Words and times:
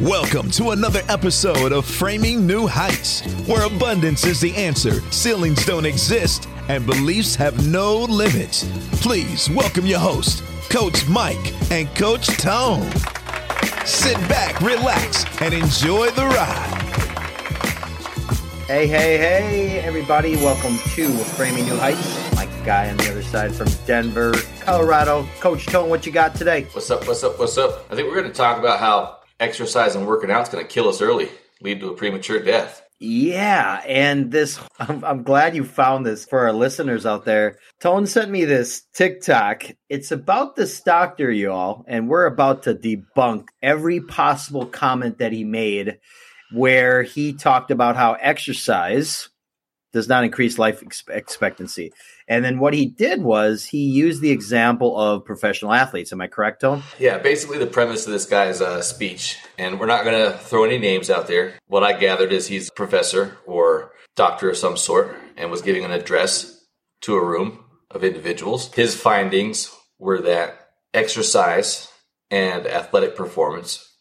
Welcome 0.00 0.50
to 0.52 0.70
another 0.70 1.02
episode 1.08 1.70
of 1.70 1.86
Framing 1.86 2.48
New 2.48 2.66
Heights, 2.66 3.20
where 3.46 3.64
abundance 3.64 4.24
is 4.24 4.40
the 4.40 4.52
answer, 4.56 5.00
ceilings 5.12 5.64
don't 5.64 5.86
exist, 5.86 6.48
and 6.68 6.84
beliefs 6.84 7.36
have 7.36 7.68
no 7.68 7.98
limits. 7.98 8.68
Please 9.00 9.48
welcome 9.50 9.86
your 9.86 10.00
host, 10.00 10.42
Coach 10.68 11.06
Mike 11.08 11.54
and 11.70 11.86
Coach 11.94 12.26
Tone. 12.38 12.90
Sit 13.84 14.16
back, 14.28 14.60
relax, 14.60 15.24
and 15.40 15.54
enjoy 15.54 16.10
the 16.10 16.26
ride. 16.26 16.82
Hey, 18.66 18.88
hey, 18.88 19.16
hey, 19.16 19.78
everybody. 19.78 20.34
Welcome 20.34 20.76
to 20.94 21.08
Framing 21.18 21.66
New 21.66 21.76
Heights. 21.76 22.34
Mike 22.34 22.50
Guy 22.64 22.90
on 22.90 22.96
the 22.96 23.12
other 23.12 23.22
side 23.22 23.54
from 23.54 23.68
Denver, 23.86 24.34
Colorado. 24.62 25.24
Coach 25.38 25.66
Tone, 25.66 25.88
what 25.88 26.04
you 26.04 26.10
got 26.10 26.34
today? 26.34 26.66
What's 26.72 26.90
up? 26.90 27.06
What's 27.06 27.22
up? 27.22 27.38
What's 27.38 27.56
up? 27.56 27.86
I 27.92 27.94
think 27.94 28.08
we're 28.08 28.20
going 28.20 28.32
to 28.32 28.36
talk 28.36 28.58
about 28.58 28.80
how 28.80 29.18
exercise 29.44 29.94
and 29.94 30.06
working 30.06 30.30
out 30.30 30.42
is 30.42 30.48
going 30.48 30.64
to 30.64 30.72
kill 30.72 30.88
us 30.88 31.00
early, 31.00 31.28
lead 31.60 31.80
to 31.80 31.90
a 31.90 31.94
premature 31.94 32.40
death. 32.40 32.82
Yeah, 33.00 33.82
and 33.86 34.30
this, 34.30 34.58
I'm, 34.78 35.04
I'm 35.04 35.22
glad 35.22 35.54
you 35.54 35.64
found 35.64 36.06
this 36.06 36.24
for 36.24 36.40
our 36.40 36.52
listeners 36.52 37.06
out 37.06 37.24
there. 37.24 37.58
Tone 37.80 38.06
sent 38.06 38.30
me 38.30 38.44
this 38.44 38.82
TikTok. 38.94 39.64
It's 39.88 40.10
about 40.10 40.56
this 40.56 40.80
doctor, 40.80 41.30
y'all, 41.30 41.84
and 41.86 42.08
we're 42.08 42.26
about 42.26 42.64
to 42.64 42.74
debunk 42.74 43.46
every 43.62 44.00
possible 44.00 44.66
comment 44.66 45.18
that 45.18 45.32
he 45.32 45.44
made 45.44 45.98
where 46.52 47.02
he 47.02 47.32
talked 47.32 47.70
about 47.70 47.96
how 47.96 48.14
exercise 48.14 49.28
does 49.92 50.08
not 50.08 50.24
increase 50.24 50.58
life 50.58 50.82
ex- 50.82 51.04
expectancy. 51.08 51.92
And 52.26 52.44
then 52.44 52.58
what 52.58 52.74
he 52.74 52.86
did 52.86 53.22
was 53.22 53.64
he 53.64 53.84
used 53.84 54.22
the 54.22 54.30
example 54.30 54.98
of 54.98 55.24
professional 55.24 55.72
athletes. 55.72 56.12
Am 56.12 56.20
I 56.20 56.26
correct, 56.26 56.62
Tone? 56.62 56.82
Yeah, 56.98 57.18
basically 57.18 57.58
the 57.58 57.66
premise 57.66 58.06
of 58.06 58.12
this 58.12 58.26
guy's 58.26 58.60
uh, 58.60 58.80
speech, 58.80 59.38
and 59.58 59.78
we're 59.78 59.86
not 59.86 60.04
going 60.04 60.32
to 60.32 60.38
throw 60.38 60.64
any 60.64 60.78
names 60.78 61.10
out 61.10 61.26
there. 61.26 61.54
What 61.66 61.84
I 61.84 61.92
gathered 61.92 62.32
is 62.32 62.46
he's 62.46 62.68
a 62.68 62.72
professor 62.72 63.38
or 63.46 63.92
doctor 64.16 64.50
of 64.50 64.56
some 64.56 64.76
sort 64.76 65.16
and 65.36 65.50
was 65.50 65.62
giving 65.62 65.84
an 65.84 65.90
address 65.90 66.64
to 67.02 67.14
a 67.14 67.24
room 67.24 67.64
of 67.90 68.04
individuals. 68.04 68.72
His 68.72 68.94
findings 68.94 69.70
were 69.98 70.20
that 70.22 70.70
exercise 70.94 71.90
and 72.30 72.66
athletic 72.66 73.16
performance 73.16 73.93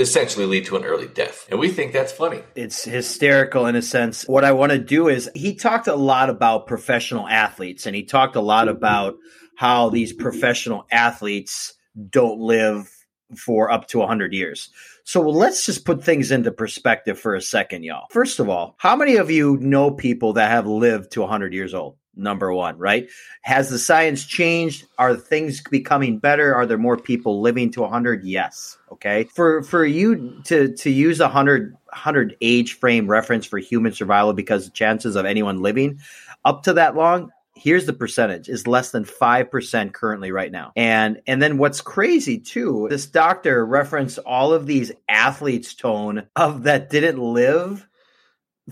essentially 0.00 0.46
lead 0.46 0.66
to 0.66 0.76
an 0.76 0.84
early 0.84 1.08
death. 1.08 1.46
And 1.50 1.58
we 1.58 1.68
think 1.68 1.92
that's 1.92 2.12
funny. 2.12 2.42
It's 2.54 2.84
hysterical 2.84 3.66
in 3.66 3.76
a 3.76 3.82
sense. 3.82 4.24
What 4.26 4.44
I 4.44 4.52
want 4.52 4.72
to 4.72 4.78
do 4.78 5.08
is 5.08 5.30
he 5.34 5.54
talked 5.54 5.86
a 5.86 5.94
lot 5.94 6.30
about 6.30 6.66
professional 6.66 7.28
athletes 7.28 7.86
and 7.86 7.94
he 7.94 8.04
talked 8.04 8.36
a 8.36 8.40
lot 8.40 8.68
about 8.68 9.16
how 9.56 9.90
these 9.90 10.12
professional 10.12 10.86
athletes 10.90 11.74
don't 12.10 12.38
live 12.38 12.88
for 13.36 13.70
up 13.70 13.88
to 13.88 13.98
100 13.98 14.32
years. 14.32 14.70
So 15.04 15.20
let's 15.20 15.66
just 15.66 15.84
put 15.84 16.02
things 16.02 16.30
into 16.30 16.52
perspective 16.52 17.18
for 17.18 17.34
a 17.34 17.42
second, 17.42 17.82
y'all. 17.82 18.06
First 18.10 18.40
of 18.40 18.48
all, 18.48 18.76
how 18.78 18.96
many 18.96 19.16
of 19.16 19.30
you 19.30 19.58
know 19.58 19.90
people 19.90 20.34
that 20.34 20.50
have 20.50 20.66
lived 20.66 21.12
to 21.12 21.20
100 21.20 21.52
years 21.52 21.74
old? 21.74 21.97
Number 22.18 22.52
one, 22.52 22.76
right? 22.78 23.08
Has 23.42 23.70
the 23.70 23.78
science 23.78 24.24
changed? 24.24 24.86
Are 24.98 25.16
things 25.16 25.62
becoming 25.70 26.18
better? 26.18 26.54
Are 26.54 26.66
there 26.66 26.78
more 26.78 26.96
people 26.96 27.40
living 27.40 27.70
to 27.72 27.82
100? 27.82 28.24
Yes. 28.24 28.76
Okay. 28.92 29.24
For 29.34 29.62
for 29.62 29.84
you 29.84 30.40
to 30.44 30.74
to 30.74 30.90
use 30.90 31.20
a 31.20 31.24
100 31.24 31.72
100 31.72 32.36
age 32.40 32.74
frame 32.74 33.06
reference 33.06 33.46
for 33.46 33.58
human 33.58 33.92
survival 33.92 34.32
because 34.32 34.66
the 34.66 34.70
chances 34.72 35.16
of 35.16 35.24
anyone 35.24 35.62
living 35.62 36.00
up 36.44 36.64
to 36.64 36.74
that 36.74 36.94
long 36.94 37.30
here's 37.58 37.86
the 37.86 37.92
percentage 37.92 38.48
is 38.48 38.66
less 38.66 38.90
than 38.90 39.04
5% 39.04 39.92
currently 39.92 40.30
right 40.30 40.52
now 40.52 40.72
and 40.76 41.20
and 41.26 41.42
then 41.42 41.58
what's 41.58 41.80
crazy 41.80 42.38
too 42.38 42.86
this 42.90 43.06
doctor 43.06 43.64
referenced 43.64 44.18
all 44.18 44.52
of 44.52 44.66
these 44.66 44.92
athletes 45.08 45.74
tone 45.74 46.26
of 46.36 46.64
that 46.64 46.90
didn't 46.90 47.18
live 47.18 47.86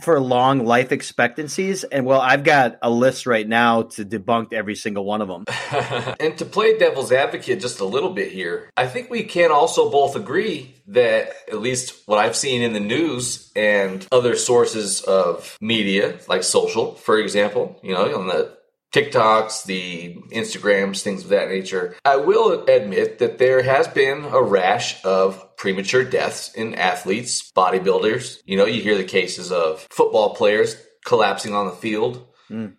for 0.00 0.20
long 0.20 0.64
life 0.64 0.92
expectancies 0.92 1.84
and 1.84 2.04
well 2.04 2.20
i've 2.20 2.44
got 2.44 2.78
a 2.82 2.90
list 2.90 3.26
right 3.26 3.48
now 3.48 3.82
to 3.82 4.04
debunk 4.04 4.52
every 4.52 4.74
single 4.74 5.04
one 5.04 5.22
of 5.22 5.28
them 5.28 5.44
and 6.20 6.36
to 6.38 6.44
play 6.44 6.78
devil's 6.78 7.12
advocate 7.12 7.60
just 7.60 7.80
a 7.80 7.84
little 7.84 8.12
bit 8.12 8.30
here 8.30 8.70
i 8.76 8.86
think 8.86 9.10
we 9.10 9.22
can 9.22 9.50
also 9.50 9.90
both 9.90 10.16
agree 10.16 10.74
that 10.86 11.30
at 11.48 11.60
least 11.60 12.02
what 12.06 12.18
i've 12.18 12.36
seen 12.36 12.62
in 12.62 12.72
the 12.72 12.80
news 12.80 13.50
and 13.56 14.06
other 14.12 14.36
sources 14.36 15.00
of 15.02 15.56
media 15.60 16.18
like 16.28 16.42
social 16.42 16.94
for 16.94 17.18
example 17.18 17.78
you 17.82 17.92
know 17.92 18.18
on 18.18 18.28
the 18.28 18.56
TikToks, 18.92 19.64
the 19.64 20.16
Instagrams, 20.32 21.02
things 21.02 21.24
of 21.24 21.30
that 21.30 21.48
nature. 21.48 21.96
I 22.04 22.16
will 22.16 22.64
admit 22.64 23.18
that 23.18 23.38
there 23.38 23.62
has 23.62 23.88
been 23.88 24.24
a 24.24 24.42
rash 24.42 25.04
of 25.04 25.56
premature 25.56 26.04
deaths 26.04 26.54
in 26.54 26.74
athletes, 26.74 27.52
bodybuilders. 27.52 28.38
You 28.44 28.56
know, 28.56 28.64
you 28.64 28.82
hear 28.82 28.96
the 28.96 29.04
cases 29.04 29.52
of 29.52 29.86
football 29.90 30.34
players 30.34 30.76
collapsing 31.04 31.54
on 31.54 31.66
the 31.66 31.72
field, 31.72 32.26
mm. 32.50 32.74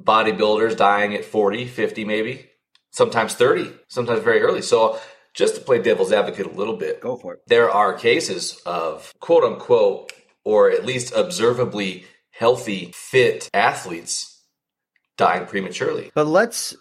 bodybuilders 0.00 0.76
dying 0.76 1.14
at 1.14 1.24
40, 1.24 1.66
50 1.66 2.04
maybe, 2.04 2.50
sometimes 2.90 3.34
30, 3.34 3.72
sometimes 3.88 4.22
very 4.22 4.42
early. 4.42 4.62
So 4.62 5.00
just 5.34 5.54
to 5.54 5.60
play 5.60 5.80
devil's 5.80 6.12
advocate 6.12 6.46
a 6.46 6.50
little 6.56 6.76
bit, 6.76 7.00
go 7.00 7.16
for 7.16 7.34
it. 7.34 7.40
There 7.46 7.70
are 7.70 7.94
cases 7.94 8.60
of 8.66 9.12
quote 9.20 9.44
unquote, 9.44 10.12
or 10.44 10.70
at 10.70 10.84
least 10.84 11.14
observably 11.14 12.04
healthy, 12.30 12.92
fit 12.94 13.48
athletes 13.54 14.31
dying 15.22 15.46
prematurely. 15.46 16.10
But 16.14 16.26
let's, 16.26 16.76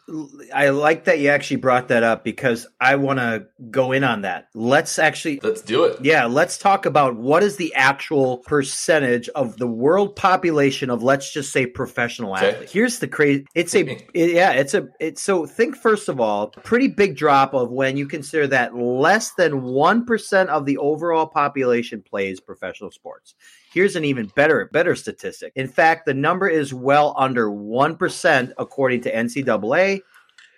I 0.54 0.70
like 0.70 1.06
that 1.06 1.20
you 1.20 1.30
actually 1.30 1.58
brought 1.58 1.90
that 1.90 2.04
up 2.04 2.24
because 2.24 2.68
I 2.80 2.96
want 2.96 3.20
to 3.20 3.48
go 3.70 3.92
in 3.92 4.04
on 4.04 4.22
that. 4.22 4.48
Let's 4.56 4.98
actually, 4.98 5.40
let's 5.44 5.62
do 5.62 5.86
it. 5.86 6.04
Yeah, 6.04 6.26
let's 6.26 6.58
talk 6.58 6.86
about 6.86 7.16
what 7.16 7.44
is 7.44 7.58
the 7.58 7.74
actual 7.76 8.40
percentage 8.40 9.30
of 9.30 9.58
the 9.58 9.68
world 9.68 10.16
population 10.16 10.90
of, 10.90 11.04
let's 11.04 11.32
just 11.32 11.52
say, 11.52 11.66
professional 11.66 12.34
okay. 12.34 12.50
athletes. 12.50 12.72
Here's 12.72 13.00
the 13.00 13.08
crazy, 13.08 13.46
it's 13.54 13.76
a, 13.76 13.82
it, 14.14 14.32
yeah, 14.32 14.52
it's 14.54 14.74
a, 14.74 14.88
it's 15.00 15.22
so 15.22 15.46
think 15.46 15.76
first 15.76 16.10
of 16.10 16.20
all, 16.20 16.48
pretty 16.48 16.88
big 16.88 17.16
drop 17.16 17.54
of 17.54 17.72
when 17.72 17.96
you 17.98 18.08
consider 18.08 18.48
that 18.48 18.76
less 18.76 19.34
than 19.34 19.62
1% 19.62 20.48
of 20.48 20.66
the 20.66 20.78
overall 20.78 21.28
population 21.28 22.02
plays 22.02 22.40
professional 22.40 22.92
sports. 22.92 23.36
Here's 23.72 23.96
an 23.96 24.04
even 24.04 24.28
better 24.36 24.70
better 24.74 24.96
statistic. 24.96 25.54
In 25.56 25.68
fact, 25.68 26.06
the 26.06 26.14
number 26.14 26.48
is 26.48 26.74
well 26.74 27.14
under 27.18 27.50
1% 27.50 28.54
according 28.58 29.02
to 29.02 29.14
NCAA, 29.14 30.02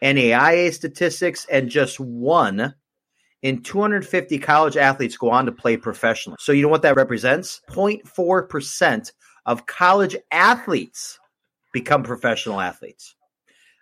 NAIA 0.02 0.74
statistics, 0.74 1.46
and 1.52 1.70
just 1.70 2.00
one 2.00 2.74
in 3.44 3.62
250 3.62 4.40
college 4.40 4.78
athletes 4.78 5.18
go 5.18 5.30
on 5.30 5.46
to 5.46 5.52
play 5.52 5.78
professionally. 5.78 6.38
So 6.40 6.54
you 6.54 6.64
know 6.64 6.70
what 6.70 6.82
that 6.82 6.96
represents? 6.96 7.62
0.4% 7.70 9.12
of 9.46 9.66
college 9.68 10.16
athletes 10.32 11.20
become 11.72 12.02
professional 12.02 12.60
athletes. 12.60 13.16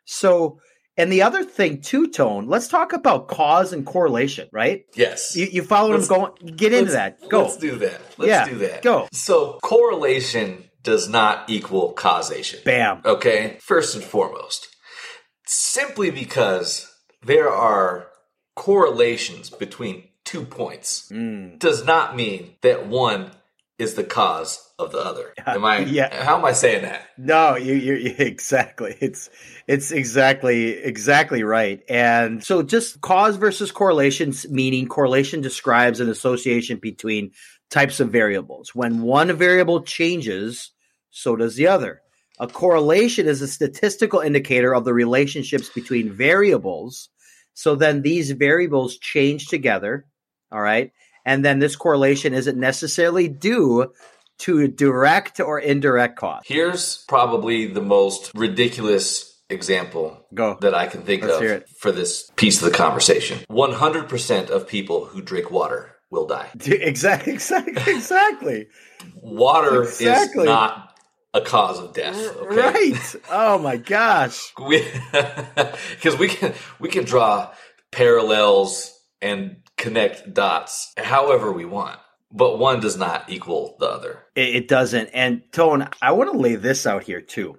So 0.05 0.59
and 1.01 1.11
the 1.11 1.23
other 1.23 1.43
thing, 1.43 1.81
too, 1.81 2.11
Tone, 2.11 2.47
let's 2.47 2.67
talk 2.67 2.93
about 2.93 3.27
cause 3.27 3.73
and 3.73 3.83
correlation, 3.83 4.47
right? 4.51 4.85
Yes. 4.93 5.35
You, 5.35 5.47
you 5.47 5.63
follow 5.63 5.95
let's, 5.95 6.07
going, 6.07 6.33
get 6.55 6.73
into 6.73 6.91
that. 6.91 7.27
Go. 7.27 7.41
Let's 7.41 7.57
do 7.57 7.77
that. 7.77 7.99
Let's 8.19 8.29
yeah, 8.29 8.47
do 8.47 8.59
that. 8.59 8.83
Go. 8.83 9.07
So, 9.11 9.57
correlation 9.63 10.69
does 10.83 11.09
not 11.09 11.49
equal 11.49 11.93
causation. 11.93 12.59
Bam. 12.65 13.01
Okay. 13.03 13.57
First 13.61 13.95
and 13.95 14.03
foremost, 14.03 14.67
simply 15.47 16.11
because 16.11 16.87
there 17.23 17.49
are 17.49 18.07
correlations 18.55 19.49
between 19.49 20.03
two 20.23 20.45
points 20.45 21.09
mm. 21.11 21.57
does 21.57 21.83
not 21.83 22.15
mean 22.15 22.55
that 22.61 22.87
one 22.87 23.31
is 23.81 23.95
the 23.95 24.03
cause 24.03 24.73
of 24.77 24.91
the 24.91 24.99
other. 24.99 25.33
Uh, 25.45 25.55
am 25.55 25.65
I? 25.65 25.79
Yeah. 25.79 26.23
How 26.23 26.37
am 26.37 26.45
I 26.45 26.53
saying 26.53 26.83
that? 26.83 27.07
No, 27.17 27.55
you, 27.55 27.73
you 27.73 28.15
exactly. 28.17 28.95
It's 29.01 29.29
it's 29.67 29.91
exactly 29.91 30.69
exactly 30.69 31.43
right. 31.43 31.81
And 31.89 32.43
so, 32.43 32.61
just 32.61 33.01
cause 33.01 33.37
versus 33.37 33.71
correlations, 33.71 34.47
meaning 34.49 34.87
correlation 34.87 35.41
describes 35.41 35.99
an 35.99 36.09
association 36.09 36.77
between 36.77 37.31
types 37.71 37.99
of 37.99 38.11
variables. 38.11 38.75
When 38.75 39.01
one 39.01 39.35
variable 39.35 39.81
changes, 39.81 40.71
so 41.09 41.35
does 41.35 41.55
the 41.55 41.67
other. 41.67 42.01
A 42.39 42.47
correlation 42.47 43.27
is 43.27 43.41
a 43.41 43.47
statistical 43.47 44.19
indicator 44.19 44.73
of 44.73 44.85
the 44.85 44.93
relationships 44.93 45.69
between 45.69 46.11
variables. 46.11 47.09
So 47.53 47.75
then 47.75 48.01
these 48.01 48.31
variables 48.31 48.97
change 48.97 49.47
together. 49.47 50.05
All 50.51 50.61
right. 50.61 50.91
And 51.25 51.45
then 51.45 51.59
this 51.59 51.75
correlation 51.75 52.33
isn't 52.33 52.59
necessarily 52.59 53.27
due 53.27 53.93
to 54.39 54.67
direct 54.67 55.39
or 55.39 55.59
indirect 55.59 56.17
cause. 56.17 56.41
Here's 56.45 57.05
probably 57.07 57.67
the 57.67 57.81
most 57.81 58.31
ridiculous 58.33 59.39
example 59.49 60.25
Go. 60.33 60.57
that 60.61 60.73
I 60.73 60.87
can 60.87 61.03
think 61.03 61.23
Let's 61.23 61.63
of 61.63 61.69
for 61.77 61.91
this 61.91 62.31
piece 62.35 62.61
of 62.61 62.71
the 62.71 62.75
conversation. 62.75 63.39
100% 63.51 64.49
of 64.49 64.67
people 64.67 65.05
who 65.05 65.21
drink 65.21 65.51
water 65.51 65.95
will 66.09 66.25
die. 66.25 66.49
Exactly, 66.65 67.33
exactly, 67.33 67.93
exactly. 67.93 68.67
water 69.15 69.83
exactly. 69.83 70.43
is 70.43 70.45
not 70.45 70.91
a 71.33 71.41
cause 71.41 71.79
of 71.79 71.93
death. 71.93 72.17
Okay? 72.37 72.55
Right. 72.55 73.15
Oh 73.29 73.59
my 73.59 73.77
gosh. 73.77 74.51
Because 74.57 76.17
we, 76.19 76.19
we 76.19 76.27
can 76.27 76.53
we 76.79 76.89
can 76.89 77.05
draw 77.05 77.51
parallels 77.91 78.97
and 79.21 79.60
connect 79.81 80.33
dots 80.33 80.93
however 80.97 81.51
we 81.51 81.65
want, 81.65 81.99
but 82.31 82.59
one 82.59 82.79
does 82.79 82.95
not 82.95 83.29
equal 83.29 83.75
the 83.79 83.87
other. 83.87 84.23
It, 84.35 84.67
doesn't. 84.67 85.07
And 85.09 85.41
Tone, 85.51 85.87
I 86.01 86.11
want 86.13 86.31
to 86.31 86.37
lay 86.37 86.55
this 86.55 86.85
out 86.87 87.03
here 87.03 87.19
too. 87.21 87.57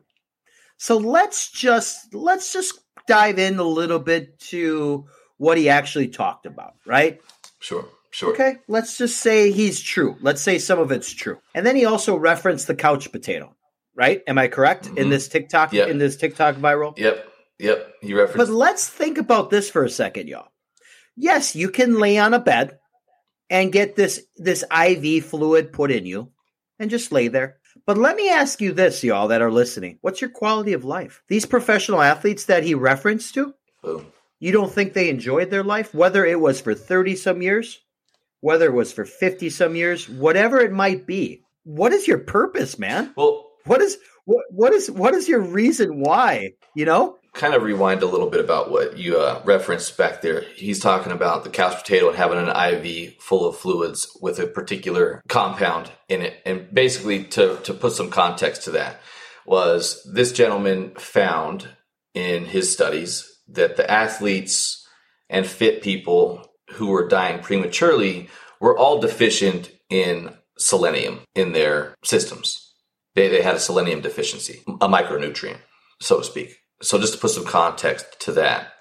So 0.78 0.96
let's 0.96 1.50
just 1.50 2.14
let's 2.14 2.52
just 2.52 2.80
dive 3.06 3.38
in 3.38 3.58
a 3.58 3.64
little 3.64 3.98
bit 3.98 4.38
to 4.50 5.06
what 5.36 5.58
he 5.58 5.68
actually 5.68 6.08
talked 6.08 6.46
about, 6.46 6.74
right? 6.86 7.20
Sure. 7.60 7.84
Sure. 8.10 8.32
Okay, 8.32 8.56
let's 8.68 8.98
just 8.98 9.18
say 9.20 9.50
he's 9.52 9.80
true. 9.80 10.16
Let's 10.20 10.42
say 10.42 10.58
some 10.58 10.78
of 10.78 10.92
it's 10.92 11.10
true. 11.10 11.38
And 11.54 11.64
then 11.66 11.76
he 11.76 11.86
also 11.86 12.14
referenced 12.14 12.66
the 12.66 12.74
couch 12.74 13.10
potato, 13.10 13.54
right? 13.96 14.22
Am 14.26 14.36
I 14.38 14.48
correct 14.48 14.86
in 14.86 15.06
Mhm. 15.06 15.10
this 15.10 15.28
TikTok 15.28 15.72
Yep. 15.72 15.88
in 15.88 15.96
this 15.98 16.16
TikTok 16.16 16.56
viral? 16.56 16.96
Yep. 16.98 17.26
Yep. 17.58 17.94
You 18.02 18.28
But 18.36 18.48
let's 18.50 18.86
think 18.88 19.16
about 19.18 19.48
this 19.50 19.70
for 19.70 19.82
a 19.84 19.88
second, 19.90 20.28
y'all. 20.28 20.48
Yes, 21.16 21.54
you 21.54 21.68
can 21.70 21.98
lay 21.98 22.18
on 22.18 22.34
a 22.34 22.38
bed 22.38 22.78
and 23.50 23.72
get 23.72 23.96
this 23.96 24.24
this 24.36 24.64
IV 24.72 25.24
fluid 25.26 25.72
put 25.72 25.90
in 25.90 26.06
you 26.06 26.30
and 26.78 26.90
just 26.90 27.12
lay 27.12 27.28
there. 27.28 27.58
But 27.86 27.98
let 27.98 28.16
me 28.16 28.30
ask 28.30 28.60
you 28.60 28.72
this, 28.72 29.02
y'all 29.02 29.28
that 29.28 29.42
are 29.42 29.50
listening. 29.50 29.98
What's 30.02 30.20
your 30.20 30.30
quality 30.30 30.72
of 30.72 30.84
life? 30.84 31.22
These 31.28 31.46
professional 31.46 32.00
athletes 32.02 32.44
that 32.46 32.64
he 32.64 32.74
referenced 32.74 33.34
to, 33.34 33.54
Boom. 33.82 34.06
you 34.40 34.52
don't 34.52 34.72
think 34.72 34.92
they 34.92 35.08
enjoyed 35.08 35.50
their 35.50 35.64
life, 35.64 35.94
whether 35.94 36.24
it 36.24 36.38
was 36.40 36.60
for 36.60 36.74
30 36.74 37.16
some 37.16 37.42
years, 37.42 37.80
whether 38.40 38.66
it 38.66 38.74
was 38.74 38.92
for 38.92 39.04
50 39.04 39.50
some 39.50 39.74
years, 39.74 40.08
whatever 40.08 40.60
it 40.60 40.72
might 40.72 41.06
be. 41.06 41.42
What 41.64 41.92
is 41.92 42.06
your 42.08 42.18
purpose, 42.18 42.78
man? 42.78 43.12
Well, 43.16 43.48
What 43.64 43.80
is 43.80 43.98
what 44.24 44.44
what 44.50 44.72
is 44.72 44.90
what 44.90 45.14
is 45.14 45.28
your 45.28 45.40
reason 45.40 46.00
why? 46.00 46.52
You 46.74 46.84
know? 46.84 47.18
Kind 47.34 47.54
of 47.54 47.62
rewind 47.62 48.02
a 48.02 48.06
little 48.06 48.28
bit 48.28 48.44
about 48.44 48.70
what 48.70 48.98
you 48.98 49.18
uh, 49.18 49.40
referenced 49.44 49.96
back 49.96 50.20
there. 50.20 50.42
He's 50.54 50.80
talking 50.80 51.12
about 51.12 51.44
the 51.44 51.50
couch 51.50 51.78
potato 51.82 52.08
and 52.08 52.16
having 52.16 52.38
an 52.38 52.48
IV 52.48 53.14
full 53.20 53.46
of 53.46 53.56
fluids 53.56 54.16
with 54.20 54.38
a 54.38 54.46
particular 54.46 55.22
compound 55.28 55.90
in 56.08 56.22
it. 56.22 56.34
And 56.44 56.72
basically, 56.72 57.24
to, 57.24 57.58
to 57.64 57.74
put 57.74 57.92
some 57.92 58.10
context 58.10 58.64
to 58.64 58.72
that, 58.72 59.00
was 59.46 60.06
this 60.12 60.32
gentleman 60.32 60.94
found 60.96 61.68
in 62.14 62.44
his 62.44 62.72
studies 62.72 63.28
that 63.48 63.76
the 63.76 63.90
athletes 63.90 64.86
and 65.28 65.46
fit 65.46 65.82
people 65.82 66.46
who 66.74 66.88
were 66.88 67.08
dying 67.08 67.40
prematurely 67.40 68.28
were 68.60 68.76
all 68.76 69.00
deficient 69.00 69.70
in 69.88 70.34
selenium 70.58 71.20
in 71.34 71.52
their 71.52 71.94
systems. 72.04 72.74
They, 73.14 73.28
they 73.28 73.42
had 73.42 73.56
a 73.56 73.60
selenium 73.60 74.00
deficiency, 74.00 74.62
a 74.80 74.88
micronutrient, 74.88 75.58
so 76.00 76.18
to 76.18 76.24
speak. 76.24 76.61
So 76.82 76.98
just 76.98 77.14
to 77.14 77.18
put 77.20 77.30
some 77.30 77.44
context 77.44 78.20
to 78.20 78.32
that, 78.32 78.72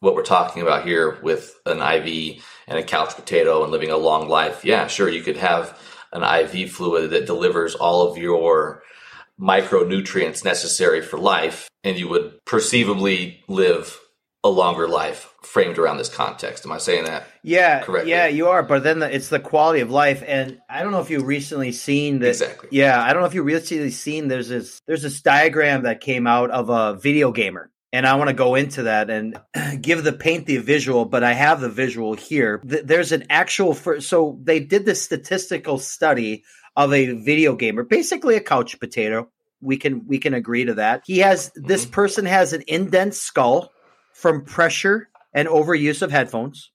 what 0.00 0.14
we're 0.14 0.22
talking 0.22 0.62
about 0.62 0.86
here 0.86 1.18
with 1.22 1.54
an 1.66 1.78
IV 1.78 2.42
and 2.66 2.78
a 2.78 2.82
couch 2.82 3.14
potato 3.14 3.62
and 3.62 3.70
living 3.70 3.90
a 3.90 3.98
long 3.98 4.28
life, 4.28 4.64
yeah, 4.64 4.86
sure, 4.86 5.08
you 5.08 5.22
could 5.22 5.36
have 5.36 5.78
an 6.12 6.22
IV 6.22 6.72
fluid 6.72 7.10
that 7.10 7.26
delivers 7.26 7.74
all 7.74 8.10
of 8.10 8.16
your 8.16 8.82
micronutrients 9.38 10.44
necessary 10.44 11.02
for 11.02 11.18
life, 11.18 11.68
and 11.84 11.98
you 11.98 12.08
would 12.08 12.44
perceivably 12.44 13.42
live 13.46 13.98
a 14.42 14.48
longer 14.48 14.88
life 14.88 15.34
framed 15.42 15.78
around 15.78 15.98
this 15.98 16.08
context. 16.08 16.64
Am 16.64 16.72
I 16.72 16.78
saying 16.78 17.04
that? 17.04 17.26
Yeah, 17.42 17.82
correctly. 17.82 18.10
yeah, 18.12 18.26
you 18.26 18.48
are. 18.48 18.62
But 18.62 18.82
then 18.82 19.00
the, 19.00 19.14
it's 19.14 19.28
the 19.28 19.38
quality 19.40 19.80
of 19.80 19.90
life, 19.90 20.22
and 20.26 20.58
I 20.68 20.82
don't 20.82 20.92
know 20.92 21.00
if 21.00 21.10
you 21.10 21.22
recently 21.22 21.72
seen 21.72 22.20
that. 22.20 22.28
Exactly. 22.28 22.70
Yeah, 22.72 23.02
I 23.02 23.12
don't 23.12 23.20
know 23.22 23.26
if 23.28 23.34
you 23.34 23.42
recently 23.42 23.90
seen. 23.90 24.28
There's 24.28 24.48
this 24.48 24.80
there's 24.86 25.02
this 25.02 25.20
diagram 25.20 25.82
that 25.82 26.00
came 26.00 26.26
out 26.26 26.50
of 26.50 26.70
a 26.70 26.94
video 26.98 27.32
gamer, 27.32 27.70
and 27.92 28.06
I 28.06 28.14
want 28.16 28.28
to 28.28 28.34
go 28.34 28.54
into 28.54 28.84
that 28.84 29.10
and 29.10 29.38
give 29.82 30.04
the 30.04 30.12
paint 30.14 30.46
the 30.46 30.56
visual. 30.58 31.04
But 31.04 31.22
I 31.22 31.34
have 31.34 31.60
the 31.60 31.68
visual 31.68 32.14
here. 32.14 32.58
Th- 32.66 32.84
There's 32.84 33.12
an 33.12 33.24
actual 33.28 33.74
for 33.74 34.00
so 34.00 34.38
they 34.42 34.60
did 34.60 34.86
this 34.86 35.02
statistical 35.02 35.78
study 35.78 36.44
of 36.76 36.94
a 36.94 37.12
video 37.12 37.56
gamer, 37.56 37.82
basically 37.82 38.36
a 38.36 38.40
couch 38.40 38.80
potato. 38.80 39.28
We 39.60 39.76
can 39.76 40.06
we 40.06 40.18
can 40.18 40.32
agree 40.32 40.64
to 40.64 40.74
that. 40.74 41.02
He 41.04 41.18
has 41.18 41.52
this 41.54 41.84
Mhm. 41.84 41.90
person 41.90 42.24
has 42.24 42.54
an 42.54 42.62
indent 42.66 43.14
skull 43.14 43.70
from 44.20 44.44
pressure 44.44 45.08
and 45.32 45.48
overuse 45.48 46.02
of 46.02 46.10
headphones. 46.10 46.70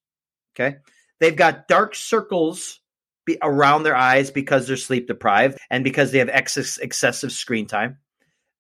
Okay. 0.55 0.77
They've 1.19 1.35
got 1.35 1.67
dark 1.67 1.95
circles 1.95 2.79
be 3.25 3.37
around 3.41 3.83
their 3.83 3.95
eyes 3.95 4.31
because 4.31 4.67
they're 4.67 4.77
sleep 4.77 5.07
deprived 5.07 5.57
and 5.69 5.83
because 5.83 6.11
they 6.11 6.19
have 6.19 6.29
excess, 6.29 6.77
excessive 6.77 7.31
screen 7.31 7.65
time. 7.65 7.97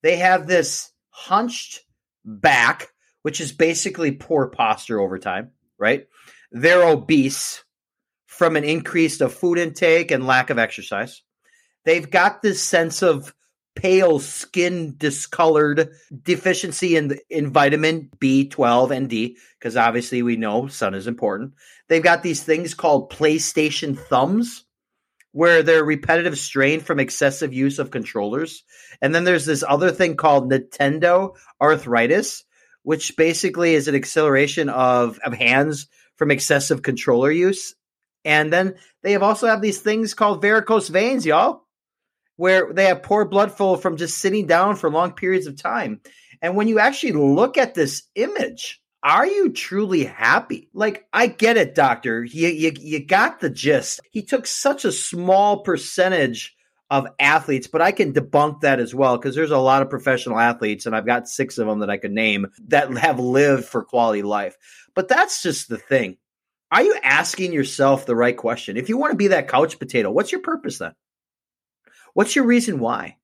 They 0.01 0.17
have 0.17 0.47
this 0.47 0.91
hunched 1.09 1.81
back, 2.23 2.89
which 3.21 3.41
is 3.41 3.51
basically 3.51 4.11
poor 4.11 4.47
posture 4.47 4.99
over 4.99 5.19
time, 5.19 5.51
right? 5.77 6.07
They're 6.51 6.87
obese 6.87 7.63
from 8.25 8.55
an 8.55 8.63
increase 8.63 9.21
of 9.21 9.33
food 9.33 9.57
intake 9.57 10.11
and 10.11 10.27
lack 10.27 10.49
of 10.49 10.59
exercise. 10.59 11.21
They've 11.85 12.09
got 12.09 12.41
this 12.41 12.61
sense 12.61 13.03
of 13.03 13.33
pale 13.75 14.19
skin 14.19 14.95
discolored 14.97 15.91
deficiency 16.23 16.95
in 16.95 17.19
in 17.29 17.51
vitamin 17.51 18.09
B12 18.17 18.91
and 18.91 19.09
D 19.09 19.37
because 19.59 19.77
obviously 19.77 20.23
we 20.23 20.37
know 20.37 20.67
sun 20.67 20.95
is 20.95 21.07
important. 21.07 21.53
They've 21.87 22.01
got 22.03 22.23
these 22.23 22.41
things 22.41 22.73
called 22.73 23.11
PlayStation 23.11 23.97
thumbs 23.97 24.63
where 25.33 25.63
they're 25.63 25.83
repetitive 25.83 26.39
strain 26.39 26.79
from 26.79 26.99
excessive 26.99 27.53
use 27.53 27.77
of 27.77 27.91
controllers. 27.91 28.63
And 29.01 29.13
then 29.13 29.25
there's 29.25 29.45
this 29.45 29.65
other 29.67 29.91
thing 29.91 30.15
called 30.15 30.49
Nintendo 30.49 31.35
arthritis, 31.61 32.45
which 32.83 33.17
basically 33.17 33.75
is 33.75 33.89
an 33.89 33.95
acceleration 33.95 34.69
of, 34.69 35.19
of 35.19 35.33
hands 35.33 35.87
from 36.15 36.31
excessive 36.31 36.81
controller 36.81 37.29
use. 37.29 37.75
And 38.23 38.51
then 38.51 38.75
they 39.03 39.11
have 39.11 39.23
also 39.23 39.47
have 39.47 39.61
these 39.61 39.79
things 39.79 40.13
called 40.13 40.41
varicose 40.41 40.87
veins, 40.87 41.25
y'all 41.25 41.64
where 42.37 42.71
they 42.73 42.85
have 42.85 43.03
poor 43.03 43.25
blood 43.25 43.51
flow 43.51 43.77
from 43.77 43.97
just 43.97 44.17
sitting 44.17 44.47
down 44.47 44.75
for 44.75 44.89
long 44.89 45.13
periods 45.13 45.47
of 45.47 45.61
time. 45.61 46.01
And 46.41 46.55
when 46.55 46.67
you 46.67 46.79
actually 46.79 47.13
look 47.13 47.57
at 47.57 47.73
this 47.73 48.03
image, 48.15 48.81
are 49.03 49.25
you 49.25 49.51
truly 49.51 50.03
happy? 50.03 50.69
Like, 50.73 51.05
I 51.13 51.27
get 51.27 51.57
it, 51.57 51.75
doctor. 51.75 52.23
You, 52.23 52.47
you, 52.47 52.73
you 52.79 53.05
got 53.05 53.39
the 53.39 53.49
gist. 53.49 53.99
He 54.11 54.23
took 54.23 54.47
such 54.47 54.83
a 54.83 54.91
small 54.91 55.59
percentage 55.59 56.55
of 56.89 57.07
athletes, 57.19 57.67
but 57.67 57.81
I 57.81 57.91
can 57.91 58.13
debunk 58.13 58.61
that 58.61 58.79
as 58.79 58.93
well 58.93 59.17
because 59.17 59.35
there's 59.35 59.51
a 59.51 59.57
lot 59.57 59.81
of 59.81 59.89
professional 59.89 60.39
athletes, 60.39 60.85
and 60.85 60.95
I've 60.95 61.05
got 61.05 61.27
six 61.27 61.57
of 61.57 61.67
them 61.67 61.79
that 61.79 61.89
I 61.89 61.97
could 61.97 62.11
name 62.11 62.47
that 62.67 62.95
have 62.97 63.19
lived 63.19 63.65
for 63.65 63.83
quality 63.83 64.23
life. 64.23 64.57
But 64.93 65.07
that's 65.07 65.41
just 65.41 65.69
the 65.69 65.77
thing. 65.77 66.17
Are 66.71 66.83
you 66.83 66.97
asking 67.03 67.53
yourself 67.53 68.05
the 68.05 68.15
right 68.15 68.35
question? 68.35 68.75
If 68.75 68.89
you 68.89 68.97
want 68.97 69.11
to 69.11 69.17
be 69.17 69.27
that 69.27 69.47
couch 69.47 69.77
potato, 69.79 70.11
what's 70.11 70.31
your 70.31 70.41
purpose 70.41 70.79
then? 70.79 70.93
What's 72.15 72.33
your 72.33 72.45
reason 72.45 72.79
why? 72.79 73.17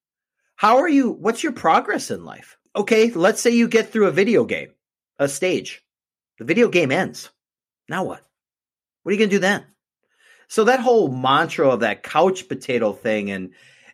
How 0.58 0.80
are 0.80 0.90
you? 0.90 1.12
What's 1.12 1.42
your 1.42 1.54
progress 1.54 2.12
in 2.12 2.26
life? 2.26 2.58
Okay, 2.76 3.10
let's 3.12 3.40
say 3.42 3.52
you 3.52 3.70
get 3.70 3.90
through 3.90 4.08
a 4.08 4.12
video 4.12 4.44
game, 4.44 4.74
a 5.18 5.30
stage. 5.30 5.82
The 6.40 6.44
video 6.44 6.68
game 6.68 6.92
ends. 6.92 7.30
Now 7.88 8.04
what? 8.04 8.22
What 9.02 9.10
are 9.10 9.14
you 9.14 9.18
going 9.18 9.30
to 9.30 9.36
do 9.38 9.40
then? 9.40 9.64
So 10.50 10.66
that 10.66 10.82
whole 10.82 11.08
mantra 11.08 11.70
of 11.70 11.80
that 11.80 12.04
couch 12.04 12.50
potato 12.50 12.92
thing 12.92 13.32
and 13.32 13.54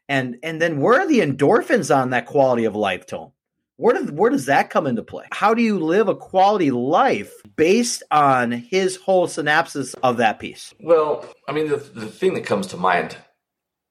and 0.09 0.37
and 0.41 0.59
then 0.59 0.81
where 0.81 1.01
are 1.01 1.07
the 1.07 1.19
endorphins 1.19 1.95
on 1.95 2.09
that 2.09 2.25
quality 2.25 2.65
of 2.65 2.75
life 2.75 3.05
tone? 3.05 3.33
Where 3.75 3.93
does 3.93 4.11
where 4.11 4.31
does 4.31 4.47
that 4.47 4.71
come 4.71 4.87
into 4.87 5.03
play? 5.03 5.25
How 5.31 5.53
do 5.53 5.61
you 5.61 5.77
live 5.77 6.07
a 6.07 6.15
quality 6.15 6.71
life 6.71 7.31
based 7.55 8.01
on 8.09 8.51
his 8.51 8.95
whole 8.95 9.27
synopsis 9.27 9.93
of 10.01 10.17
that 10.17 10.39
piece? 10.39 10.73
Well, 10.79 11.23
I 11.47 11.51
mean, 11.51 11.67
the, 11.67 11.77
the 11.77 12.07
thing 12.07 12.33
that 12.33 12.47
comes 12.47 12.65
to 12.67 12.77
mind 12.77 13.15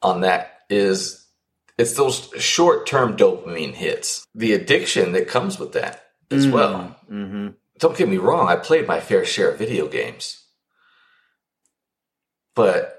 on 0.02 0.22
that 0.22 0.55
is 0.68 1.26
it's 1.78 1.94
those 1.94 2.30
short 2.38 2.86
term 2.86 3.16
dopamine 3.16 3.74
hits, 3.74 4.26
the 4.34 4.52
addiction 4.54 5.12
that 5.12 5.28
comes 5.28 5.58
with 5.58 5.72
that 5.72 6.04
as 6.30 6.46
well. 6.46 6.96
Mm-hmm. 7.10 7.48
Don't 7.78 7.96
get 7.96 8.08
me 8.08 8.16
wrong, 8.16 8.48
I 8.48 8.56
played 8.56 8.86
my 8.86 9.00
fair 9.00 9.24
share 9.24 9.50
of 9.50 9.58
video 9.58 9.86
games. 9.86 10.42
But 12.54 12.98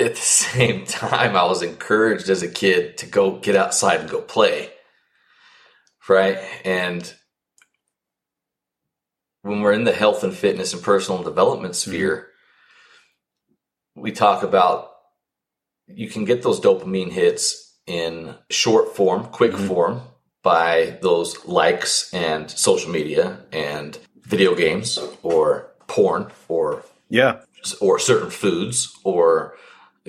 at 0.00 0.14
the 0.14 0.20
same 0.20 0.86
time, 0.86 1.36
I 1.36 1.44
was 1.44 1.62
encouraged 1.62 2.30
as 2.30 2.42
a 2.42 2.48
kid 2.48 2.98
to 2.98 3.06
go 3.06 3.38
get 3.38 3.56
outside 3.56 4.00
and 4.00 4.10
go 4.10 4.20
play. 4.20 4.70
Right? 6.08 6.38
And 6.64 7.12
when 9.42 9.60
we're 9.60 9.74
in 9.74 9.84
the 9.84 9.92
health 9.92 10.24
and 10.24 10.34
fitness 10.34 10.72
and 10.72 10.82
personal 10.82 11.22
development 11.22 11.76
sphere, 11.76 12.28
we 13.94 14.12
talk 14.12 14.42
about 14.42 14.87
you 15.94 16.08
can 16.08 16.24
get 16.24 16.42
those 16.42 16.60
dopamine 16.60 17.10
hits 17.10 17.74
in 17.86 18.34
short 18.50 18.94
form, 18.94 19.24
quick 19.26 19.52
Mhm. 19.52 19.66
form 19.68 20.02
by 20.42 20.98
those 21.02 21.44
likes 21.46 22.12
and 22.12 22.50
social 22.50 22.90
media 22.90 23.38
and 23.52 23.98
video 24.22 24.54
games 24.54 24.98
or 25.22 25.70
porn 25.86 26.30
or 26.48 26.84
Yeah. 27.08 27.40
or 27.80 27.98
certain 27.98 28.30
foods 28.30 28.94
or 29.04 29.56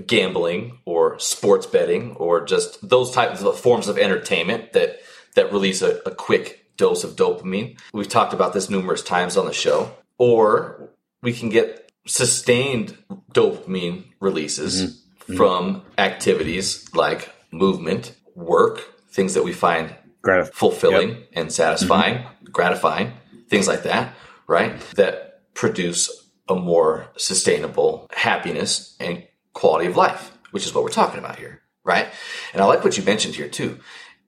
gambling 0.06 0.78
or 0.86 1.18
sports 1.20 1.66
betting 1.66 2.16
or 2.18 2.42
just 2.46 2.88
those 2.88 3.12
types 3.12 3.42
of 3.42 3.60
forms 3.60 3.88
of 3.88 3.98
entertainment 3.98 4.74
that 4.74 5.00
that 5.36 5.52
release 5.52 5.82
a, 5.82 6.00
a 6.06 6.12
quick 6.12 6.66
dose 6.78 7.04
of 7.04 7.16
dopamine. 7.16 7.78
We've 7.94 8.08
talked 8.10 8.34
about 8.34 8.54
this 8.54 8.70
numerous 8.70 9.02
times 9.02 9.38
on 9.38 9.46
the 9.46 9.54
show. 9.54 9.92
Or 10.18 10.90
we 11.22 11.34
can 11.34 11.50
get 11.50 11.92
sustained 12.06 12.98
dopamine 13.34 14.04
releases 14.20 14.82
mm-hmm. 14.82 15.00
From 15.36 15.84
activities 15.98 16.94
like 16.94 17.34
movement, 17.52 18.16
work, 18.36 18.84
things 19.10 19.34
that 19.34 19.44
we 19.44 19.54
find 19.54 19.94
Gratif- 20.26 20.54
fulfilling 20.54 21.10
yep. 21.10 21.28
and 21.34 21.52
satisfying, 21.52 22.20
mm-hmm. 22.20 22.46
gratifying, 22.52 23.14
things 23.48 23.68
like 23.68 23.84
that, 23.84 24.14
right? 24.48 24.80
That 24.92 25.54
produce 25.54 26.10
a 26.48 26.56
more 26.56 27.08
sustainable 27.18 28.08
happiness 28.12 28.96
and 29.00 29.26
quality 29.54 29.88
of 29.88 29.96
life, 29.96 30.32
which 30.52 30.66
is 30.66 30.74
what 30.74 30.84
we're 30.84 30.90
talking 30.90 31.20
about 31.20 31.38
here, 31.38 31.62
right? 31.84 32.08
And 32.54 32.62
I 32.62 32.66
like 32.66 32.84
what 32.84 32.98
you 32.98 33.04
mentioned 33.04 33.36
here 33.36 33.50
too, 33.50 33.80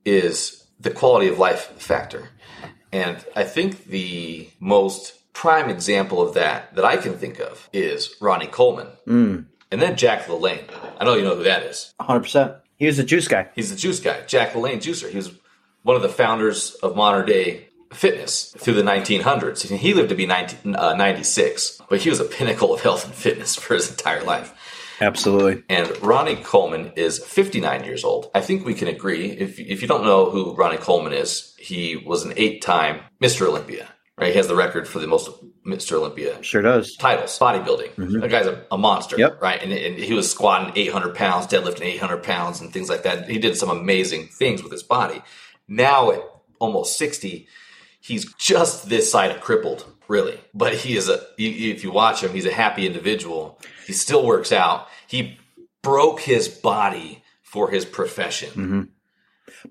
is 0.05 0.65
the 0.79 0.91
quality 0.91 1.27
of 1.27 1.39
life 1.39 1.71
factor. 1.77 2.29
And 2.91 3.23
I 3.35 3.43
think 3.43 3.85
the 3.85 4.49
most 4.59 5.33
prime 5.33 5.69
example 5.69 6.21
of 6.21 6.33
that 6.33 6.75
that 6.75 6.85
I 6.85 6.97
can 6.97 7.17
think 7.17 7.39
of 7.39 7.69
is 7.71 8.15
Ronnie 8.19 8.47
Coleman. 8.47 8.87
Mm. 9.07 9.45
And 9.71 9.81
then 9.81 9.95
Jack 9.95 10.25
LaLanne. 10.25 10.63
I 10.99 11.05
know 11.05 11.15
you 11.15 11.23
know 11.23 11.35
who 11.35 11.43
that 11.43 11.63
is. 11.63 11.93
100%. 12.01 12.59
He 12.77 12.87
was 12.87 12.99
a 12.99 13.03
juice 13.03 13.27
guy. 13.27 13.49
He's 13.55 13.69
the 13.69 13.75
juice 13.75 13.99
guy. 13.99 14.21
Jack 14.25 14.53
LaLanne, 14.53 14.77
juicer. 14.77 15.09
He 15.09 15.17
was 15.17 15.31
one 15.83 15.95
of 15.95 16.01
the 16.01 16.09
founders 16.09 16.75
of 16.75 16.95
modern 16.95 17.25
day 17.25 17.67
fitness 17.93 18.53
through 18.57 18.73
the 18.73 18.83
1900s. 18.83 19.69
He 19.75 19.93
lived 19.93 20.09
to 20.09 20.15
be 20.15 20.25
19, 20.25 20.75
uh, 20.75 20.93
96, 20.95 21.81
but 21.89 21.99
he 21.99 22.09
was 22.09 22.19
a 22.19 22.25
pinnacle 22.25 22.73
of 22.73 22.81
health 22.81 23.05
and 23.05 23.13
fitness 23.13 23.55
for 23.59 23.75
his 23.75 23.89
entire 23.89 24.23
life. 24.23 24.53
Absolutely. 25.01 25.63
And 25.67 25.91
Ronnie 26.01 26.35
Coleman 26.35 26.91
is 26.95 27.23
59 27.23 27.83
years 27.83 28.03
old. 28.03 28.29
I 28.35 28.41
think 28.41 28.65
we 28.65 28.75
can 28.75 28.87
agree. 28.87 29.31
If, 29.31 29.59
if 29.59 29.81
you 29.81 29.87
don't 29.87 30.03
know 30.03 30.29
who 30.29 30.53
Ronnie 30.53 30.77
Coleman 30.77 31.13
is, 31.13 31.55
he 31.57 31.95
was 31.95 32.23
an 32.23 32.33
eight 32.37 32.61
time 32.61 33.01
Mr. 33.21 33.47
Olympia. 33.47 33.87
Right, 34.21 34.33
he 34.33 34.37
has 34.37 34.47
the 34.47 34.55
record 34.55 34.87
for 34.87 34.99
the 34.99 35.07
most 35.07 35.31
Mr. 35.65 35.93
Olympia. 35.93 36.43
Sure 36.43 36.61
does. 36.61 36.95
Titles, 36.95 37.39
bodybuilding. 37.39 37.95
Mm-hmm. 37.95 38.19
That 38.19 38.29
guy's 38.29 38.45
a, 38.45 38.63
a 38.69 38.77
monster. 38.77 39.17
Yep. 39.17 39.41
Right, 39.41 39.59
and, 39.59 39.73
and, 39.73 39.97
he 39.97 40.13
was 40.13 40.29
squatting 40.29 40.73
800 40.75 41.15
pounds, 41.15 41.47
deadlifting 41.47 41.85
800 41.85 42.21
pounds, 42.21 42.61
and 42.61 42.71
things 42.71 42.87
like 42.87 43.01
that. 43.01 43.27
He 43.27 43.39
did 43.39 43.57
some 43.57 43.71
amazing 43.71 44.27
things 44.27 44.61
with 44.61 44.71
his 44.71 44.83
body. 44.83 45.23
Now 45.67 46.11
at 46.11 46.21
almost 46.59 46.99
60, 46.99 47.47
he's 47.99 48.31
just 48.35 48.89
this 48.89 49.11
side 49.11 49.31
of 49.31 49.41
crippled, 49.41 49.91
really. 50.07 50.39
But 50.53 50.75
he 50.75 50.95
is 50.95 51.09
a. 51.09 51.19
If 51.39 51.83
you 51.83 51.91
watch 51.91 52.21
him, 52.21 52.31
he's 52.31 52.45
a 52.45 52.53
happy 52.53 52.85
individual. 52.85 53.59
He 53.87 53.93
still 53.93 54.23
works 54.23 54.51
out. 54.51 54.87
He 55.07 55.39
broke 55.81 56.19
his 56.19 56.47
body 56.47 57.23
for 57.41 57.71
his 57.71 57.85
profession. 57.85 58.49
Mm-hmm. 58.49 58.81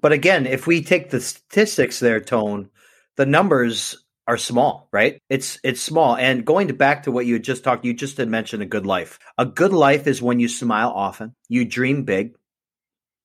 But 0.00 0.11
again, 0.11 0.47
if 0.47 0.66
we 0.66 0.83
take 0.83 1.11
the 1.11 1.21
statistics 1.21 2.00
there, 2.00 2.21
Tone, 2.21 2.69
the 3.14 3.26
numbers 3.26 3.97
are 4.31 4.37
small, 4.37 4.89
right? 4.93 5.21
It's 5.29 5.59
it's 5.65 5.83
small. 5.83 6.15
And 6.15 6.45
going 6.45 6.69
to 6.69 6.75
back 6.75 7.03
to 7.03 7.11
what 7.11 7.27
you 7.27 7.41
just 7.41 7.65
talked, 7.65 7.85
you 7.85 7.93
just 7.93 8.17
had 8.17 8.29
mentioned 8.29 8.63
a 8.63 8.67
good 8.67 8.87
life. 8.87 9.19
A 9.37 9.45
good 9.45 9.73
life 9.73 10.07
is 10.07 10.23
when 10.23 10.39
you 10.39 10.47
smile 10.47 10.93
often, 10.95 11.35
you 11.49 11.65
dream 11.65 12.05
big, 12.05 12.37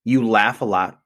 you 0.04 0.28
laugh 0.28 0.62
a 0.62 0.66
lot, 0.66 1.00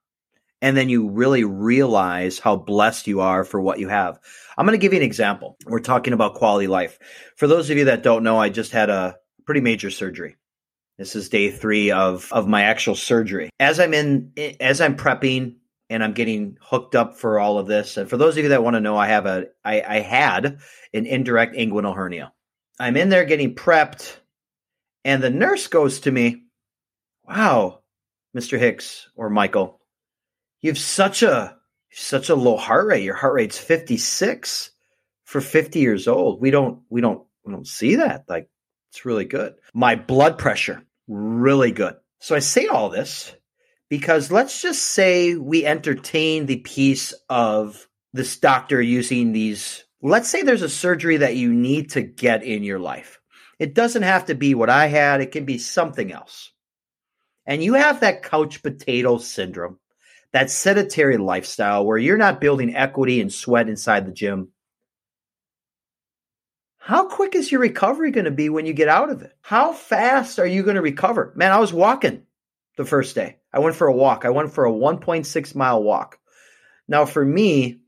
and 0.62 0.78
then 0.78 0.88
you 0.88 1.10
really 1.10 1.44
realize 1.44 2.40
how 2.40 2.56
blessed 2.56 3.08
you 3.08 3.20
are 3.20 3.44
for 3.44 3.60
what 3.60 3.80
you 3.80 3.90
have. 3.90 4.22
I'm 4.58 4.66
going 4.66 4.80
to 4.80 4.82
give 4.82 4.94
you 4.94 5.00
an 5.00 5.06
example. 5.06 5.58
We're 5.66 5.80
talking 5.80 6.14
about 6.14 6.36
quality 6.36 6.68
life. 6.68 6.98
For 7.36 7.48
those 7.48 7.70
of 7.70 7.78
you 7.78 7.86
that 7.86 8.02
don't 8.02 8.24
know, 8.24 8.38
I 8.38 8.48
just 8.48 8.72
had 8.72 8.90
a 8.90 9.18
pretty 9.46 9.60
major 9.60 9.92
surgery. 9.92 10.38
This 10.98 11.18
is 11.18 11.28
day 11.28 11.52
three 11.52 11.92
of 11.92 12.32
of 12.32 12.48
my 12.48 12.62
actual 12.62 12.96
surgery. 12.96 13.50
As 13.60 13.82
I'm 13.82 13.94
in, 13.94 14.32
as 14.62 14.80
I'm 14.80 14.96
prepping 14.96 15.56
and 15.90 16.04
I'm 16.04 16.14
getting 16.14 16.58
hooked 16.62 16.96
up 16.96 17.18
for 17.18 17.40
all 17.40 17.58
of 17.58 17.68
this. 17.68 17.98
And 17.98 18.10
for 18.10 18.18
those 18.18 18.38
of 18.38 18.44
you 18.44 18.50
that 18.50 18.64
want 18.64 18.76
to 18.76 18.82
know, 18.82 18.98
I 18.98 19.08
have 19.08 19.26
a 19.26 19.48
I, 19.64 19.82
I 19.82 20.00
had 20.00 20.60
an 20.94 21.06
indirect 21.06 21.56
inguinal 21.56 21.96
hernia. 21.96 22.34
I'm 22.80 22.96
in 22.96 23.10
there 23.10 23.26
getting 23.26 23.56
prepped, 23.56 24.18
and 25.04 25.22
the 25.22 25.30
nurse 25.30 25.68
goes 25.68 26.02
to 26.02 26.12
me, 26.12 26.44
"Wow, 27.28 27.80
Mr. 28.36 28.58
Hicks 28.58 29.10
or 29.16 29.30
Michael, 29.30 29.82
you 30.62 30.72
have 30.72 30.78
such 30.78 31.24
a 31.24 31.58
such 31.92 32.30
a 32.30 32.36
low 32.36 32.58
heart 32.58 32.88
rate. 32.88 33.04
Your 33.04 33.16
heart 33.16 33.34
rate's 33.34 33.58
56 33.58 34.72
for 35.26 35.42
50 35.42 35.80
years 35.80 36.08
old. 36.08 36.42
We 36.42 36.52
don't 36.52 36.82
we 36.90 37.02
don't 37.02 37.24
we 37.44 37.52
don't 37.52 37.68
see 37.68 37.96
that. 37.96 38.26
Like 38.28 38.50
it's 38.92 39.06
really 39.06 39.26
good. 39.26 39.56
My 39.74 39.96
blood 39.96 40.38
pressure 40.38 40.84
really 41.08 41.72
good. 41.72 41.96
So 42.20 42.36
I 42.36 42.40
say 42.40 42.68
all 42.68 42.90
this 42.90 43.34
because 43.90 44.32
let's 44.32 44.62
just 44.62 44.84
say 44.84 45.36
we 45.36 45.66
entertain 45.66 46.46
the 46.46 46.58
piece 46.58 47.14
of 47.28 47.88
this 48.14 48.38
doctor 48.38 48.82
using 48.82 49.32
these. 49.32 49.84
Let's 50.02 50.30
say 50.30 50.44
there's 50.44 50.62
a 50.62 50.70
surgery 50.70 51.18
that 51.18 51.36
you 51.36 51.52
need 51.52 51.92
to 51.92 52.02
get 52.02 52.44
in 52.44 52.64
your 52.64 52.80
life. 52.80 53.20
It 53.58 53.74
doesn't 53.74 54.04
have 54.04 54.28
to 54.28 54.36
be 54.36 54.56
what 54.56 54.70
I 54.70 54.88
had, 54.88 55.22
it 55.22 55.32
can 55.32 55.44
be 55.44 55.58
something 55.58 56.14
else. 56.14 56.52
And 57.46 57.64
you 57.64 57.74
have 57.74 58.02
that 58.02 58.24
couch 58.24 58.62
potato 58.62 59.18
syndrome, 59.18 59.80
that 60.32 60.52
sedentary 60.52 61.18
lifestyle 61.18 61.84
where 61.84 61.98
you're 61.98 62.18
not 62.18 62.40
building 62.40 62.76
equity 62.76 63.20
and 63.20 63.34
sweat 63.34 63.68
inside 63.68 64.06
the 64.06 64.12
gym. 64.12 64.50
How 66.78 67.08
quick 67.08 67.36
is 67.36 67.52
your 67.52 67.60
recovery 67.60 68.12
going 68.12 68.26
to 68.26 68.32
be 68.32 68.50
when 68.50 68.66
you 68.66 68.74
get 68.74 68.88
out 68.88 69.10
of 69.10 69.24
it? 69.24 69.34
How 69.42 69.74
fast 69.74 70.40
are 70.40 70.46
you 70.46 70.64
going 70.64 70.76
to 70.76 70.82
recover? 70.82 71.34
Man, 71.36 71.52
I 71.52 71.60
was 71.60 71.74
walking 71.74 72.24
the 72.80 72.86
first 72.86 73.14
day. 73.14 73.36
I 73.54 73.60
went 73.60 73.76
for 73.76 73.88
a 73.88 73.94
walk. 73.94 74.24
I 74.24 74.30
went 74.30 74.54
for 74.54 74.66
a 74.66 74.72
1.6 74.72 75.54
mile 75.54 75.84
walk. 75.84 76.18
Now, 76.88 77.06
for 77.06 77.24
me, 77.24 77.82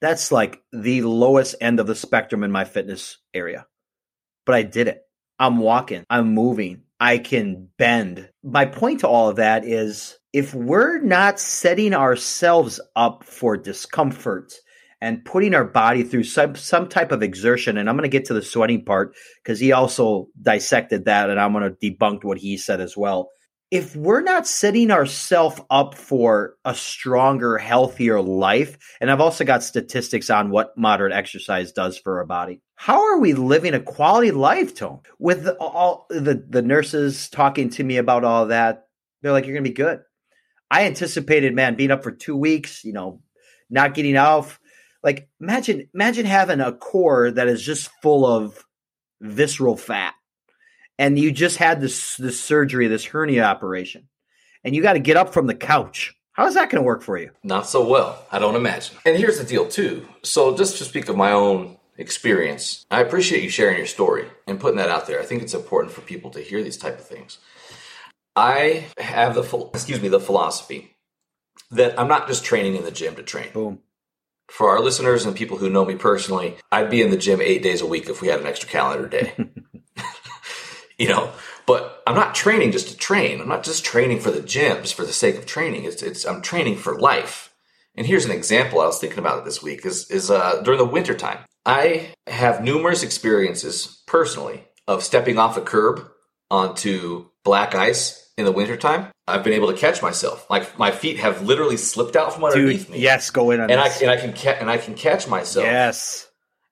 that's 0.00 0.30
like 0.30 0.62
the 0.72 1.02
lowest 1.02 1.56
end 1.60 1.80
of 1.80 1.88
the 1.88 1.96
spectrum 1.96 2.44
in 2.44 2.52
my 2.52 2.64
fitness 2.64 3.18
area. 3.34 3.66
But 4.46 4.54
I 4.54 4.62
did 4.62 4.86
it. 4.86 5.02
I'm 5.36 5.58
walking, 5.58 6.04
I'm 6.08 6.32
moving, 6.32 6.82
I 7.00 7.18
can 7.18 7.70
bend. 7.76 8.30
My 8.44 8.66
point 8.66 9.00
to 9.00 9.08
all 9.08 9.30
of 9.30 9.36
that 9.36 9.64
is 9.64 10.16
if 10.32 10.54
we're 10.54 11.00
not 11.00 11.40
setting 11.40 11.92
ourselves 11.92 12.80
up 12.94 13.24
for 13.24 13.56
discomfort 13.56 14.52
and 15.00 15.24
putting 15.24 15.54
our 15.54 15.64
body 15.64 16.04
through 16.04 16.22
some, 16.22 16.54
some 16.54 16.88
type 16.88 17.10
of 17.10 17.24
exertion, 17.24 17.78
and 17.78 17.88
I'm 17.88 17.96
going 17.96 18.08
to 18.08 18.16
get 18.16 18.26
to 18.26 18.34
the 18.34 18.42
sweating 18.42 18.84
part 18.84 19.16
because 19.42 19.58
he 19.58 19.72
also 19.72 20.28
dissected 20.40 21.06
that, 21.06 21.30
and 21.30 21.40
I'm 21.40 21.52
going 21.52 21.64
to 21.64 21.90
debunk 21.90 22.22
what 22.22 22.38
he 22.38 22.56
said 22.56 22.80
as 22.80 22.96
well 22.96 23.30
if 23.72 23.96
we're 23.96 24.20
not 24.20 24.46
setting 24.46 24.90
ourselves 24.90 25.58
up 25.70 25.94
for 25.94 26.56
a 26.62 26.74
stronger, 26.74 27.56
healthier 27.56 28.20
life, 28.20 28.76
and 29.00 29.10
I've 29.10 29.22
also 29.22 29.44
got 29.44 29.62
statistics 29.62 30.28
on 30.28 30.50
what 30.50 30.76
moderate 30.76 31.14
exercise 31.14 31.72
does 31.72 31.96
for 31.96 32.18
our 32.18 32.26
body. 32.26 32.60
How 32.74 33.02
are 33.02 33.18
we 33.18 33.32
living 33.32 33.72
a 33.72 33.80
quality 33.80 34.30
life, 34.30 34.74
Tone? 34.74 35.00
With 35.18 35.48
all 35.58 36.04
the, 36.10 36.44
the 36.46 36.60
nurses 36.60 37.30
talking 37.30 37.70
to 37.70 37.82
me 37.82 37.96
about 37.96 38.24
all 38.24 38.48
that, 38.48 38.88
they're 39.22 39.32
like, 39.32 39.46
you're 39.46 39.54
going 39.54 39.64
to 39.64 39.70
be 39.70 39.74
good. 39.74 40.02
I 40.70 40.84
anticipated, 40.84 41.54
man, 41.54 41.74
being 41.74 41.90
up 41.90 42.02
for 42.02 42.12
two 42.12 42.36
weeks, 42.36 42.84
you 42.84 42.92
know, 42.92 43.22
not 43.70 43.94
getting 43.94 44.18
off. 44.18 44.60
Like, 45.02 45.30
imagine, 45.40 45.88
imagine 45.94 46.26
having 46.26 46.60
a 46.60 46.72
core 46.72 47.30
that 47.30 47.48
is 47.48 47.62
just 47.62 47.88
full 48.02 48.26
of 48.26 48.66
visceral 49.22 49.78
fat 49.78 50.12
and 51.02 51.18
you 51.18 51.32
just 51.32 51.56
had 51.56 51.80
this 51.80 52.16
this 52.16 52.40
surgery, 52.40 52.86
this 52.86 53.04
hernia 53.04 53.42
operation, 53.42 54.08
and 54.62 54.74
you 54.74 54.82
got 54.82 54.92
to 54.92 55.00
get 55.00 55.16
up 55.16 55.32
from 55.32 55.48
the 55.48 55.54
couch. 55.54 56.14
How 56.32 56.46
is 56.46 56.54
that 56.54 56.70
going 56.70 56.80
to 56.80 56.86
work 56.86 57.02
for 57.02 57.18
you? 57.18 57.30
Not 57.42 57.66
so 57.66 57.86
well, 57.86 58.24
I 58.30 58.38
don't 58.38 58.54
imagine. 58.54 58.96
And 59.04 59.18
here's 59.18 59.38
the 59.38 59.44
deal, 59.44 59.68
too. 59.68 60.06
So, 60.22 60.56
just 60.56 60.78
to 60.78 60.84
speak 60.84 61.08
of 61.08 61.16
my 61.16 61.32
own 61.32 61.76
experience, 61.98 62.86
I 62.90 63.00
appreciate 63.00 63.42
you 63.42 63.50
sharing 63.50 63.76
your 63.76 63.86
story 63.86 64.26
and 64.46 64.60
putting 64.60 64.78
that 64.78 64.88
out 64.88 65.08
there. 65.08 65.20
I 65.20 65.24
think 65.24 65.42
it's 65.42 65.54
important 65.54 65.92
for 65.92 66.02
people 66.02 66.30
to 66.30 66.40
hear 66.40 66.62
these 66.62 66.78
type 66.78 66.98
of 67.00 67.04
things. 67.04 67.38
I 68.36 68.86
have 68.96 69.34
the 69.34 69.70
excuse 69.74 70.00
me 70.00 70.08
the 70.08 70.20
philosophy 70.20 70.96
that 71.72 71.98
I'm 71.98 72.08
not 72.08 72.28
just 72.28 72.44
training 72.44 72.76
in 72.76 72.84
the 72.84 72.92
gym 72.92 73.16
to 73.16 73.24
train. 73.24 73.50
Boom. 73.52 73.80
For 74.48 74.70
our 74.70 74.80
listeners 74.80 75.26
and 75.26 75.34
people 75.34 75.56
who 75.56 75.68
know 75.68 75.84
me 75.84 75.96
personally, 75.96 76.58
I'd 76.70 76.90
be 76.90 77.02
in 77.02 77.10
the 77.10 77.16
gym 77.16 77.40
eight 77.40 77.62
days 77.62 77.80
a 77.80 77.86
week 77.86 78.08
if 78.08 78.22
we 78.22 78.28
had 78.28 78.40
an 78.40 78.46
extra 78.46 78.68
calendar 78.68 79.08
day. 79.08 79.32
you 80.98 81.08
know 81.08 81.30
but 81.66 82.02
i'm 82.06 82.14
not 82.16 82.34
training 82.34 82.72
just 82.72 82.88
to 82.88 82.96
train. 82.96 83.40
I'm 83.40 83.48
not 83.48 83.62
just 83.64 83.84
training 83.84 84.20
for 84.20 84.30
the 84.30 84.40
gyms 84.40 84.92
for 84.92 85.04
the 85.04 85.12
sake 85.12 85.36
of 85.36 85.46
training. 85.46 85.84
It's, 85.84 86.02
it's 86.02 86.24
i'm 86.26 86.42
training 86.42 86.76
for 86.76 86.98
life. 86.98 87.52
And 87.96 88.06
here's 88.06 88.24
an 88.24 88.30
example 88.30 88.80
i 88.80 88.86
was 88.86 88.98
thinking 88.98 89.18
about 89.18 89.44
this 89.44 89.62
week 89.62 89.84
is, 89.86 90.10
is 90.10 90.30
uh, 90.30 90.62
during 90.62 90.78
the 90.78 90.84
winter 90.84 91.14
time 91.14 91.38
i 91.66 92.12
have 92.26 92.62
numerous 92.64 93.02
experiences 93.02 94.02
personally 94.06 94.64
of 94.88 95.02
stepping 95.02 95.38
off 95.38 95.56
a 95.56 95.60
curb 95.62 96.08
onto 96.50 97.26
black 97.44 97.74
ice 97.74 98.30
in 98.36 98.44
the 98.44 98.52
wintertime 98.52 99.08
i've 99.28 99.44
been 99.44 99.52
able 99.52 99.70
to 99.72 99.78
catch 99.78 100.02
myself. 100.02 100.48
Like 100.50 100.78
my 100.78 100.90
feet 100.90 101.18
have 101.18 101.42
literally 101.42 101.76
slipped 101.76 102.16
out 102.16 102.32
from 102.34 102.44
underneath 102.44 102.86
Dude, 102.86 102.90
me. 102.90 103.00
yes 103.00 103.30
go 103.30 103.50
in 103.50 103.60
on 103.60 103.70
and 103.70 103.80
this. 103.80 103.98
i 103.98 104.02
and 104.02 104.10
i 104.10 104.16
can 104.16 104.32
ca- 104.32 104.58
and 104.60 104.68
i 104.70 104.78
can 104.78 104.94
catch 104.94 105.28
myself 105.28 105.64
yes 105.64 106.28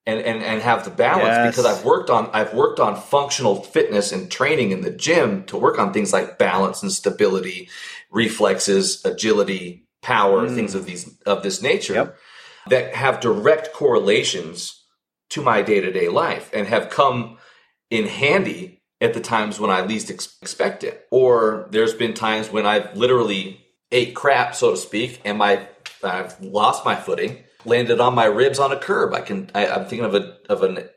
and, 0.06 0.20
and, 0.20 0.42
and 0.42 0.62
have 0.62 0.84
the 0.84 0.90
balance 0.90 1.26
yes. 1.26 1.56
because 1.56 1.66
I've 1.66 1.84
worked 1.84 2.10
on 2.10 2.30
I've 2.32 2.54
worked 2.54 2.80
on 2.80 3.00
functional 3.00 3.56
fitness 3.62 4.12
and 4.12 4.30
training 4.30 4.70
in 4.70 4.80
the 4.80 4.90
gym 4.90 5.44
to 5.44 5.56
work 5.56 5.78
on 5.78 5.92
things 5.92 6.12
like 6.12 6.38
balance 6.38 6.82
and 6.82 6.90
stability, 6.90 7.68
reflexes, 8.10 9.04
agility, 9.04 9.86
power, 10.02 10.46
mm. 10.46 10.54
things 10.54 10.74
of 10.74 10.86
these 10.86 11.16
of 11.26 11.42
this 11.42 11.62
nature 11.62 11.94
yep. 11.94 12.16
that 12.68 12.94
have 12.94 13.20
direct 13.20 13.72
correlations 13.72 14.84
to 15.30 15.42
my 15.42 15.62
day 15.62 15.80
to 15.80 15.92
day 15.92 16.08
life 16.08 16.50
and 16.52 16.66
have 16.66 16.90
come 16.90 17.38
in 17.90 18.06
handy 18.06 18.82
at 19.00 19.14
the 19.14 19.20
times 19.20 19.58
when 19.58 19.70
I 19.70 19.82
least 19.82 20.10
ex- 20.10 20.36
expect 20.42 20.84
it. 20.84 21.06
Or 21.10 21.68
there's 21.70 21.94
been 21.94 22.14
times 22.14 22.50
when 22.50 22.66
I've 22.66 22.96
literally 22.96 23.64
ate 23.92 24.14
crap, 24.14 24.54
so 24.54 24.72
to 24.72 24.76
speak, 24.76 25.20
and 25.24 25.38
my 25.38 25.66
I've 26.02 26.40
lost 26.40 26.84
my 26.84 26.96
footing, 26.96 27.44
landed 27.64 28.00
on 28.00 28.14
my 28.14 28.24
ribs 28.24 28.58
on 28.58 28.72
a 28.72 28.78
curb. 28.78 29.14
I 29.14 29.20
can 29.20 29.50
I, 29.54 29.66
I'm 29.66 29.86
thinking 29.86 30.04
of 30.04 30.14
a 30.14 30.36
of 30.48 30.62
a 30.62 30.90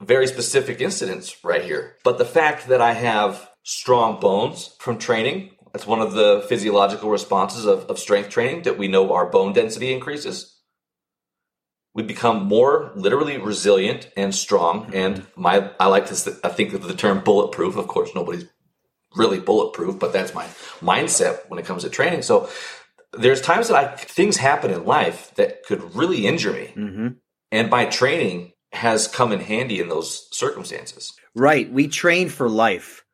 very 0.00 0.26
specific 0.26 0.80
incidents 0.80 1.44
right 1.44 1.64
here. 1.64 1.96
But 2.04 2.18
the 2.18 2.24
fact 2.24 2.68
that 2.68 2.80
I 2.80 2.92
have 2.92 3.48
strong 3.62 4.20
bones 4.20 4.74
from 4.78 4.98
training, 4.98 5.50
that's 5.72 5.86
one 5.86 6.00
of 6.00 6.12
the 6.12 6.44
physiological 6.48 7.10
responses 7.10 7.66
of, 7.66 7.84
of 7.84 7.98
strength 7.98 8.30
training 8.30 8.62
that 8.62 8.78
we 8.78 8.88
know 8.88 9.12
our 9.12 9.26
bone 9.26 9.52
density 9.52 9.92
increases. 9.92 10.58
We 11.94 12.02
become 12.02 12.46
more 12.46 12.90
literally 12.94 13.38
resilient 13.38 14.08
and 14.16 14.34
strong. 14.34 14.94
And 14.94 15.26
my, 15.36 15.70
I 15.78 15.86
like 15.86 16.06
to, 16.06 16.38
I 16.42 16.48
think 16.48 16.72
of 16.72 16.88
the 16.88 16.94
term 16.94 17.22
bulletproof. 17.22 17.76
Of 17.76 17.86
course, 17.86 18.10
nobody's 18.14 18.46
really 19.14 19.38
bulletproof, 19.38 19.98
but 19.98 20.12
that's 20.12 20.34
my 20.34 20.46
mindset 20.80 21.48
when 21.48 21.58
it 21.58 21.66
comes 21.66 21.82
to 21.82 21.90
training. 21.90 22.22
So 22.22 22.48
there's 23.12 23.40
times 23.40 23.68
that 23.68 23.76
I, 23.76 23.96
things 23.96 24.36
happen 24.36 24.70
in 24.70 24.84
life 24.84 25.34
that 25.36 25.64
could 25.64 25.94
really 25.94 26.26
injure 26.26 26.52
me. 26.52 26.72
Mm-hmm. 26.74 27.08
And 27.50 27.70
my 27.70 27.84
training 27.86 28.52
has 28.72 29.06
come 29.06 29.32
in 29.32 29.40
handy 29.40 29.80
in 29.80 29.88
those 29.88 30.28
circumstances. 30.32 31.12
Right. 31.34 31.70
We 31.70 31.88
train 31.88 32.28
for 32.28 32.48
life. 32.48 33.04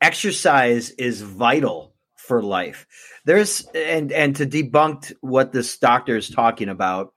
Exercise 0.00 0.90
is 0.90 1.22
vital 1.22 1.94
for 2.16 2.42
life. 2.42 2.86
There's 3.24 3.66
and 3.74 4.12
and 4.12 4.36
to 4.36 4.46
debunk 4.46 5.12
what 5.20 5.52
this 5.52 5.78
doctor 5.78 6.16
is 6.16 6.28
talking 6.30 6.68
about, 6.68 7.12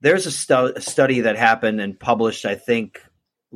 there's 0.00 0.26
a, 0.26 0.30
stu- 0.30 0.72
a 0.76 0.80
study 0.80 1.22
that 1.22 1.36
happened 1.36 1.80
and 1.80 1.98
published, 1.98 2.44
I 2.44 2.54
think, 2.54 3.00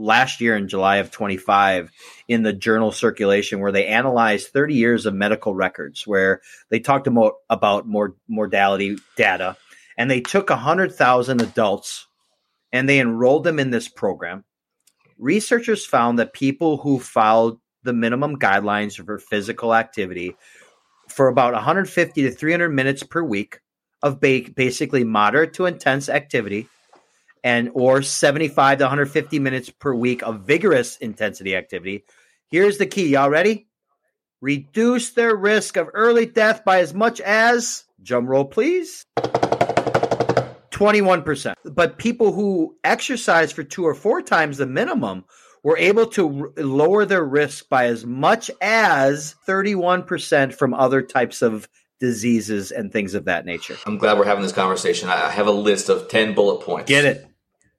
last 0.00 0.40
year 0.40 0.56
in 0.56 0.68
July 0.68 0.96
of 0.96 1.10
25 1.10 1.90
in 2.28 2.42
the 2.42 2.52
journal 2.52 2.92
Circulation, 2.92 3.60
where 3.60 3.72
they 3.72 3.86
analyzed 3.86 4.48
30 4.48 4.74
years 4.74 5.06
of 5.06 5.14
medical 5.14 5.54
records, 5.54 6.06
where 6.06 6.40
they 6.70 6.80
talked 6.80 7.06
about 7.06 7.34
about 7.48 7.86
more 7.86 8.14
mortality 8.28 8.96
data, 9.16 9.56
and 9.96 10.10
they 10.10 10.20
took 10.20 10.50
100,000 10.50 11.42
adults 11.42 12.06
and 12.72 12.88
they 12.88 13.00
enrolled 13.00 13.44
them 13.44 13.58
in 13.58 13.70
this 13.70 13.88
program. 13.88 14.44
Researchers 15.18 15.84
found 15.84 16.18
that 16.18 16.32
people 16.32 16.78
who 16.78 16.98
followed 16.98 17.58
the 17.82 17.92
minimum 17.92 18.38
guidelines 18.38 19.04
for 19.04 19.18
physical 19.18 19.74
activity 19.74 20.36
for 21.08 21.28
about 21.28 21.52
150 21.52 22.22
to 22.22 22.30
300 22.30 22.68
minutes 22.70 23.02
per 23.02 23.22
week 23.22 23.60
of 24.02 24.20
ba- 24.20 24.50
basically 24.54 25.04
moderate 25.04 25.54
to 25.54 25.66
intense 25.66 26.08
activity 26.08 26.68
and 27.42 27.70
or 27.74 28.02
75 28.02 28.78
to 28.78 28.84
150 28.84 29.38
minutes 29.38 29.70
per 29.70 29.94
week 29.94 30.22
of 30.22 30.42
vigorous 30.42 30.96
intensity 30.98 31.56
activity. 31.56 32.04
Here's 32.50 32.78
the 32.78 32.86
key. 32.86 33.08
Y'all 33.08 33.30
ready? 33.30 33.68
Reduce 34.40 35.10
their 35.10 35.36
risk 35.36 35.76
of 35.76 35.88
early 35.92 36.26
death 36.26 36.64
by 36.64 36.80
as 36.80 36.94
much 36.94 37.20
as, 37.20 37.84
drum 38.02 38.26
roll 38.26 38.44
please, 38.46 39.04
21%. 40.70 41.54
But 41.64 41.98
people 41.98 42.32
who 42.32 42.76
exercise 42.82 43.52
for 43.52 43.62
two 43.62 43.84
or 43.84 43.94
four 43.94 44.22
times 44.22 44.56
the 44.56 44.66
minimum 44.66 45.24
were 45.62 45.76
able 45.76 46.06
to 46.06 46.52
r- 46.56 46.64
lower 46.64 47.04
their 47.04 47.24
risk 47.24 47.68
by 47.68 47.86
as 47.86 48.06
much 48.06 48.50
as 48.62 49.34
31% 49.46 50.54
from 50.54 50.72
other 50.72 51.02
types 51.02 51.42
of 51.42 51.68
diseases 52.00 52.70
and 52.70 52.90
things 52.90 53.14
of 53.14 53.26
that 53.26 53.44
nature. 53.44 53.76
I'm 53.84 53.98
glad 53.98 54.18
we're 54.18 54.24
having 54.24 54.42
this 54.42 54.52
conversation. 54.52 55.10
I 55.10 55.30
have 55.30 55.46
a 55.46 55.52
list 55.52 55.90
of 55.90 56.08
10 56.08 56.34
bullet 56.34 56.64
points. 56.64 56.88
Get 56.88 57.04
it? 57.04 57.29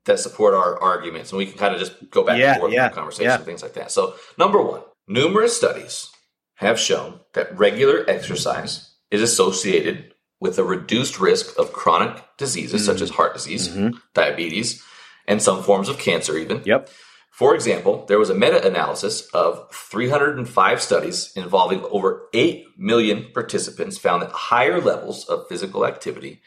That 0.05 0.19
support 0.19 0.55
our 0.55 0.81
arguments, 0.81 1.31
and 1.31 1.37
we 1.37 1.45
can 1.45 1.59
kind 1.59 1.75
of 1.75 1.79
just 1.79 2.09
go 2.09 2.23
back 2.23 2.39
Yeah, 2.39 2.53
and 2.53 2.59
forth 2.59 2.73
yeah, 2.73 2.85
in 2.85 2.91
the 2.91 2.95
conversation 2.95 3.25
yeah. 3.25 3.35
and 3.35 3.45
things 3.45 3.61
like 3.61 3.73
that. 3.73 3.91
So, 3.91 4.15
number 4.37 4.59
one, 4.61 4.81
numerous 5.07 5.55
studies 5.55 6.09
have 6.55 6.79
shown 6.79 7.19
that 7.33 7.55
regular 7.57 8.03
exercise 8.09 8.95
is 9.11 9.21
associated 9.21 10.13
with 10.39 10.57
a 10.57 10.63
reduced 10.63 11.19
risk 11.19 11.57
of 11.59 11.71
chronic 11.71 12.23
diseases 12.37 12.83
such 12.83 12.97
mm. 12.97 13.03
as 13.03 13.09
heart 13.11 13.33
disease, 13.33 13.69
mm-hmm. 13.69 13.95
diabetes, 14.15 14.83
and 15.27 15.41
some 15.41 15.61
forms 15.61 15.87
of 15.87 15.99
cancer, 15.99 16.37
even. 16.37 16.61
Yep. 16.65 16.89
For 17.31 17.55
example, 17.55 18.05
there 18.07 18.19
was 18.19 18.29
a 18.29 18.35
meta 18.35 18.65
analysis 18.67 19.27
of 19.33 19.71
305 19.73 20.81
studies 20.81 21.31
involving 21.35 21.83
over 21.85 22.27
8 22.33 22.65
million 22.77 23.27
participants 23.33 23.97
found 23.97 24.21
that 24.21 24.31
higher 24.31 24.81
levels 24.81 25.25
of 25.25 25.47
physical 25.47 25.85
activity 25.85 26.41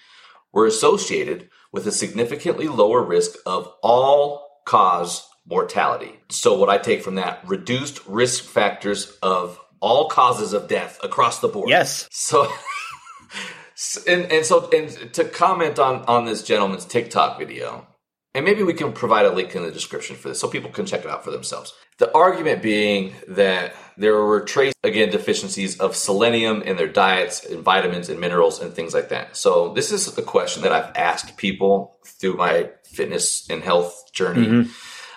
were 0.53 0.67
associated 0.67 1.49
with 1.75 1.89
a 1.89 1.93
significantly 1.93 2.69
lower 2.69 3.03
risk 3.03 3.37
of 3.45 3.69
all 3.83 4.61
cause 4.65 5.29
mortality. 5.45 6.21
So, 6.31 6.57
what 6.57 6.69
I 6.69 6.79
take 6.79 7.03
from 7.03 7.17
that 7.17 7.41
reduced 7.45 8.07
risk 8.07 8.45
factors 8.45 9.19
of 9.25 9.59
all 9.81 10.09
causes 10.09 10.53
of 10.53 10.69
death 10.69 11.01
across 11.03 11.41
the 11.41 11.49
board. 11.49 11.69
Yes. 11.69 12.09
So, 12.13 12.49
and, 14.09 14.31
and 14.31 14.47
so, 14.47 14.71
and 14.71 15.13
to 15.15 15.25
comment 15.25 15.81
on, 15.81 16.05
on 16.05 16.27
this 16.27 16.45
gentleman's 16.45 16.85
TikTok 16.85 17.41
video, 17.41 17.89
and 18.35 18.45
maybe 18.45 18.63
we 18.63 18.75
can 18.75 18.93
provide 18.93 19.27
a 19.27 19.31
link 19.31 19.55
in 19.55 19.63
the 19.63 19.71
description 19.71 20.17
for 20.17 20.29
this 20.29 20.41
so 20.41 20.49
people 20.49 20.71
can 20.71 20.87
check 20.87 21.05
it 21.05 21.11
out 21.11 21.25
for 21.25 21.31
themselves. 21.31 21.73
The 21.99 22.13
argument 22.13 22.63
being 22.63 23.15
that 23.29 23.75
there 23.97 24.17
were 24.17 24.41
trace, 24.41 24.75
again, 24.83 25.11
deficiencies 25.11 25.79
of 25.79 25.95
selenium 25.95 26.63
in 26.63 26.77
their 26.77 26.89
diets 26.89 27.45
and 27.45 27.63
vitamins 27.63 28.09
and 28.09 28.19
minerals 28.19 28.61
and 28.61 28.75
things 28.75 28.93
like 28.93 29.11
that. 29.11 29.37
So 29.37 29.73
this 29.73 29.93
is 29.93 30.13
the 30.15 30.23
question 30.23 30.65
that 30.65 30.73
I've 30.73 30.97
asked 30.97 31.37
people 31.37 31.97
through 32.05 32.35
my 32.35 32.71
fitness 32.85 33.49
and 33.49 33.63
health 33.63 34.13
journey 34.13 34.69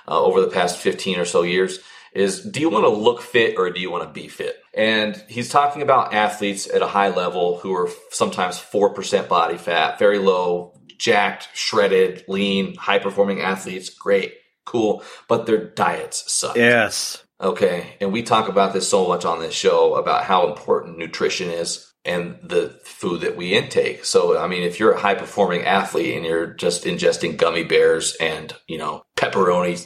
uh, 0.08 0.22
over 0.22 0.40
the 0.40 0.48
past 0.48 0.78
15 0.78 1.20
or 1.20 1.26
so 1.26 1.42
years 1.42 1.80
is 2.14 2.42
do 2.42 2.60
you 2.60 2.70
want 2.70 2.86
to 2.86 2.90
look 2.90 3.22
fit 3.22 3.56
or 3.58 3.70
do 3.70 3.80
you 3.80 3.92
want 3.92 4.04
to 4.04 4.10
be 4.10 4.28
fit? 4.28 4.58
And 4.74 5.16
he's 5.28 5.50
talking 5.50 5.82
about 5.82 6.14
athletes 6.14 6.68
at 6.68 6.82
a 6.82 6.88
high 6.88 7.10
level 7.10 7.58
who 7.58 7.74
are 7.76 7.90
sometimes 8.12 8.58
4% 8.58 9.28
body 9.28 9.58
fat, 9.58 10.00
very 10.00 10.18
low, 10.18 10.74
jacked, 10.98 11.50
shredded, 11.54 12.24
lean, 12.28 12.76
high 12.76 13.00
performing 13.00 13.42
athletes. 13.42 13.90
Great, 13.90 14.34
cool. 14.66 15.04
But 15.28 15.46
their 15.46 15.66
diets 15.70 16.32
suck. 16.32 16.56
Yes. 16.56 17.24
Okay. 17.40 17.96
And 18.02 18.12
we 18.12 18.24
talk 18.24 18.50
about 18.50 18.74
this 18.74 18.90
so 18.90 19.08
much 19.08 19.24
on 19.26 19.40
this 19.40 19.54
show 19.54 19.96
about 19.96 20.24
how 20.24 20.48
important 20.48 20.98
nutrition 20.98 21.50
is 21.50 21.94
and 22.04 22.40
the 22.42 22.80
food 22.84 23.22
that 23.22 23.36
we 23.36 23.54
intake. 23.54 24.06
So, 24.06 24.38
I 24.38 24.48
mean, 24.48 24.64
if 24.64 24.80
you're 24.80 24.94
a 24.94 25.00
high 25.00 25.16
performing 25.16 25.64
athlete 25.66 26.16
and 26.16 26.26
you're 26.26 26.48
just 26.48 26.86
ingesting 26.86 27.38
gummy 27.38 27.64
bears 27.64 28.16
and, 28.20 28.54
you 28.68 28.78
know, 28.78 29.04
pepperoni, 29.18 29.86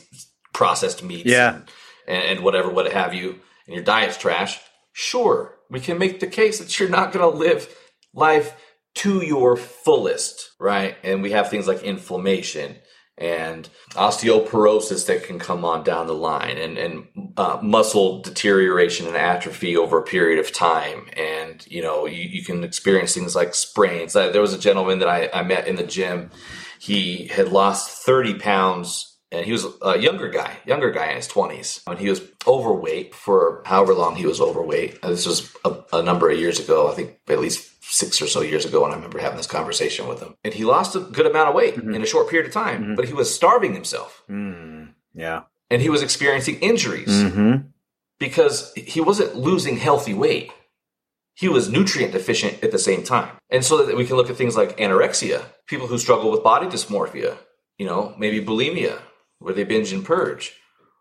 processed 0.53 1.03
meats, 1.03 1.25
Yeah. 1.25 1.61
and, 2.07 2.23
and 2.23 2.39
whatever, 2.41 2.69
what 2.69 2.91
have 2.91 3.13
you, 3.13 3.39
and 3.65 3.75
your 3.75 3.83
diet's 3.83 4.17
trash, 4.17 4.59
sure, 4.93 5.57
we 5.69 5.79
can 5.79 5.97
make 5.97 6.19
the 6.19 6.27
case 6.27 6.59
that 6.59 6.79
you're 6.79 6.89
not 6.89 7.11
going 7.11 7.29
to 7.29 7.37
live 7.37 7.75
life 8.13 8.55
to 8.95 9.23
your 9.25 9.55
fullest, 9.55 10.51
right? 10.59 10.97
And 11.03 11.21
we 11.21 11.31
have 11.31 11.49
things 11.49 11.67
like 11.67 11.83
inflammation 11.83 12.77
and 13.17 13.69
osteoporosis 13.91 15.05
that 15.05 15.23
can 15.23 15.37
come 15.37 15.63
on 15.63 15.83
down 15.83 16.07
the 16.07 16.13
line 16.13 16.57
and, 16.57 16.77
and 16.77 17.33
uh, 17.37 17.59
muscle 17.61 18.21
deterioration 18.21 19.05
and 19.05 19.15
atrophy 19.15 19.77
over 19.77 19.99
a 19.99 20.03
period 20.03 20.39
of 20.39 20.51
time. 20.51 21.07
And, 21.15 21.65
you 21.67 21.83
know, 21.83 22.07
you, 22.07 22.23
you 22.23 22.43
can 22.43 22.63
experience 22.63 23.13
things 23.13 23.35
like 23.35 23.53
sprains. 23.53 24.15
Uh, 24.15 24.31
there 24.31 24.41
was 24.41 24.53
a 24.53 24.59
gentleman 24.59 24.99
that 24.99 25.07
I, 25.07 25.29
I 25.33 25.43
met 25.43 25.67
in 25.67 25.75
the 25.75 25.83
gym. 25.83 26.31
He 26.79 27.27
had 27.27 27.49
lost 27.49 28.03
30 28.03 28.39
pounds 28.39 29.10
and 29.31 29.45
he 29.45 29.51
was 29.51 29.65
a 29.81 29.97
younger 29.97 30.27
guy, 30.29 30.57
younger 30.65 30.91
guy 30.91 31.07
in 31.11 31.15
his 31.15 31.27
20s. 31.27 31.81
And 31.87 31.97
he 31.99 32.09
was 32.09 32.21
overweight 32.45 33.15
for 33.15 33.61
however 33.65 33.93
long 33.93 34.15
he 34.15 34.25
was 34.25 34.41
overweight. 34.41 34.99
And 35.01 35.13
This 35.13 35.25
was 35.25 35.55
a, 35.63 35.77
a 35.93 36.03
number 36.03 36.29
of 36.29 36.37
years 36.37 36.59
ago, 36.59 36.89
I 36.91 36.93
think 36.95 37.17
at 37.29 37.39
least 37.39 37.69
six 37.83 38.21
or 38.21 38.27
so 38.27 38.41
years 38.41 38.65
ago, 38.65 38.83
and 38.83 38.93
I 38.93 38.95
remember 38.95 39.19
having 39.19 39.37
this 39.37 39.47
conversation 39.47 40.07
with 40.07 40.19
him. 40.21 40.35
And 40.43 40.53
he 40.53 40.63
lost 40.65 40.95
a 40.95 40.99
good 40.99 41.25
amount 41.25 41.49
of 41.49 41.55
weight 41.55 41.75
in 41.75 42.01
a 42.01 42.05
short 42.05 42.29
period 42.29 42.47
of 42.47 42.53
time, 42.53 42.95
but 42.95 43.05
he 43.05 43.13
was 43.13 43.33
starving 43.33 43.73
himself 43.73 44.23
Mm, 44.29 44.93
yeah. 45.13 45.41
and 45.69 45.81
he 45.81 45.89
was 45.89 46.01
experiencing 46.01 46.59
injuries 46.59 47.09
Mm-hmm. 47.09 47.67
because 48.19 48.71
he 48.75 49.01
wasn't 49.01 49.35
losing 49.35 49.77
healthy 49.77 50.13
weight. 50.13 50.51
He 51.33 51.47
was 51.49 51.69
nutrient 51.69 52.11
deficient 52.13 52.63
at 52.63 52.71
the 52.71 52.79
same 52.79 53.03
time. 53.03 53.31
And 53.49 53.63
so 53.65 53.83
that 53.85 53.97
we 53.97 54.05
can 54.05 54.15
look 54.15 54.29
at 54.29 54.35
things 54.35 54.55
like 54.55 54.77
anorexia, 54.77 55.43
people 55.67 55.87
who 55.87 55.97
struggle 55.97 56.29
with 56.31 56.43
body 56.43 56.67
dysmorphia, 56.67 57.37
you 57.77 57.85
know, 57.85 58.13
maybe 58.17 58.43
bulimia, 58.45 58.99
where 59.41 59.53
they 59.53 59.63
binge 59.63 59.91
and 59.91 60.05
purge, 60.05 60.53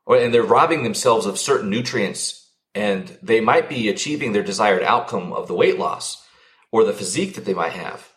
or, 0.07 0.17
and 0.17 0.33
they're 0.33 0.43
robbing 0.43 0.83
themselves 0.83 1.27
of 1.27 1.39
certain 1.39 1.71
nutrients 1.71 2.41
and 2.75 3.19
they 3.23 3.41
might 3.41 3.69
be 3.69 3.89
achieving 3.89 4.33
their 4.33 4.43
desired 4.43 4.83
outcome 4.83 5.33
of 5.33 5.49
the 5.49 5.55
weight 5.55 5.79
loss 5.79 6.25
or 6.71 6.85
the 6.85 6.93
physique 6.93 7.35
that 7.35 7.45
they 7.45 7.55
might 7.55 7.73
have, 7.73 8.09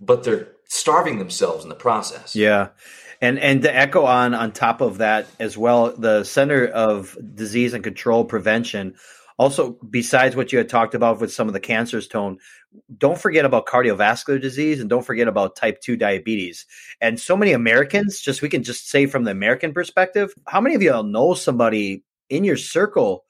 but 0.00 0.24
they're 0.24 0.48
starving 0.64 1.18
themselves 1.18 1.62
in 1.62 1.68
the 1.68 1.74
process. 1.74 2.34
Yeah. 2.34 2.68
And 3.20 3.38
and 3.38 3.62
to 3.62 3.74
echo 3.74 4.04
on 4.04 4.34
on 4.34 4.50
top 4.50 4.80
of 4.80 4.98
that 4.98 5.28
as 5.38 5.56
well, 5.56 5.94
the 5.96 6.24
Center 6.24 6.66
of 6.66 7.16
Disease 7.34 7.72
and 7.72 7.84
Control 7.84 8.24
Prevention 8.24 8.96
Also, 9.38 9.78
besides 9.88 10.36
what 10.36 10.52
you 10.52 10.58
had 10.58 10.68
talked 10.68 10.94
about 10.94 11.20
with 11.20 11.32
some 11.32 11.48
of 11.48 11.54
the 11.54 11.60
cancers, 11.60 12.06
Tone, 12.06 12.38
don't 12.98 13.18
forget 13.18 13.44
about 13.44 13.66
cardiovascular 13.66 14.40
disease 14.40 14.80
and 14.80 14.88
don't 14.88 15.04
forget 15.04 15.28
about 15.28 15.56
type 15.56 15.80
2 15.80 15.96
diabetes. 15.96 16.66
And 17.00 17.18
so 17.18 17.36
many 17.36 17.52
Americans, 17.52 18.20
just 18.20 18.42
we 18.42 18.48
can 18.48 18.62
just 18.62 18.88
say 18.88 19.06
from 19.06 19.24
the 19.24 19.30
American 19.30 19.72
perspective, 19.72 20.34
how 20.46 20.60
many 20.60 20.74
of 20.74 20.82
y'all 20.82 21.02
know 21.02 21.34
somebody 21.34 22.04
in 22.28 22.44
your 22.44 22.56
circle 22.56 23.24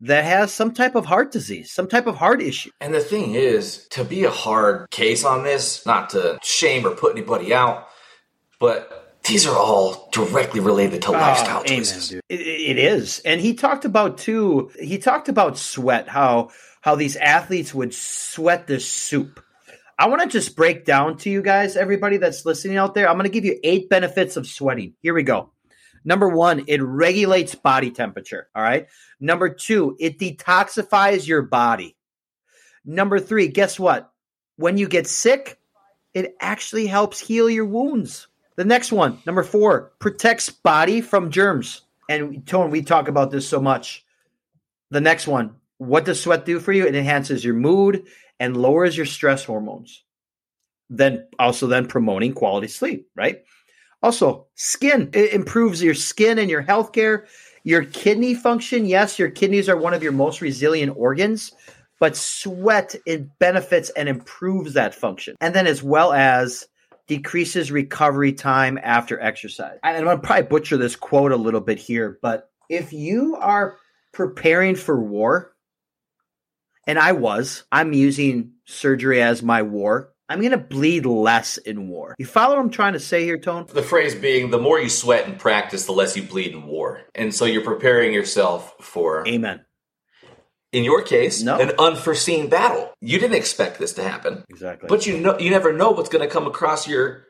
that 0.00 0.24
has 0.24 0.52
some 0.52 0.72
type 0.72 0.96
of 0.96 1.06
heart 1.06 1.32
disease, 1.32 1.70
some 1.70 1.88
type 1.88 2.06
of 2.06 2.16
heart 2.16 2.42
issue? 2.42 2.70
And 2.80 2.92
the 2.92 3.00
thing 3.00 3.34
is, 3.34 3.86
to 3.88 4.04
be 4.04 4.24
a 4.24 4.30
hard 4.30 4.90
case 4.90 5.24
on 5.24 5.44
this, 5.44 5.86
not 5.86 6.10
to 6.10 6.38
shame 6.42 6.86
or 6.86 6.90
put 6.90 7.12
anybody 7.12 7.54
out, 7.54 7.88
but 8.58 9.03
these 9.24 9.46
are 9.46 9.56
all 9.56 10.08
directly 10.12 10.60
related 10.60 11.02
to 11.02 11.08
ah, 11.08 11.18
lifestyle 11.18 11.60
oh, 11.60 11.64
choices. 11.64 12.12
Amen, 12.12 12.22
it, 12.28 12.40
it 12.40 12.78
is, 12.78 13.20
and 13.20 13.40
he 13.40 13.54
talked 13.54 13.84
about 13.84 14.18
too. 14.18 14.70
He 14.78 14.98
talked 14.98 15.28
about 15.28 15.58
sweat, 15.58 16.08
how 16.08 16.50
how 16.80 16.94
these 16.94 17.16
athletes 17.16 17.74
would 17.74 17.94
sweat 17.94 18.66
the 18.66 18.78
soup. 18.78 19.42
I 19.98 20.08
want 20.08 20.22
to 20.22 20.28
just 20.28 20.56
break 20.56 20.84
down 20.84 21.18
to 21.18 21.30
you 21.30 21.40
guys, 21.40 21.76
everybody 21.76 22.16
that's 22.16 22.44
listening 22.44 22.76
out 22.76 22.94
there. 22.94 23.08
I'm 23.08 23.14
going 23.14 23.24
to 23.24 23.32
give 23.32 23.44
you 23.44 23.58
eight 23.62 23.88
benefits 23.88 24.36
of 24.36 24.46
sweating. 24.46 24.94
Here 25.00 25.14
we 25.14 25.22
go. 25.22 25.52
Number 26.04 26.28
one, 26.28 26.64
it 26.66 26.82
regulates 26.82 27.54
body 27.54 27.90
temperature. 27.90 28.48
All 28.54 28.62
right. 28.62 28.88
Number 29.20 29.48
two, 29.48 29.96
it 29.98 30.18
detoxifies 30.18 31.26
your 31.26 31.42
body. 31.42 31.96
Number 32.84 33.18
three, 33.18 33.48
guess 33.48 33.78
what? 33.78 34.10
When 34.56 34.76
you 34.76 34.88
get 34.88 35.06
sick, 35.06 35.58
it 36.12 36.34
actually 36.40 36.86
helps 36.86 37.18
heal 37.18 37.48
your 37.48 37.64
wounds. 37.64 38.28
The 38.56 38.64
next 38.64 38.92
one, 38.92 39.18
number 39.26 39.42
four, 39.42 39.92
protects 39.98 40.48
body 40.48 41.00
from 41.00 41.30
germs. 41.30 41.82
And 42.08 42.46
Tone, 42.46 42.70
we 42.70 42.82
talk 42.82 43.08
about 43.08 43.30
this 43.30 43.48
so 43.48 43.60
much. 43.60 44.04
The 44.90 45.00
next 45.00 45.26
one, 45.26 45.56
what 45.78 46.04
does 46.04 46.20
sweat 46.20 46.44
do 46.44 46.60
for 46.60 46.72
you? 46.72 46.86
It 46.86 46.94
enhances 46.94 47.44
your 47.44 47.54
mood 47.54 48.06
and 48.38 48.56
lowers 48.56 48.96
your 48.96 49.06
stress 49.06 49.44
hormones. 49.44 50.04
Then 50.90 51.26
also 51.38 51.66
then 51.66 51.86
promoting 51.86 52.34
quality 52.34 52.68
sleep, 52.68 53.08
right? 53.16 53.42
Also, 54.02 54.46
skin. 54.54 55.10
It 55.14 55.32
improves 55.32 55.82
your 55.82 55.94
skin 55.94 56.38
and 56.38 56.50
your 56.50 56.60
health 56.60 56.92
care. 56.92 57.26
Your 57.64 57.84
kidney 57.84 58.34
function. 58.34 58.84
Yes, 58.84 59.18
your 59.18 59.30
kidneys 59.30 59.68
are 59.68 59.76
one 59.78 59.94
of 59.94 60.02
your 60.02 60.12
most 60.12 60.42
resilient 60.42 60.94
organs, 60.96 61.52
but 61.98 62.14
sweat 62.14 62.94
it 63.06 63.38
benefits 63.38 63.88
and 63.90 64.08
improves 64.08 64.74
that 64.74 64.94
function. 64.94 65.36
And 65.40 65.54
then 65.54 65.66
as 65.66 65.82
well 65.82 66.12
as 66.12 66.68
decreases 67.06 67.70
recovery 67.70 68.32
time 68.32 68.78
after 68.82 69.20
exercise. 69.20 69.78
And 69.82 69.96
I'm 69.96 70.04
going 70.04 70.20
to 70.20 70.22
probably 70.22 70.48
butcher 70.48 70.76
this 70.76 70.96
quote 70.96 71.32
a 71.32 71.36
little 71.36 71.60
bit 71.60 71.78
here, 71.78 72.18
but 72.22 72.50
if 72.68 72.92
you 72.92 73.36
are 73.36 73.76
preparing 74.12 74.74
for 74.74 74.98
war, 74.98 75.52
and 76.86 76.98
I 76.98 77.12
was, 77.12 77.64
I'm 77.72 77.92
using 77.92 78.52
surgery 78.66 79.22
as 79.22 79.42
my 79.42 79.62
war. 79.62 80.12
I'm 80.28 80.40
going 80.40 80.52
to 80.52 80.58
bleed 80.58 81.04
less 81.04 81.58
in 81.58 81.88
war. 81.88 82.14
You 82.18 82.24
follow 82.24 82.56
what 82.56 82.62
I'm 82.62 82.70
trying 82.70 82.94
to 82.94 83.00
say 83.00 83.24
here, 83.24 83.38
Tone? 83.38 83.66
The 83.68 83.82
phrase 83.82 84.14
being 84.14 84.50
the 84.50 84.58
more 84.58 84.80
you 84.80 84.88
sweat 84.88 85.26
and 85.26 85.38
practice, 85.38 85.84
the 85.84 85.92
less 85.92 86.16
you 86.16 86.22
bleed 86.22 86.52
in 86.52 86.66
war. 86.66 87.02
And 87.14 87.34
so 87.34 87.44
you're 87.44 87.62
preparing 87.62 88.14
yourself 88.14 88.74
for. 88.80 89.26
Amen 89.28 89.64
in 90.74 90.82
your 90.84 91.02
case, 91.02 91.42
no. 91.42 91.58
an 91.58 91.72
unforeseen 91.78 92.48
battle. 92.48 92.92
You 93.00 93.18
didn't 93.18 93.36
expect 93.36 93.78
this 93.78 93.92
to 93.94 94.02
happen. 94.02 94.44
Exactly. 94.50 94.88
But 94.88 95.06
you 95.06 95.18
know 95.18 95.38
you 95.38 95.50
never 95.50 95.72
know 95.72 95.92
what's 95.92 96.08
going 96.08 96.26
to 96.26 96.32
come 96.32 96.46
across 96.46 96.88
your 96.88 97.26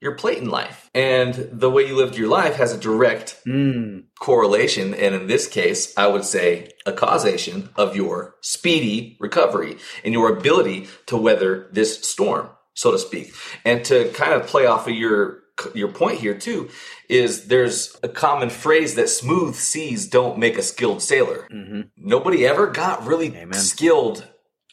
your 0.00 0.14
plate 0.14 0.38
in 0.38 0.48
life. 0.48 0.90
And 0.94 1.34
the 1.34 1.70
way 1.70 1.86
you 1.86 1.96
lived 1.96 2.16
your 2.16 2.28
life 2.28 2.56
has 2.56 2.72
a 2.72 2.78
direct 2.78 3.40
mm. 3.46 4.04
correlation 4.20 4.94
and 4.94 5.14
in 5.14 5.26
this 5.26 5.48
case, 5.48 5.96
I 5.96 6.06
would 6.06 6.24
say 6.24 6.70
a 6.84 6.92
causation 6.92 7.70
of 7.74 7.96
your 7.96 8.36
speedy 8.42 9.16
recovery 9.18 9.78
and 10.04 10.12
your 10.12 10.36
ability 10.36 10.88
to 11.06 11.16
weather 11.16 11.68
this 11.72 12.02
storm, 12.02 12.50
so 12.74 12.92
to 12.92 12.98
speak. 12.98 13.34
And 13.64 13.84
to 13.86 14.10
kind 14.10 14.34
of 14.34 14.46
play 14.46 14.66
off 14.66 14.86
of 14.86 14.94
your 14.94 15.43
your 15.74 15.88
point 15.88 16.18
here 16.18 16.34
too 16.36 16.68
is 17.08 17.46
there's 17.46 17.96
a 18.02 18.08
common 18.08 18.50
phrase 18.50 18.94
that 18.94 19.08
smooth 19.08 19.54
seas 19.54 20.08
don't 20.08 20.38
make 20.38 20.58
a 20.58 20.62
skilled 20.62 21.02
sailor. 21.02 21.48
Mm-hmm. 21.52 21.82
Nobody 21.96 22.46
ever 22.46 22.66
got 22.66 23.06
really 23.06 23.28
Amen. 23.36 23.52
skilled 23.54 24.28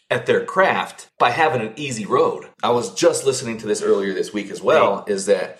at 0.09 0.25
their 0.25 0.43
craft 0.43 1.09
by 1.17 1.31
having 1.31 1.61
an 1.61 1.73
easy 1.77 2.05
road. 2.05 2.49
I 2.61 2.71
was 2.71 2.93
just 2.93 3.25
listening 3.25 3.57
to 3.59 3.67
this 3.67 3.81
earlier 3.81 4.13
this 4.13 4.33
week 4.33 4.49
as 4.49 4.61
well 4.61 5.05
is 5.07 5.27
that 5.27 5.59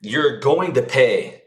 you're 0.00 0.38
going 0.40 0.74
to 0.74 0.82
pay 0.82 1.42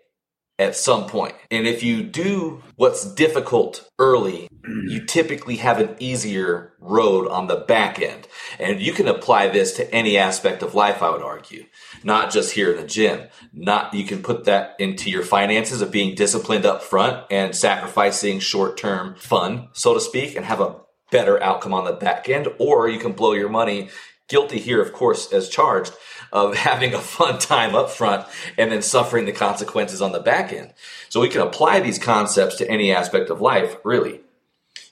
at 0.60 0.76
some 0.76 1.08
point. 1.08 1.34
And 1.50 1.66
if 1.66 1.82
you 1.82 2.04
do 2.04 2.62
what's 2.76 3.12
difficult 3.14 3.90
early, 3.98 4.50
you 4.88 5.06
typically 5.06 5.56
have 5.56 5.80
an 5.80 5.96
easier 6.00 6.74
road 6.80 7.28
on 7.30 7.48
the 7.48 7.56
back 7.56 8.00
end. 8.00 8.28
And 8.60 8.82
you 8.82 8.92
can 8.92 9.08
apply 9.08 9.48
this 9.48 9.74
to 9.78 9.96
any 9.96 10.18
aspect 10.18 10.62
of 10.62 10.76
life, 10.76 11.02
I 11.02 11.10
would 11.10 11.24
argue. 11.24 11.66
Not 12.04 12.32
just 12.32 12.52
here 12.52 12.72
in 12.72 12.78
the 12.82 12.88
gym. 12.88 13.30
Not 13.54 13.94
you 13.94 14.04
can 14.04 14.22
put 14.22 14.46
that 14.46 14.76
into 14.78 15.10
your 15.10 15.24
finances 15.24 15.82
of 15.82 15.92
being 15.92 16.14
disciplined 16.14 16.66
up 16.66 16.84
front 16.84 17.26
and 17.32 17.56
sacrificing 17.56 18.40
short-term 18.40 19.16
fun, 19.16 19.70
so 19.74 19.94
to 19.94 20.02
speak, 20.02 20.36
and 20.36 20.46
have 20.46 20.62
a 20.62 20.76
better 21.12 21.42
outcome 21.42 21.74
on 21.74 21.86
the 21.86 21.94
back 21.94 22.30
end, 22.30 22.48
or 22.60 22.88
you 22.88 23.00
can 23.00 23.14
blow 23.14 23.34
your 23.34 23.50
money 23.50 23.90
guilty 24.30 24.60
here, 24.60 24.82
of 24.82 24.94
course, 24.94 25.34
as 25.34 25.50
charged 25.50 25.94
of 26.32 26.56
having 26.70 26.94
a 26.94 27.00
fun 27.00 27.40
time 27.40 27.76
up 27.76 27.90
front 27.90 28.26
and 28.58 28.72
then 28.72 28.82
suffering 28.82 29.26
the 29.26 29.32
consequences 29.32 30.02
on 30.02 30.12
the 30.12 30.20
back 30.20 30.54
end. 30.54 30.74
So 31.10 31.20
we 31.20 31.30
can 31.30 31.42
apply 31.42 31.82
these 31.82 32.00
concepts 32.00 32.56
to 32.58 32.70
any 32.70 32.94
aspect 32.94 33.30
of 33.30 33.42
life, 33.42 33.76
really. 33.84 34.22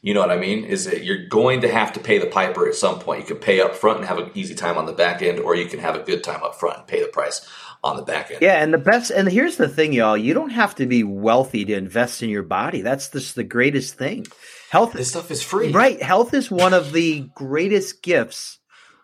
You 0.01 0.13
know 0.13 0.21
what 0.21 0.31
I 0.31 0.37
mean? 0.37 0.63
Is 0.63 0.85
that 0.85 1.03
you're 1.03 1.27
going 1.27 1.61
to 1.61 1.71
have 1.71 1.93
to 1.93 1.99
pay 1.99 2.19
the 2.19 2.27
piper 2.27 2.67
at 2.67 2.75
some 2.75 2.99
point. 2.99 3.21
You 3.21 3.27
can 3.27 3.37
pay 3.37 3.61
up 3.61 3.75
front 3.75 3.99
and 3.99 4.07
have 4.07 4.19
an 4.19 4.31
easy 4.35 4.53
time 4.53 4.77
on 4.77 4.85
the 4.85 4.93
back 4.93 5.21
end, 5.21 5.39
or 5.39 5.55
you 5.55 5.65
can 5.65 5.79
have 5.79 5.95
a 5.95 6.03
good 6.03 6.23
time 6.23 6.43
up 6.43 6.55
front 6.55 6.77
and 6.77 6.87
pay 6.87 7.01
the 7.01 7.07
price 7.07 7.47
on 7.83 7.97
the 7.97 8.03
back 8.03 8.31
end. 8.31 8.41
Yeah, 8.41 8.61
and 8.61 8.73
the 8.73 8.77
best 8.77 9.11
and 9.11 9.27
here's 9.27 9.57
the 9.57 9.67
thing, 9.67 9.93
y'all. 9.93 10.15
You 10.15 10.33
don't 10.33 10.51
have 10.51 10.75
to 10.75 10.85
be 10.85 11.03
wealthy 11.03 11.65
to 11.65 11.73
invest 11.73 12.21
in 12.21 12.29
your 12.29 12.43
body. 12.43 12.81
That's 12.81 13.09
just 13.09 13.35
the 13.35 13.43
greatest 13.43 13.95
thing. 13.95 14.27
Health 14.69 14.93
This 14.93 15.09
stuff 15.09 15.31
is 15.31 15.41
free. 15.41 15.71
Right. 15.71 16.01
Health 16.01 16.33
is 16.33 16.51
one 16.51 16.73
of 16.73 16.91
the 16.91 17.21
greatest 17.33 18.03
gifts 18.03 18.56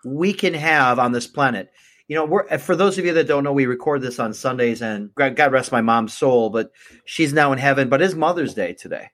we 0.05 0.33
can 0.33 0.53
have 0.53 0.99
on 0.99 1.11
this 1.11 1.27
planet 1.27 1.71
you 2.07 2.15
know, 2.15 2.25
we're 2.25 2.57
for 2.59 2.75
those 2.75 2.97
of 2.97 3.05
you 3.05 3.13
that 3.13 3.27
don't 3.27 3.43
know, 3.43 3.53
we 3.53 3.65
record 3.65 4.01
this 4.01 4.19
on 4.19 4.33
Sundays, 4.33 4.81
and 4.81 5.13
God 5.15 5.51
rest 5.51 5.71
my 5.71 5.81
mom's 5.81 6.13
soul, 6.13 6.49
but 6.49 6.71
she's 7.05 7.33
now 7.33 7.51
in 7.53 7.59
heaven. 7.59 7.89
But 7.89 8.01
it's 8.01 8.13
Mother's 8.13 8.53
Day 8.53 8.73
today. 8.73 9.09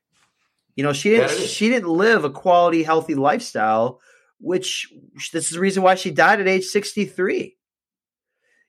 You 0.75 0.83
know, 0.83 0.93
she 0.93 1.09
didn't 1.09 1.29
she 1.29 1.69
didn't 1.69 1.89
live 1.89 2.23
a 2.23 2.29
quality, 2.29 2.83
healthy 2.83 3.15
lifestyle, 3.15 3.99
which 4.39 4.91
this 5.31 5.45
is 5.45 5.51
the 5.51 5.59
reason 5.59 5.83
why 5.83 5.95
she 5.95 6.11
died 6.11 6.39
at 6.39 6.47
age 6.47 6.65
sixty 6.65 7.05
three. 7.05 7.57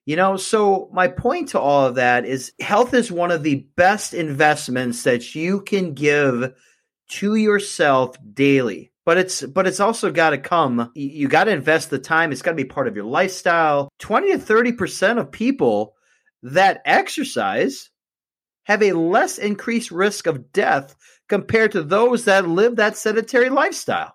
You 0.04 0.16
know, 0.16 0.36
so 0.36 0.90
my 0.92 1.08
point 1.08 1.50
to 1.50 1.60
all 1.60 1.86
of 1.86 1.94
that 1.94 2.24
is 2.24 2.52
health 2.60 2.94
is 2.94 3.12
one 3.12 3.30
of 3.30 3.42
the 3.42 3.66
best 3.76 4.12
investments 4.12 5.04
that 5.04 5.34
you 5.34 5.60
can 5.60 5.94
give 5.94 6.52
to 7.08 7.34
yourself 7.36 8.16
daily 8.34 8.89
but 9.04 9.18
it's 9.18 9.42
but 9.42 9.66
it's 9.66 9.80
also 9.80 10.10
got 10.10 10.30
to 10.30 10.38
come 10.38 10.90
you 10.94 11.28
got 11.28 11.44
to 11.44 11.52
invest 11.52 11.90
the 11.90 11.98
time 11.98 12.32
it's 12.32 12.42
got 12.42 12.52
to 12.52 12.56
be 12.56 12.64
part 12.64 12.88
of 12.88 12.96
your 12.96 13.04
lifestyle. 13.04 13.88
20 13.98 14.32
to 14.32 14.38
30% 14.38 15.18
of 15.18 15.32
people 15.32 15.94
that 16.42 16.82
exercise 16.84 17.90
have 18.64 18.82
a 18.82 18.92
less 18.92 19.38
increased 19.38 19.90
risk 19.90 20.26
of 20.26 20.52
death 20.52 20.94
compared 21.28 21.72
to 21.72 21.82
those 21.82 22.24
that 22.26 22.48
live 22.48 22.76
that 22.76 22.96
sedentary 22.96 23.48
lifestyle. 23.48 24.14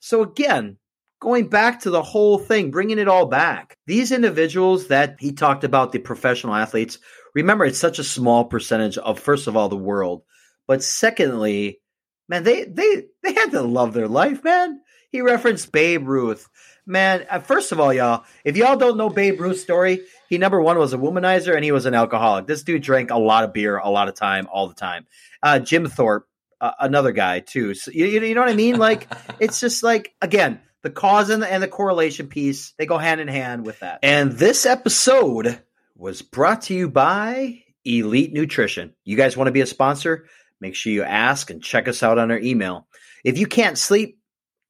So 0.00 0.22
again 0.22 0.76
going 1.20 1.48
back 1.48 1.80
to 1.80 1.90
the 1.90 2.02
whole 2.02 2.38
thing 2.38 2.70
bringing 2.70 2.98
it 2.98 3.08
all 3.08 3.26
back 3.26 3.76
these 3.86 4.12
individuals 4.12 4.88
that 4.88 5.16
he 5.18 5.32
talked 5.32 5.64
about 5.64 5.90
the 5.90 5.98
professional 5.98 6.54
athletes 6.54 6.98
remember 7.34 7.64
it's 7.64 7.78
such 7.78 7.98
a 7.98 8.04
small 8.04 8.44
percentage 8.44 8.96
of 8.98 9.18
first 9.18 9.48
of 9.48 9.56
all 9.56 9.68
the 9.68 9.76
world 9.76 10.22
but 10.68 10.82
secondly 10.82 11.80
man, 12.28 12.44
they 12.44 12.64
they 12.64 13.06
they 13.22 13.32
had 13.32 13.50
to 13.52 13.62
love 13.62 13.94
their 13.94 14.08
life, 14.08 14.44
man. 14.44 14.80
He 15.10 15.20
referenced 15.20 15.72
Babe 15.72 16.06
Ruth. 16.06 16.48
Man, 16.86 17.26
uh, 17.30 17.40
first 17.40 17.72
of 17.72 17.80
all, 17.80 17.92
y'all, 17.92 18.24
if 18.44 18.56
y'all 18.56 18.76
don't 18.76 18.96
know 18.96 19.10
Babe 19.10 19.40
Ruth's 19.40 19.62
story, 19.62 20.02
he 20.28 20.38
number 20.38 20.60
one 20.60 20.78
was 20.78 20.92
a 20.92 20.98
womanizer 20.98 21.54
and 21.54 21.64
he 21.64 21.72
was 21.72 21.86
an 21.86 21.94
alcoholic. 21.94 22.46
This 22.46 22.62
dude 22.62 22.82
drank 22.82 23.10
a 23.10 23.18
lot 23.18 23.44
of 23.44 23.52
beer, 23.52 23.78
a 23.78 23.90
lot 23.90 24.08
of 24.08 24.14
time, 24.14 24.48
all 24.50 24.68
the 24.68 24.74
time. 24.74 25.06
Uh, 25.42 25.58
Jim 25.58 25.86
Thorpe, 25.86 26.28
uh, 26.60 26.72
another 26.80 27.12
guy 27.12 27.40
too. 27.40 27.74
So, 27.74 27.90
you, 27.90 28.06
you 28.06 28.34
know 28.34 28.40
what 28.40 28.50
I 28.50 28.54
mean? 28.54 28.78
Like 28.78 29.08
it's 29.40 29.60
just 29.60 29.82
like 29.82 30.14
again, 30.22 30.60
the 30.82 30.90
cause 30.90 31.30
and 31.30 31.42
the, 31.42 31.50
and 31.50 31.62
the 31.62 31.68
correlation 31.68 32.28
piece 32.28 32.72
they 32.78 32.86
go 32.86 32.98
hand 32.98 33.20
in 33.20 33.28
hand 33.28 33.66
with 33.66 33.80
that. 33.80 34.00
And 34.02 34.32
this 34.32 34.66
episode 34.66 35.60
was 35.94 36.22
brought 36.22 36.62
to 36.62 36.74
you 36.74 36.88
by 36.88 37.64
Elite 37.84 38.32
Nutrition. 38.32 38.94
You 39.04 39.16
guys 39.16 39.36
want 39.36 39.48
to 39.48 39.52
be 39.52 39.60
a 39.62 39.66
sponsor? 39.66 40.26
Make 40.60 40.74
sure 40.74 40.92
you 40.92 41.04
ask 41.04 41.50
and 41.50 41.62
check 41.62 41.88
us 41.88 42.02
out 42.02 42.18
on 42.18 42.30
our 42.30 42.38
email. 42.38 42.86
If 43.24 43.38
you 43.38 43.46
can't 43.46 43.78
sleep, 43.78 44.18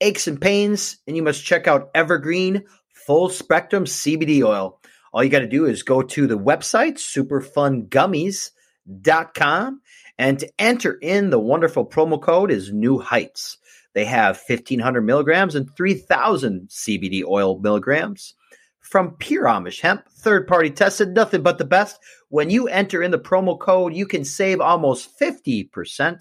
aches 0.00 0.26
and 0.26 0.40
pains, 0.40 0.98
and 1.06 1.16
you 1.16 1.22
must 1.22 1.44
check 1.44 1.66
out 1.66 1.90
Evergreen 1.94 2.64
Full 3.06 3.28
Spectrum 3.30 3.84
CBD 3.84 4.42
Oil. 4.42 4.80
All 5.12 5.24
you 5.24 5.30
got 5.30 5.38
to 5.40 5.48
do 5.48 5.64
is 5.64 5.82
go 5.82 6.02
to 6.02 6.26
the 6.26 6.38
website, 6.38 6.98
superfungummies.com, 6.98 9.80
and 10.18 10.38
to 10.38 10.52
enter 10.58 10.92
in 10.92 11.30
the 11.30 11.38
wonderful 11.38 11.86
promo 11.86 12.20
code 12.20 12.50
is 12.50 12.72
New 12.72 12.98
Heights. 12.98 13.56
They 13.94 14.04
have 14.04 14.38
1500 14.46 15.00
milligrams 15.00 15.54
and 15.54 15.74
3000 15.74 16.68
CBD 16.68 17.24
oil 17.24 17.58
milligrams 17.58 18.34
from 18.80 19.16
Pure 19.16 19.44
Amish 19.44 19.80
Hemp, 19.80 20.08
third 20.08 20.46
party 20.46 20.70
tested, 20.70 21.10
nothing 21.10 21.42
but 21.42 21.58
the 21.58 21.64
best. 21.64 21.98
When 22.30 22.50
you 22.50 22.68
enter 22.68 23.02
in 23.02 23.10
the 23.10 23.18
promo 23.18 23.58
code, 23.58 23.94
you 23.94 24.06
can 24.06 24.24
save 24.24 24.60
almost 24.60 25.18
50%. 25.18 26.20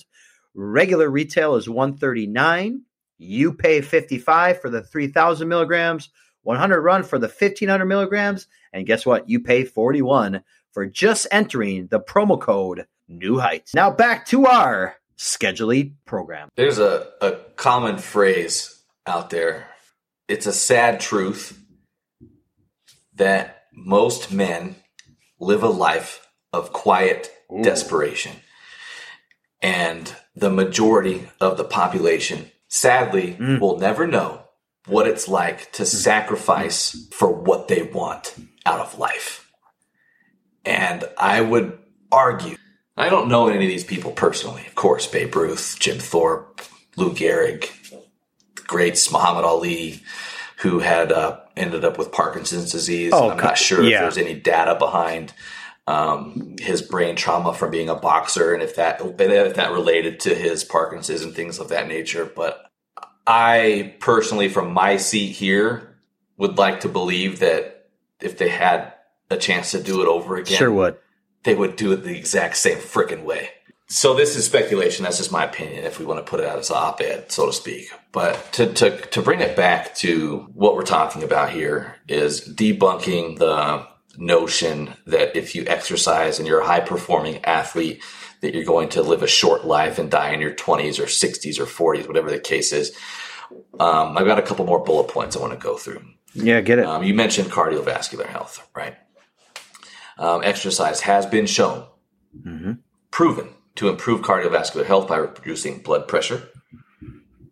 Regular 0.55 1.09
retail 1.09 1.55
is 1.55 1.69
139. 1.69 2.81
You 3.17 3.53
pay 3.53 3.81
55 3.81 4.61
for 4.61 4.69
the 4.69 4.81
3000 4.81 5.47
milligrams, 5.47 6.09
100 6.43 6.81
run 6.81 7.03
for 7.03 7.19
the 7.19 7.27
1500 7.27 7.85
milligrams, 7.85 8.47
and 8.71 8.85
guess 8.85 9.05
what? 9.05 9.29
You 9.29 9.41
pay 9.41 9.65
41 9.65 10.43
for 10.71 10.85
just 10.85 11.27
entering 11.31 11.87
the 11.87 11.99
promo 11.99 12.39
code 12.39 12.85
New 13.07 13.39
Heights. 13.39 13.73
Now 13.73 13.91
back 13.91 14.25
to 14.27 14.45
our 14.45 14.95
schedule 15.17 15.83
program. 16.05 16.49
There's 16.55 16.79
a, 16.79 17.07
a 17.21 17.31
common 17.55 17.97
phrase 17.97 18.81
out 19.05 19.29
there. 19.29 19.67
It's 20.27 20.45
a 20.45 20.53
sad 20.53 20.99
truth 20.99 21.59
that 23.15 23.63
most 23.73 24.31
men 24.31 24.75
live 25.39 25.63
a 25.63 25.69
life 25.69 26.27
of 26.53 26.73
quiet 26.73 27.31
Ooh. 27.51 27.63
desperation. 27.63 28.33
And 29.61 30.13
the 30.35 30.49
majority 30.49 31.29
of 31.41 31.57
the 31.57 31.63
population, 31.63 32.51
sadly, 32.67 33.35
mm. 33.39 33.59
will 33.59 33.77
never 33.77 34.07
know 34.07 34.43
what 34.85 35.07
it's 35.07 35.27
like 35.27 35.71
to 35.73 35.83
mm. 35.83 35.87
sacrifice 35.87 37.07
for 37.11 37.31
what 37.31 37.67
they 37.67 37.83
want 37.83 38.35
out 38.65 38.79
of 38.79 38.99
life. 38.99 39.51
And 40.65 41.05
I 41.17 41.41
would 41.41 41.77
argue, 42.11 42.57
I 42.95 43.09
don't 43.09 43.29
know 43.29 43.47
any 43.47 43.65
of 43.65 43.69
these 43.69 43.83
people 43.83 44.11
personally. 44.11 44.65
Of 44.67 44.75
course, 44.75 45.07
Babe 45.07 45.35
Ruth, 45.35 45.77
Jim 45.79 45.97
Thorpe, 45.97 46.61
Lou 46.95 47.13
Gehrig, 47.13 47.69
the 48.55 48.61
greats, 48.63 49.11
Muhammad 49.11 49.45
Ali, 49.45 50.01
who 50.57 50.79
had 50.79 51.11
uh, 51.11 51.39
ended 51.57 51.83
up 51.83 51.97
with 51.97 52.11
Parkinson's 52.11 52.71
disease. 52.71 53.11
Oh, 53.13 53.29
I'm 53.29 53.37
not 53.37 53.57
sure 53.57 53.83
yeah. 53.83 53.95
if 53.95 54.01
there's 54.01 54.17
any 54.17 54.39
data 54.39 54.75
behind 54.75 55.33
um, 55.87 56.55
his 56.59 56.81
brain 56.81 57.15
trauma 57.15 57.53
from 57.53 57.71
being 57.71 57.89
a 57.89 57.95
boxer 57.95 58.53
and 58.53 58.61
if 58.61 58.75
that 58.75 58.99
if 59.01 59.55
that 59.55 59.71
related 59.71 60.19
to 60.21 60.35
his 60.35 60.63
Parkinson's 60.63 61.21
and 61.21 61.33
things 61.33 61.59
of 61.59 61.69
that 61.69 61.87
nature. 61.87 62.25
But 62.25 62.69
I 63.25 63.95
personally, 63.99 64.49
from 64.49 64.73
my 64.73 64.97
seat 64.97 65.31
here, 65.31 65.97
would 66.37 66.57
like 66.57 66.81
to 66.81 66.89
believe 66.89 67.39
that 67.39 67.89
if 68.21 68.37
they 68.37 68.49
had 68.49 68.93
a 69.29 69.37
chance 69.37 69.71
to 69.71 69.81
do 69.81 70.01
it 70.01 70.07
over 70.07 70.35
again, 70.35 70.57
sure 70.57 70.71
would. 70.71 70.97
They 71.43 71.55
would 71.55 71.77
do 71.77 71.93
it 71.93 72.03
the 72.03 72.17
exact 72.17 72.57
same 72.57 72.77
freaking 72.77 73.23
way. 73.23 73.49
So 73.89 74.13
this 74.13 74.35
is 74.35 74.45
speculation. 74.45 75.03
That's 75.03 75.17
just 75.17 75.31
my 75.31 75.45
opinion. 75.45 75.85
If 75.85 75.97
we 75.97 76.05
want 76.05 76.23
to 76.23 76.29
put 76.29 76.41
it 76.41 76.45
out 76.45 76.59
as 76.59 76.69
op-ed, 76.69 77.31
so 77.31 77.45
to 77.45 77.53
speak. 77.53 77.89
But 78.11 78.51
to, 78.53 78.73
to, 78.73 78.97
to 79.07 79.21
bring 79.21 79.39
it 79.39 79.55
back 79.55 79.95
to 79.95 80.49
what 80.53 80.75
we're 80.75 80.83
talking 80.83 81.23
about 81.23 81.51
here 81.51 81.95
is 82.07 82.41
debunking 82.41 83.39
the 83.39 83.87
notion 84.17 84.93
that 85.05 85.37
if 85.37 85.55
you 85.55 85.63
exercise 85.67 86.37
and 86.37 86.47
you're 86.47 86.59
a 86.59 86.65
high 86.65 86.81
performing 86.81 87.43
athlete, 87.45 88.03
that 88.41 88.53
you're 88.53 88.65
going 88.65 88.89
to 88.89 89.01
live 89.01 89.23
a 89.23 89.27
short 89.27 89.65
life 89.65 89.97
and 89.99 90.11
die 90.11 90.31
in 90.31 90.41
your 90.41 90.53
20s 90.53 90.99
or 90.99 91.03
60s 91.03 91.57
or 91.57 91.65
40s, 91.65 92.07
whatever 92.07 92.29
the 92.29 92.39
case 92.39 92.73
is. 92.73 92.95
Um, 93.79 94.17
I've 94.17 94.25
got 94.25 94.37
a 94.37 94.41
couple 94.41 94.65
more 94.65 94.83
bullet 94.83 95.07
points 95.07 95.37
I 95.37 95.39
want 95.39 95.53
to 95.53 95.59
go 95.59 95.77
through. 95.77 96.01
Yeah, 96.33 96.59
get 96.59 96.79
it. 96.79 96.85
Um, 96.85 97.03
you 97.03 97.13
mentioned 97.13 97.51
cardiovascular 97.51 98.25
health, 98.25 98.67
right? 98.75 98.97
Um, 100.17 100.43
exercise 100.43 100.99
has 101.01 101.25
been 101.25 101.45
shown, 101.45 101.85
mm-hmm. 102.43 102.73
proven 103.11 103.49
to 103.77 103.89
improve 103.89 104.21
cardiovascular 104.21 104.85
health 104.85 105.07
by 105.07 105.17
reducing 105.17 105.79
blood 105.79 106.07
pressure, 106.07 106.49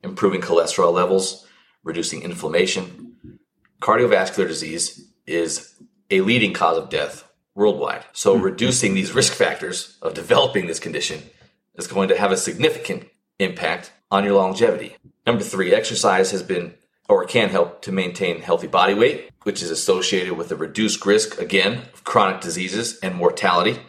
improving 0.03 0.41
cholesterol 0.41 0.93
levels, 0.93 1.47
reducing 1.83 2.23
inflammation. 2.23 3.15
Cardiovascular 3.81 4.47
disease 4.47 5.07
is 5.27 5.75
a 6.09 6.21
leading 6.21 6.53
cause 6.53 6.77
of 6.77 6.89
death 6.89 7.27
worldwide. 7.53 8.03
So 8.13 8.33
mm-hmm. 8.33 8.43
reducing 8.43 8.93
these 8.93 9.13
risk 9.13 9.33
factors 9.33 9.97
of 10.01 10.13
developing 10.13 10.67
this 10.67 10.79
condition 10.79 11.21
is 11.75 11.88
going 11.88 12.09
to 12.09 12.17
have 12.17 12.31
a 12.31 12.38
significant 12.38 13.07
impact 13.39 13.91
on 14.09 14.23
your 14.23 14.33
longevity. 14.33 14.95
Number 15.25 15.43
three, 15.43 15.73
exercise 15.73 16.31
has 16.31 16.43
been 16.43 16.75
or 17.07 17.25
can 17.25 17.49
help 17.49 17.83
to 17.83 17.91
maintain 17.91 18.41
healthy 18.41 18.67
body 18.67 18.95
weight, 18.95 19.29
which 19.43 19.61
is 19.61 19.69
associated 19.69 20.33
with 20.33 20.51
a 20.51 20.55
reduced 20.55 21.05
risk, 21.05 21.39
again, 21.39 21.83
of 21.93 22.03
chronic 22.03 22.41
diseases 22.41 22.97
and 23.03 23.13
mortality. 23.13 23.79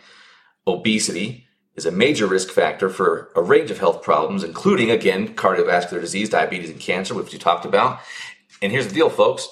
Obesity 0.67 1.46
is 1.77 1.87
a 1.87 1.91
major 1.91 2.27
risk 2.27 2.51
factor 2.51 2.89
for 2.89 3.31
a 3.37 3.43
range 3.43 3.71
of 3.71 3.79
health 3.79 4.03
problems, 4.03 4.43
including, 4.43 4.91
again, 4.91 5.35
cardiovascular 5.35 6.01
disease, 6.01 6.31
diabetes, 6.31 6.71
and 6.71 6.81
cancer, 6.81 7.15
which 7.15 7.33
you 7.33 7.39
talked 7.39 7.65
about. 7.65 8.01
And 8.63 8.73
here's 8.73 8.89
the 8.89 8.95
deal, 8.95 9.11
folks. 9.11 9.49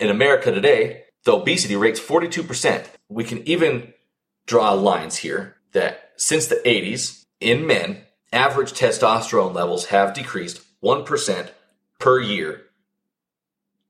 In 0.00 0.08
America 0.08 0.50
today, 0.50 1.04
the 1.24 1.32
obesity 1.32 1.76
rate's 1.76 2.00
42%. 2.00 2.86
We 3.08 3.24
can 3.24 3.46
even 3.46 3.92
draw 4.46 4.72
lines 4.72 5.16
here 5.16 5.56
that 5.72 6.12
since 6.16 6.46
the 6.46 6.62
80s, 6.64 7.24
in 7.40 7.66
men, 7.66 8.02
average 8.32 8.72
testosterone 8.72 9.54
levels 9.54 9.86
have 9.86 10.14
decreased 10.14 10.62
1% 10.82 11.50
per 11.98 12.20
year 12.20 12.65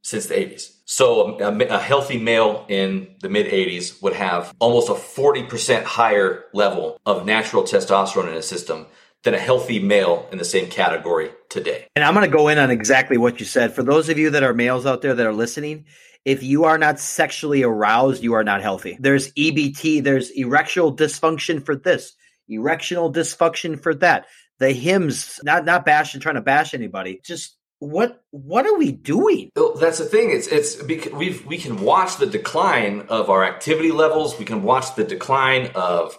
since 0.07 0.27
the 0.27 0.35
80s. 0.37 0.71
So 0.85 1.37
a, 1.41 1.49
a, 1.51 1.81
healthy 1.81 2.17
male 2.17 2.65
in 2.69 3.17
the 3.23 3.29
mid 3.29 3.47
80s 3.47 4.01
would 4.03 4.13
have 4.13 4.55
almost 4.61 4.89
a 4.89 4.93
40% 4.93 5.83
higher 5.83 6.45
level 6.55 7.01
of 7.05 7.27
natural 7.27 7.65
testosterone 7.65 8.29
in 8.29 8.35
his 8.35 8.47
system 8.47 8.87
than 9.25 9.35
a 9.35 9.39
healthy 9.39 9.81
male 9.81 10.29
in 10.31 10.39
the 10.39 10.45
same 10.45 10.71
category 10.71 11.31
today. 11.49 11.89
And 11.97 12.05
I'm 12.05 12.15
going 12.15 12.25
to 12.25 12.37
go 12.37 12.47
in 12.47 12.59
on 12.59 12.71
exactly 12.71 13.19
what 13.19 13.41
you 13.41 13.47
said. 13.47 13.75
For 13.75 13.83
those 13.83 14.09
of 14.09 14.17
you 14.17 14.31
that 14.31 14.45
are 14.45 14.55
males 14.55 14.87
out 14.87 15.03
there 15.03 15.13
that 15.13 15.27
are 15.27 15.35
listening, 15.35 15.87
if 16.25 16.45
you 16.45 16.67
are 16.67 16.79
not 16.79 17.01
sexually 17.01 17.65
aroused, 17.65 18.23
you 18.23 18.35
are 18.35 18.45
not 18.45 18.63
healthy. 18.63 18.97
There's 19.01 19.33
EBT, 19.33 20.05
there's 20.05 20.31
erectional 20.31 20.97
dysfunction 20.97 21.67
for 21.67 21.75
this, 21.75 22.13
erectional 22.49 23.13
dysfunction 23.13 23.83
for 23.83 23.93
that. 23.97 24.27
The 24.61 24.71
Hims, 24.73 25.41
not 25.43 25.65
not 25.65 25.85
bashing, 25.85 26.21
trying 26.21 26.37
to 26.37 26.41
bash 26.43 26.75
anybody, 26.75 27.21
just 27.25 27.56
what 27.79 28.23
what 28.31 28.67
are 28.67 28.77
we 28.77 28.93
doing? 28.93 29.51
That's 29.55 29.99
the 29.99 30.05
thing. 30.05 30.31
It's 30.31 30.47
it's 30.47 30.83
we've 30.83 31.45
we 31.47 31.59
can 31.59 31.83
watch 31.83 32.17
the 32.17 32.27
decline 32.27 33.07
of 33.09 33.29
our 33.29 33.45
activity 33.45 33.93
levels. 33.93 34.39
We 34.39 34.45
can 34.45 34.63
watch 34.63 34.95
the 34.95 35.05
decline 35.05 35.71
of 35.75 36.19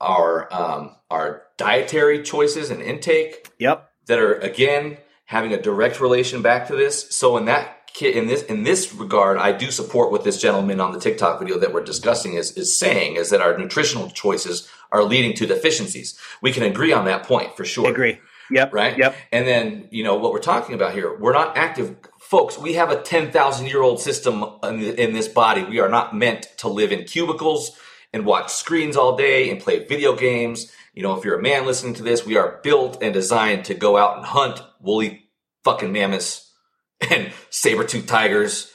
our 0.00 0.52
um, 0.52 0.96
our 1.10 1.42
dietary 1.56 2.22
choices 2.22 2.70
and 2.70 2.80
intake. 2.80 3.50
Yep. 3.58 3.90
That 4.06 4.18
are 4.18 4.34
again 4.34 4.98
having 5.26 5.52
a 5.52 5.60
direct 5.60 6.00
relation 6.00 6.42
back 6.42 6.68
to 6.68 6.76
this. 6.76 7.08
So 7.10 7.36
in 7.36 7.46
that 7.46 7.90
in 8.00 8.26
this 8.26 8.42
in 8.44 8.64
this 8.64 8.94
regard, 8.94 9.38
I 9.38 9.52
do 9.52 9.70
support 9.70 10.10
what 10.10 10.24
this 10.24 10.40
gentleman 10.40 10.80
on 10.80 10.92
the 10.92 11.00
TikTok 11.00 11.38
video 11.38 11.58
that 11.58 11.72
we're 11.72 11.84
discussing 11.84 12.34
is 12.34 12.52
is 12.52 12.76
saying 12.76 13.16
is 13.16 13.30
that 13.30 13.40
our 13.40 13.56
nutritional 13.56 14.10
choices 14.10 14.68
are 14.90 15.04
leading 15.04 15.34
to 15.36 15.46
deficiencies. 15.46 16.18
We 16.42 16.52
can 16.52 16.62
agree 16.62 16.92
on 16.92 17.04
that 17.06 17.24
point 17.24 17.56
for 17.56 17.64
sure. 17.64 17.86
I 17.86 17.90
agree. 17.90 18.20
Yep. 18.50 18.72
Right. 18.72 18.98
Yep. 18.98 19.16
And 19.32 19.46
then, 19.46 19.88
you 19.90 20.04
know, 20.04 20.16
what 20.16 20.32
we're 20.32 20.38
talking 20.38 20.74
about 20.74 20.92
here, 20.92 21.16
we're 21.18 21.32
not 21.32 21.56
active 21.56 21.96
folks. 22.20 22.58
We 22.58 22.74
have 22.74 22.90
a 22.90 23.00
10,000 23.00 23.66
year 23.66 23.82
old 23.82 24.00
system 24.00 24.44
in, 24.62 24.80
in 24.80 25.12
this 25.12 25.28
body. 25.28 25.64
We 25.64 25.80
are 25.80 25.88
not 25.88 26.14
meant 26.14 26.48
to 26.58 26.68
live 26.68 26.92
in 26.92 27.04
cubicles 27.04 27.78
and 28.12 28.24
watch 28.24 28.52
screens 28.52 28.96
all 28.96 29.16
day 29.16 29.50
and 29.50 29.60
play 29.60 29.84
video 29.84 30.14
games. 30.14 30.72
You 30.94 31.02
know, 31.02 31.16
if 31.16 31.24
you're 31.24 31.38
a 31.38 31.42
man 31.42 31.66
listening 31.66 31.94
to 31.94 32.02
this, 32.02 32.24
we 32.24 32.36
are 32.36 32.60
built 32.62 33.02
and 33.02 33.12
designed 33.12 33.64
to 33.66 33.74
go 33.74 33.96
out 33.96 34.18
and 34.18 34.26
hunt 34.26 34.60
woolly 34.80 35.30
fucking 35.64 35.92
mammoths 35.92 36.52
and 37.10 37.32
saber-toothed 37.50 38.08
tigers 38.08 38.70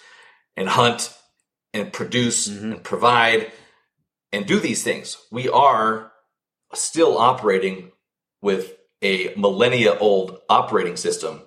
and 0.57 0.67
hunt 0.67 1.15
and 1.73 1.93
produce 1.93 2.47
mm-hmm. 2.47 2.73
and 2.73 2.83
provide 2.83 3.51
and 4.31 4.45
do 4.45 4.59
these 4.59 4.83
things. 4.83 5.17
We 5.31 5.47
are 5.49 6.11
still 6.73 7.17
operating 7.17 7.91
with 8.41 8.73
a 9.01 9.33
millennia 9.35 9.97
old 9.97 10.39
operating 10.49 10.95
system 10.95 11.41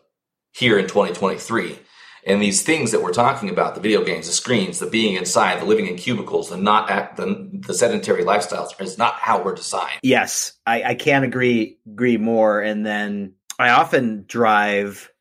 here 0.53 0.79
in 0.79 0.87
2023. 0.87 1.79
And 2.25 2.41
these 2.41 2.63
things 2.63 2.93
that 2.93 3.03
we're 3.03 3.13
talking 3.13 3.51
about, 3.51 3.75
the 3.75 3.81
video 3.81 4.05
games, 4.05 4.27
the 4.27 4.33
screens, 4.33 4.79
the 4.79 4.87
being 4.87 5.17
inside, 5.17 5.61
the 5.61 5.65
living 5.65 5.89
in 5.89 5.97
cubicles, 5.97 6.51
the 6.51 6.57
not 6.57 6.89
at 6.89 7.17
the, 7.17 7.51
the 7.67 7.75
sedentary 7.75 8.23
lifestyles 8.23 8.81
is 8.81 8.97
not 8.97 9.15
how 9.15 9.43
we're 9.43 9.55
designed. 9.55 9.99
Yes, 10.03 10.53
I, 10.65 10.83
I 10.85 10.95
can't 10.95 11.25
agree 11.25 11.79
agree 11.85 12.19
more. 12.19 12.61
And 12.61 12.87
then 12.87 13.35
I 13.59 13.71
often 13.71 14.25
drive 14.29 15.13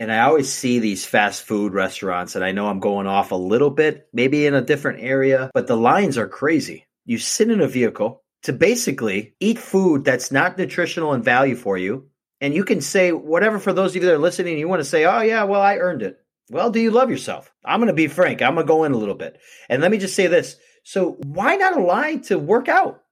and 0.00 0.10
I 0.10 0.20
always 0.20 0.52
see 0.52 0.80
these 0.80 1.06
fast 1.06 1.44
food 1.44 1.72
restaurants, 1.72 2.34
and 2.34 2.44
I 2.44 2.50
know 2.50 2.66
I'm 2.66 2.80
going 2.80 3.06
off 3.06 3.30
a 3.30 3.36
little 3.36 3.70
bit, 3.70 4.08
maybe 4.12 4.44
in 4.44 4.52
a 4.52 4.60
different 4.60 5.00
area, 5.00 5.50
but 5.54 5.68
the 5.68 5.76
lines 5.76 6.18
are 6.18 6.26
crazy. 6.26 6.86
You 7.06 7.18
sit 7.18 7.48
in 7.48 7.60
a 7.60 7.68
vehicle, 7.68 8.23
to 8.44 8.52
basically 8.52 9.34
eat 9.40 9.58
food 9.58 10.04
that's 10.04 10.30
not 10.30 10.56
nutritional 10.56 11.12
and 11.12 11.24
value 11.24 11.56
for 11.56 11.76
you. 11.76 12.08
And 12.40 12.54
you 12.54 12.64
can 12.64 12.80
say 12.82 13.10
whatever 13.10 13.58
for 13.58 13.72
those 13.72 13.92
of 13.92 14.02
you 14.02 14.08
that 14.08 14.14
are 14.14 14.18
listening, 14.18 14.58
you 14.58 14.68
want 14.68 14.80
to 14.80 14.84
say, 14.84 15.06
oh, 15.06 15.22
yeah, 15.22 15.44
well, 15.44 15.62
I 15.62 15.78
earned 15.78 16.02
it. 16.02 16.18
Well, 16.50 16.70
do 16.70 16.78
you 16.78 16.90
love 16.90 17.08
yourself? 17.08 17.50
I'm 17.64 17.80
going 17.80 17.88
to 17.88 17.94
be 17.94 18.06
frank. 18.06 18.42
I'm 18.42 18.54
going 18.54 18.66
to 18.66 18.70
go 18.70 18.84
in 18.84 18.92
a 18.92 18.98
little 18.98 19.14
bit. 19.14 19.38
And 19.70 19.80
let 19.80 19.90
me 19.90 19.96
just 19.96 20.14
say 20.14 20.26
this. 20.26 20.56
So, 20.82 21.12
why 21.22 21.56
not 21.56 21.78
align 21.78 22.20
to 22.22 22.38
work 22.38 22.68
out 22.68 23.02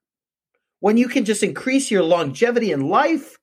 when 0.80 0.98
you 0.98 1.08
can 1.08 1.24
just 1.24 1.42
increase 1.42 1.90
your 1.90 2.02
longevity 2.02 2.70
in 2.70 2.90
life 2.90 3.38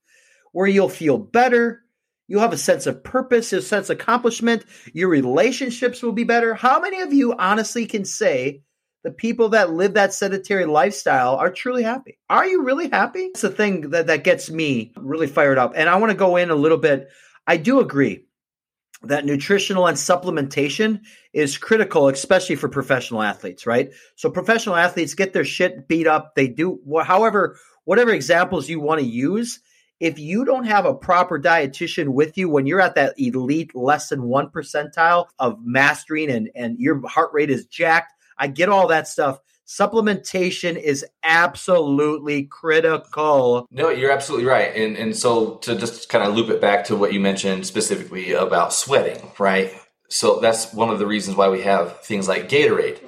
where 0.52 0.68
you'll 0.68 0.88
feel 0.88 1.18
better? 1.18 1.82
You'll 2.28 2.42
have 2.42 2.52
a 2.52 2.58
sense 2.58 2.86
of 2.86 3.02
purpose, 3.02 3.52
a 3.52 3.60
sense 3.60 3.90
of 3.90 3.98
accomplishment. 3.98 4.64
Your 4.92 5.08
relationships 5.08 6.00
will 6.00 6.12
be 6.12 6.22
better. 6.22 6.54
How 6.54 6.78
many 6.78 7.00
of 7.00 7.12
you 7.12 7.34
honestly 7.36 7.86
can 7.86 8.04
say 8.04 8.62
the 9.02 9.10
people 9.10 9.50
that 9.50 9.72
live 9.72 9.94
that 9.94 10.12
sedentary 10.12 10.66
lifestyle 10.66 11.36
are 11.36 11.50
truly 11.50 11.82
happy? 11.82 12.18
Are 12.28 12.46
you 12.46 12.62
really 12.62 12.88
happy? 12.88 13.26
It's 13.26 13.40
the 13.40 13.50
thing 13.50 13.90
that, 13.90 14.08
that 14.08 14.24
gets 14.24 14.50
me 14.50 14.92
really 14.96 15.26
fired 15.26 15.58
up. 15.58 15.72
And 15.74 15.88
I 15.88 15.96
want 15.96 16.10
to 16.10 16.16
go 16.16 16.36
in 16.36 16.50
a 16.50 16.54
little 16.54 16.78
bit. 16.78 17.08
I 17.46 17.56
do 17.56 17.80
agree 17.80 18.26
that 19.02 19.24
nutritional 19.24 19.86
and 19.86 19.96
supplementation 19.96 21.00
is 21.32 21.56
critical, 21.56 22.08
especially 22.08 22.56
for 22.56 22.68
professional 22.68 23.22
athletes, 23.22 23.66
right? 23.66 23.90
So 24.16 24.30
professional 24.30 24.76
athletes 24.76 25.14
get 25.14 25.32
their 25.32 25.44
shit 25.44 25.88
beat 25.88 26.06
up. 26.06 26.34
They 26.34 26.48
do, 26.48 26.80
however, 27.02 27.58
whatever 27.84 28.10
examples 28.10 28.68
you 28.68 28.80
want 28.80 29.00
to 29.00 29.06
use 29.06 29.60
if 30.00 30.18
you 30.18 30.46
don't 30.46 30.64
have 30.64 30.86
a 30.86 30.94
proper 30.94 31.38
dietitian 31.38 32.08
with 32.08 32.38
you 32.38 32.48
when 32.48 32.66
you're 32.66 32.80
at 32.80 32.94
that 32.94 33.14
elite 33.18 33.74
less 33.74 34.08
than 34.08 34.22
one 34.22 34.48
percentile 34.48 35.26
of 35.38 35.58
mastering 35.62 36.30
and, 36.30 36.50
and 36.54 36.78
your 36.78 37.06
heart 37.06 37.30
rate 37.34 37.50
is 37.50 37.66
jacked, 37.66 38.14
I 38.40 38.46
get 38.46 38.70
all 38.70 38.88
that 38.88 39.06
stuff. 39.06 39.38
Supplementation 39.66 40.76
is 40.76 41.04
absolutely 41.22 42.44
critical. 42.44 43.68
No, 43.70 43.90
you're 43.90 44.10
absolutely 44.10 44.46
right. 44.46 44.74
And 44.74 44.96
and 44.96 45.14
so 45.14 45.56
to 45.58 45.76
just 45.76 46.08
kind 46.08 46.26
of 46.26 46.34
loop 46.34 46.48
it 46.50 46.60
back 46.60 46.86
to 46.86 46.96
what 46.96 47.12
you 47.12 47.20
mentioned 47.20 47.66
specifically 47.66 48.32
about 48.32 48.72
sweating, 48.72 49.30
right? 49.38 49.72
So 50.08 50.40
that's 50.40 50.72
one 50.72 50.88
of 50.88 50.98
the 50.98 51.06
reasons 51.06 51.36
why 51.36 51.50
we 51.50 51.62
have 51.62 52.00
things 52.00 52.26
like 52.26 52.48
Gatorade. 52.48 52.98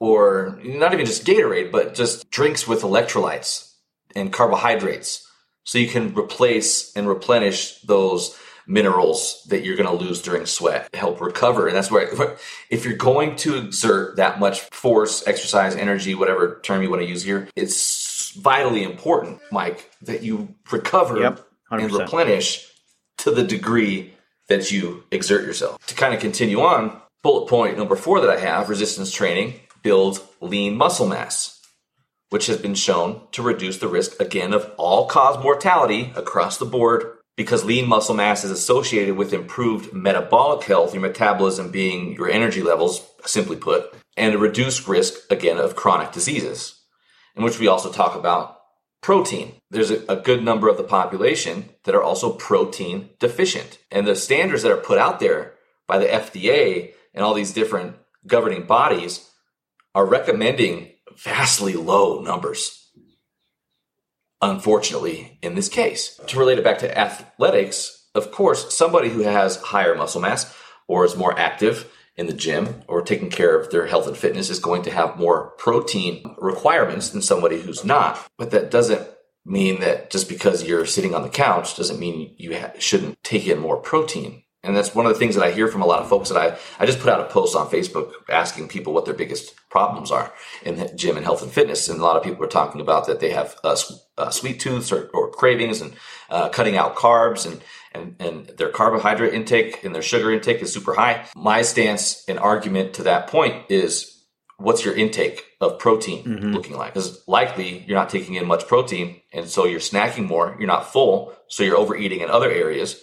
Or 0.00 0.58
not 0.64 0.92
even 0.92 1.06
just 1.06 1.24
Gatorade, 1.24 1.70
but 1.70 1.94
just 1.94 2.30
drinks 2.30 2.66
with 2.66 2.82
electrolytes 2.82 3.74
and 4.16 4.32
carbohydrates 4.32 5.28
so 5.64 5.78
you 5.78 5.88
can 5.88 6.14
replace 6.14 6.96
and 6.96 7.06
replenish 7.06 7.80
those 7.82 8.36
minerals 8.68 9.42
that 9.48 9.64
you're 9.64 9.76
going 9.76 9.88
to 9.88 10.04
lose 10.04 10.20
during 10.22 10.46
sweat 10.46 10.94
help 10.94 11.20
recover. 11.20 11.66
And 11.66 11.76
that's 11.76 11.90
where 11.90 12.36
if 12.70 12.84
you're 12.84 12.96
going 12.96 13.34
to 13.36 13.56
exert 13.56 14.16
that 14.16 14.38
much 14.38 14.60
force 14.60 15.26
exercise 15.26 15.74
energy 15.74 16.14
whatever 16.14 16.60
term 16.62 16.82
you 16.82 16.90
want 16.90 17.02
to 17.02 17.08
use 17.08 17.22
here 17.22 17.48
it's 17.56 18.32
vitally 18.32 18.82
important 18.82 19.40
mike 19.50 19.90
that 20.02 20.22
you 20.22 20.54
recover 20.70 21.20
yep, 21.20 21.40
and 21.70 21.90
replenish 21.90 22.70
to 23.18 23.30
the 23.30 23.42
degree 23.42 24.14
that 24.48 24.70
you 24.70 25.04
exert 25.10 25.44
yourself. 25.44 25.84
To 25.86 25.94
kind 25.94 26.14
of 26.14 26.20
continue 26.20 26.60
on 26.60 27.00
bullet 27.22 27.48
point 27.48 27.76
number 27.76 27.96
four 27.96 28.20
that 28.20 28.30
i 28.30 28.38
have 28.38 28.68
resistance 28.68 29.10
training 29.10 29.54
builds 29.82 30.20
lean 30.40 30.76
muscle 30.76 31.06
mass 31.06 31.54
which 32.30 32.46
has 32.46 32.58
been 32.58 32.74
shown 32.74 33.22
to 33.32 33.42
reduce 33.42 33.78
the 33.78 33.88
risk 33.88 34.20
again 34.20 34.52
of 34.52 34.70
all 34.76 35.06
cause 35.06 35.42
mortality 35.42 36.12
across 36.14 36.58
the 36.58 36.64
board 36.64 37.17
because 37.38 37.64
lean 37.64 37.86
muscle 37.86 38.16
mass 38.16 38.42
is 38.42 38.50
associated 38.50 39.16
with 39.16 39.32
improved 39.32 39.92
metabolic 39.92 40.64
health, 40.64 40.92
your 40.92 41.00
metabolism 41.00 41.70
being 41.70 42.12
your 42.14 42.28
energy 42.28 42.62
levels, 42.62 43.08
simply 43.24 43.54
put, 43.54 43.94
and 44.16 44.34
a 44.34 44.38
reduced 44.38 44.88
risk 44.88 45.14
again 45.30 45.56
of 45.56 45.76
chronic 45.76 46.10
diseases, 46.10 46.80
in 47.36 47.44
which 47.44 47.60
we 47.60 47.68
also 47.68 47.92
talk 47.92 48.16
about 48.16 48.58
protein. 49.02 49.54
There's 49.70 49.92
a, 49.92 50.04
a, 50.08 50.16
good 50.16 50.42
number 50.42 50.68
of 50.68 50.78
the 50.78 50.82
population 50.82 51.68
that 51.84 51.94
are 51.94 52.02
also 52.02 52.32
protein 52.32 53.10
deficient. 53.20 53.78
And 53.92 54.04
the 54.04 54.16
standards 54.16 54.64
that 54.64 54.72
are 54.72 54.76
put 54.76 54.98
out 54.98 55.20
there 55.20 55.54
by 55.86 55.98
the 55.98 56.06
FDA 56.06 56.94
and 57.14 57.22
all 57.22 57.34
these 57.34 57.52
different 57.52 57.94
governing 58.26 58.64
bodies 58.64 59.30
are 59.94 60.04
recommending 60.04 60.90
vastly 61.16 61.74
low 61.74 62.20
numbers. 62.20 62.77
Unfortunately, 64.40 65.38
in 65.42 65.54
this 65.54 65.68
case, 65.68 66.20
to 66.26 66.38
relate 66.38 66.58
it 66.58 66.64
back 66.64 66.78
to 66.78 66.98
athletics, 66.98 68.06
of 68.14 68.30
course, 68.30 68.74
somebody 68.74 69.08
who 69.08 69.22
has 69.22 69.56
higher 69.56 69.94
muscle 69.94 70.20
mass 70.20 70.54
or 70.86 71.04
is 71.04 71.16
more 71.16 71.38
active 71.38 71.90
in 72.16 72.26
the 72.26 72.32
gym 72.32 72.82
or 72.88 73.00
taking 73.00 73.30
care 73.30 73.58
of 73.58 73.70
their 73.70 73.86
health 73.86 74.06
and 74.06 74.16
fitness 74.16 74.50
is 74.50 74.58
going 74.58 74.82
to 74.82 74.90
have 74.90 75.18
more 75.18 75.50
protein 75.58 76.34
requirements 76.38 77.10
than 77.10 77.22
somebody 77.22 77.60
who's 77.60 77.84
not. 77.84 78.28
But 78.36 78.50
that 78.50 78.70
doesn't 78.70 79.08
mean 79.44 79.80
that 79.80 80.10
just 80.10 80.28
because 80.28 80.64
you're 80.64 80.86
sitting 80.86 81.14
on 81.14 81.22
the 81.22 81.28
couch 81.28 81.76
doesn't 81.76 82.00
mean 82.00 82.34
you 82.36 82.58
ha- 82.58 82.72
shouldn't 82.78 83.22
take 83.22 83.46
in 83.46 83.58
more 83.58 83.76
protein. 83.76 84.42
And 84.64 84.76
that's 84.76 84.94
one 84.94 85.06
of 85.06 85.12
the 85.12 85.18
things 85.18 85.36
that 85.36 85.44
I 85.44 85.52
hear 85.52 85.68
from 85.68 85.82
a 85.82 85.86
lot 85.86 86.00
of 86.00 86.08
folks 86.08 86.30
that 86.30 86.36
I, 86.36 86.58
I 86.82 86.86
just 86.86 86.98
put 86.98 87.12
out 87.12 87.20
a 87.20 87.32
post 87.32 87.54
on 87.54 87.68
Facebook 87.68 88.12
asking 88.28 88.68
people 88.68 88.92
what 88.92 89.04
their 89.04 89.14
biggest 89.14 89.54
problems 89.70 90.10
are 90.10 90.32
in 90.64 90.96
gym 90.96 91.16
and 91.16 91.24
health 91.24 91.42
and 91.42 91.52
fitness. 91.52 91.88
And 91.88 92.00
a 92.00 92.02
lot 92.02 92.16
of 92.16 92.24
people 92.24 92.44
are 92.44 92.48
talking 92.48 92.80
about 92.80 93.06
that 93.06 93.20
they 93.20 93.30
have 93.30 93.56
uh, 93.62 93.76
uh, 94.16 94.30
sweet 94.30 94.58
tooths 94.58 94.90
or, 94.90 95.10
or 95.14 95.30
cravings 95.30 95.80
and 95.80 95.94
uh, 96.28 96.48
cutting 96.48 96.76
out 96.76 96.96
carbs 96.96 97.46
and, 97.46 97.62
and, 97.92 98.16
and 98.18 98.58
their 98.58 98.70
carbohydrate 98.70 99.32
intake 99.32 99.84
and 99.84 99.94
their 99.94 100.02
sugar 100.02 100.32
intake 100.32 100.60
is 100.60 100.72
super 100.72 100.94
high. 100.94 101.24
My 101.36 101.62
stance 101.62 102.24
and 102.26 102.38
argument 102.38 102.94
to 102.94 103.04
that 103.04 103.28
point 103.28 103.70
is 103.70 104.24
what's 104.56 104.84
your 104.84 104.94
intake 104.94 105.44
of 105.60 105.78
protein 105.78 106.24
mm-hmm. 106.24 106.52
looking 106.52 106.76
like? 106.76 106.94
Because 106.94 107.22
likely 107.28 107.84
you're 107.86 107.96
not 107.96 108.10
taking 108.10 108.34
in 108.34 108.46
much 108.46 108.66
protein. 108.66 109.20
And 109.32 109.48
so 109.48 109.66
you're 109.66 109.78
snacking 109.78 110.26
more. 110.26 110.56
You're 110.58 110.66
not 110.66 110.92
full. 110.92 111.32
So 111.46 111.62
you're 111.62 111.76
overeating 111.76 112.20
in 112.20 112.28
other 112.28 112.50
areas 112.50 113.00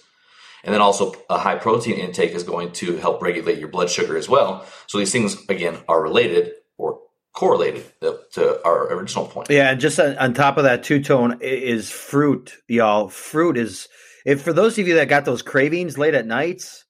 and 0.66 0.74
then 0.74 0.82
also 0.82 1.14
a 1.30 1.38
high 1.38 1.56
protein 1.56 1.98
intake 2.00 2.32
is 2.32 2.44
going 2.44 2.72
to 2.74 2.98
help 2.98 3.22
regulate 3.22 3.60
your 3.60 3.68
blood 3.68 3.90
sugar 3.90 4.18
as 4.18 4.28
well. 4.28 4.66
So 4.88 4.98
these 4.98 5.12
things, 5.12 5.38
again, 5.48 5.78
are 5.88 6.02
related 6.02 6.54
or 6.78 7.00
correlated 7.34 7.86
to 8.02 8.66
our 8.66 8.92
original 8.92 9.28
point. 9.28 9.50
Yeah. 9.52 9.70
And 9.70 9.80
just 9.80 10.00
on, 10.00 10.34
top 10.34 10.58
of 10.58 10.64
that, 10.64 10.84
two 10.84 11.04
tone 11.04 11.38
is 11.42 11.92
fruit, 11.92 12.56
y'all. 12.68 13.10
Fruit 13.10 13.58
is, 13.58 13.88
if 14.26 14.42
for 14.42 14.54
those 14.54 14.78
of 14.80 14.88
you 14.88 14.96
that 14.96 15.08
got 15.08 15.24
those 15.24 15.44
cravings 15.44 16.00
late 16.00 16.16
at 16.16 16.26
nights, 16.26 16.84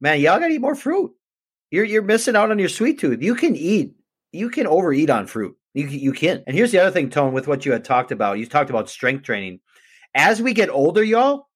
man, 0.00 0.20
y'all 0.20 0.40
got 0.40 0.48
to 0.48 0.54
eat 0.54 0.60
more 0.60 0.74
fruit. 0.74 1.12
You're, 1.70 1.84
you're 1.84 2.02
missing 2.02 2.34
out 2.34 2.50
on 2.50 2.58
your 2.58 2.68
sweet 2.68 2.98
tooth. 2.98 3.22
You 3.22 3.36
can 3.36 3.54
eat, 3.54 3.94
you 4.32 4.50
can 4.50 4.66
overeat 4.66 5.10
on 5.10 5.28
fruit. 5.28 5.56
You, 5.74 5.86
you 5.86 6.12
can. 6.12 6.42
And 6.46 6.56
here's 6.56 6.72
the 6.72 6.80
other 6.80 6.90
thing, 6.90 7.08
Tone, 7.08 7.32
with 7.32 7.46
what 7.46 7.64
you 7.64 7.72
had 7.72 7.84
talked 7.84 8.10
about. 8.10 8.38
You 8.38 8.46
talked 8.46 8.68
about 8.68 8.90
strength 8.90 9.24
training. 9.24 9.60
As 10.14 10.42
we 10.42 10.52
get 10.52 10.68
older, 10.68 11.04
y'all, 11.04 11.46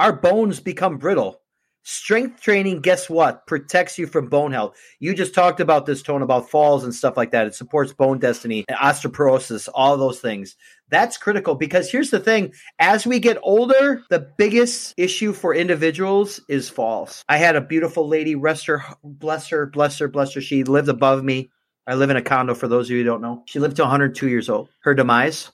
our 0.00 0.14
bones 0.14 0.60
become 0.60 0.96
brittle. 0.96 1.42
Strength 1.82 2.40
training, 2.40 2.80
guess 2.80 3.10
what? 3.10 3.46
Protects 3.46 3.98
you 3.98 4.06
from 4.06 4.28
bone 4.28 4.50
health. 4.50 4.76
You 4.98 5.14
just 5.14 5.34
talked 5.34 5.60
about 5.60 5.84
this 5.84 6.02
tone 6.02 6.22
about 6.22 6.48
falls 6.50 6.84
and 6.84 6.94
stuff 6.94 7.18
like 7.18 7.32
that. 7.32 7.46
It 7.46 7.54
supports 7.54 7.92
bone 7.92 8.18
density, 8.18 8.64
osteoporosis, 8.70 9.68
all 9.74 9.98
those 9.98 10.18
things. 10.18 10.56
That's 10.88 11.18
critical 11.18 11.54
because 11.54 11.90
here's 11.90 12.10
the 12.10 12.18
thing 12.18 12.54
as 12.78 13.06
we 13.06 13.18
get 13.18 13.38
older, 13.42 14.02
the 14.08 14.26
biggest 14.38 14.94
issue 14.96 15.34
for 15.34 15.54
individuals 15.54 16.40
is 16.48 16.70
falls. 16.70 17.22
I 17.28 17.36
had 17.36 17.56
a 17.56 17.60
beautiful 17.60 18.08
lady, 18.08 18.34
rest 18.34 18.66
her, 18.66 18.82
bless 19.04 19.48
her, 19.48 19.66
bless 19.66 19.98
her, 19.98 20.08
bless 20.08 20.32
her. 20.32 20.40
She 20.40 20.64
lived 20.64 20.88
above 20.88 21.22
me. 21.22 21.50
I 21.86 21.94
live 21.94 22.08
in 22.08 22.16
a 22.16 22.22
condo 22.22 22.54
for 22.54 22.68
those 22.68 22.86
of 22.86 22.92
you 22.92 22.98
who 22.98 23.04
don't 23.04 23.22
know. 23.22 23.42
She 23.46 23.58
lived 23.58 23.76
to 23.76 23.82
102 23.82 24.28
years 24.28 24.48
old. 24.48 24.70
Her 24.80 24.94
demise, 24.94 25.50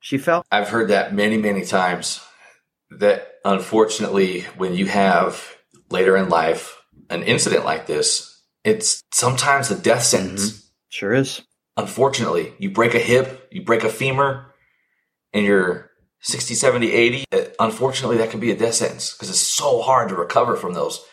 she 0.00 0.18
fell. 0.18 0.44
I've 0.50 0.68
heard 0.68 0.88
that 0.88 1.14
many, 1.14 1.38
many 1.38 1.64
times 1.64 2.20
that 2.90 3.34
unfortunately, 3.44 4.42
when 4.56 4.74
you 4.74 4.86
have 4.86 5.56
later 5.90 6.16
in 6.16 6.28
life 6.28 6.82
an 7.10 7.22
incident 7.22 7.64
like 7.64 7.86
this, 7.86 8.42
it's 8.64 9.02
sometimes 9.12 9.70
a 9.70 9.78
death 9.78 10.02
sentence. 10.02 10.50
Mm-hmm. 10.50 10.66
Sure 10.90 11.14
is. 11.14 11.42
Unfortunately, 11.76 12.54
you 12.58 12.70
break 12.70 12.94
a 12.94 12.98
hip, 12.98 13.48
you 13.52 13.64
break 13.64 13.84
a 13.84 13.88
femur, 13.88 14.52
and 15.32 15.44
you're 15.44 15.90
60, 16.20 16.54
70, 16.54 16.92
80. 16.92 17.24
Uh, 17.32 17.38
unfortunately, 17.60 18.16
that 18.16 18.30
can 18.30 18.40
be 18.40 18.50
a 18.50 18.56
death 18.56 18.74
sentence 18.74 19.12
because 19.12 19.30
it's 19.30 19.38
so 19.38 19.82
hard 19.82 20.08
to 20.08 20.16
recover 20.16 20.56
from 20.56 20.74
those. 20.74 21.04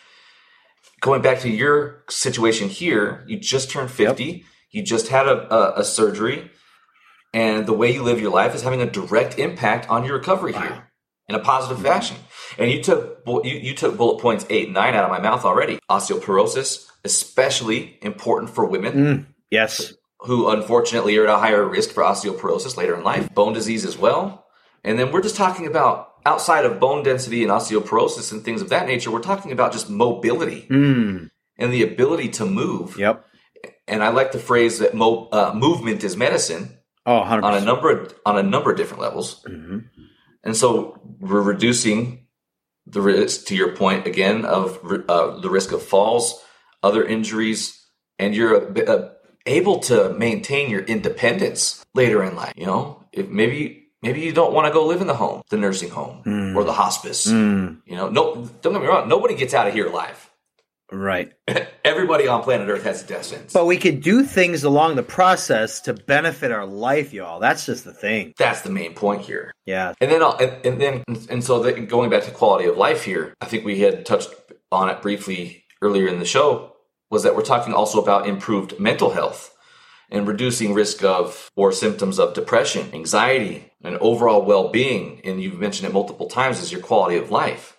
Going 1.00 1.22
back 1.22 1.40
to 1.40 1.50
your 1.50 2.04
situation 2.08 2.68
here, 2.68 3.24
you 3.28 3.38
just 3.38 3.70
turned 3.70 3.90
50, 3.90 4.24
yep. 4.24 4.42
you 4.70 4.82
just 4.82 5.08
had 5.08 5.28
a, 5.28 5.54
a, 5.54 5.80
a 5.80 5.84
surgery, 5.84 6.50
and 7.32 7.66
the 7.66 7.74
way 7.74 7.92
you 7.92 8.02
live 8.02 8.20
your 8.20 8.32
life 8.32 8.54
is 8.54 8.62
having 8.62 8.80
a 8.80 8.90
direct 8.90 9.38
impact 9.38 9.88
on 9.88 10.04
your 10.04 10.14
recovery 10.16 10.52
wow. 10.52 10.62
here 10.62 10.86
in 11.28 11.34
a 11.34 11.40
positive 11.40 11.82
fashion. 11.82 12.16
And 12.58 12.70
you 12.70 12.82
took 12.82 13.22
you, 13.26 13.52
you 13.52 13.74
took 13.74 13.96
bullet 13.96 14.20
points 14.20 14.46
eight 14.50 14.66
and 14.66 14.74
nine 14.74 14.94
out 14.94 15.04
of 15.04 15.10
my 15.10 15.20
mouth 15.20 15.44
already. 15.44 15.78
Osteoporosis, 15.90 16.86
especially 17.04 17.98
important 18.02 18.50
for 18.50 18.64
women. 18.64 18.92
Mm, 18.92 19.26
yes. 19.50 19.92
Who 20.20 20.48
unfortunately 20.48 21.16
are 21.18 21.24
at 21.24 21.34
a 21.34 21.38
higher 21.38 21.66
risk 21.66 21.90
for 21.90 22.02
osteoporosis 22.02 22.76
later 22.76 22.96
in 22.96 23.04
life. 23.04 23.32
Bone 23.34 23.52
disease 23.52 23.84
as 23.84 23.98
well. 23.98 24.46
And 24.82 24.98
then 24.98 25.12
we're 25.12 25.22
just 25.22 25.36
talking 25.36 25.66
about 25.66 26.12
outside 26.26 26.64
of 26.64 26.80
bone 26.80 27.02
density 27.02 27.42
and 27.42 27.52
osteoporosis 27.52 28.32
and 28.32 28.44
things 28.44 28.60
of 28.60 28.68
that 28.68 28.86
nature, 28.86 29.10
we're 29.10 29.20
talking 29.20 29.52
about 29.52 29.72
just 29.72 29.88
mobility 29.88 30.66
mm. 30.68 31.30
and 31.56 31.72
the 31.72 31.82
ability 31.82 32.28
to 32.28 32.44
move. 32.44 32.98
Yep. 32.98 33.24
And 33.88 34.02
I 34.02 34.08
like 34.08 34.32
the 34.32 34.38
phrase 34.38 34.80
that 34.80 34.94
mo- 34.94 35.28
uh, 35.30 35.52
movement 35.54 36.02
is 36.02 36.16
medicine. 36.16 36.78
Oh, 37.06 37.20
100%. 37.20 37.44
on 37.44 37.54
a 37.54 37.60
number 37.60 37.90
of, 37.90 38.14
on 38.26 38.36
a 38.36 38.42
number 38.42 38.72
of 38.72 38.76
different 38.76 39.00
levels. 39.00 39.44
Mm-hmm. 39.44 39.78
And 40.46 40.56
so 40.56 40.98
we're 41.20 41.42
reducing 41.42 42.26
the 42.86 43.00
risk, 43.02 43.46
to 43.48 43.54
your 43.56 43.74
point 43.76 44.06
again, 44.06 44.44
of 44.44 44.78
uh, 45.08 45.40
the 45.40 45.50
risk 45.50 45.72
of 45.72 45.82
falls, 45.82 46.40
other 46.82 47.04
injuries, 47.04 47.60
and 48.18 48.34
you're 48.34 48.56
uh, 48.88 49.08
able 49.44 49.80
to 49.90 50.14
maintain 50.14 50.70
your 50.70 50.82
independence 50.82 51.84
later 51.94 52.22
in 52.22 52.36
life. 52.36 52.52
You 52.56 52.66
know, 52.66 53.04
if 53.12 53.28
maybe 53.28 53.82
Maybe 54.02 54.20
you 54.20 54.32
don't 54.32 54.52
want 54.52 54.66
to 54.68 54.72
go 54.72 54.86
live 54.86 55.00
in 55.00 55.08
the 55.08 55.14
home, 55.16 55.42
the 55.48 55.56
nursing 55.56 55.88
home, 55.90 56.22
Mm. 56.24 56.54
or 56.54 56.62
the 56.64 56.72
hospice. 56.72 57.26
Mm, 57.26 57.80
You 57.86 57.96
know, 57.96 58.08
no, 58.08 58.44
don't 58.60 58.72
get 58.74 58.82
me 58.82 58.86
wrong. 58.86 59.08
Nobody 59.08 59.34
gets 59.34 59.52
out 59.54 59.66
of 59.66 59.72
here 59.74 59.86
alive. 59.88 60.25
Right. 60.92 61.32
Everybody 61.84 62.28
on 62.28 62.42
planet 62.42 62.68
Earth 62.68 62.84
has 62.84 63.02
a 63.02 63.06
death 63.06 63.24
sentence. 63.24 63.52
But 63.52 63.66
we 63.66 63.76
can 63.76 64.00
do 64.00 64.22
things 64.24 64.64
along 64.64 64.96
the 64.96 65.02
process 65.02 65.80
to 65.82 65.94
benefit 65.94 66.50
our 66.52 66.66
life, 66.66 67.12
y'all. 67.12 67.40
That's 67.40 67.66
just 67.66 67.84
the 67.84 67.92
thing. 67.92 68.34
That's 68.38 68.62
the 68.62 68.70
main 68.70 68.94
point 68.94 69.22
here. 69.22 69.52
Yeah. 69.64 69.94
And 70.00 70.10
then, 70.10 70.22
I'll- 70.22 70.36
and, 70.38 70.66
and 70.66 70.80
then, 70.80 71.04
and 71.28 71.42
so 71.44 71.62
the, 71.62 71.72
going 71.72 72.10
back 72.10 72.24
to 72.24 72.30
quality 72.30 72.66
of 72.68 72.76
life 72.76 73.04
here, 73.04 73.34
I 73.40 73.46
think 73.46 73.64
we 73.64 73.80
had 73.80 74.04
touched 74.06 74.30
on 74.72 74.88
it 74.88 75.02
briefly 75.02 75.64
earlier 75.80 76.08
in 76.08 76.18
the 76.18 76.24
show. 76.24 76.72
Was 77.10 77.22
that 77.22 77.36
we're 77.36 77.42
talking 77.42 77.72
also 77.72 78.00
about 78.02 78.26
improved 78.28 78.80
mental 78.80 79.10
health 79.10 79.56
and 80.10 80.26
reducing 80.26 80.74
risk 80.74 81.04
of 81.04 81.50
or 81.54 81.70
symptoms 81.70 82.18
of 82.18 82.34
depression, 82.34 82.90
anxiety, 82.92 83.72
and 83.82 83.96
overall 83.98 84.44
well-being. 84.44 85.20
And 85.24 85.40
you've 85.40 85.58
mentioned 85.58 85.88
it 85.88 85.92
multiple 85.92 86.28
times 86.28 86.58
as 86.60 86.72
your 86.72 86.80
quality 86.80 87.16
of 87.16 87.30
life. 87.30 87.76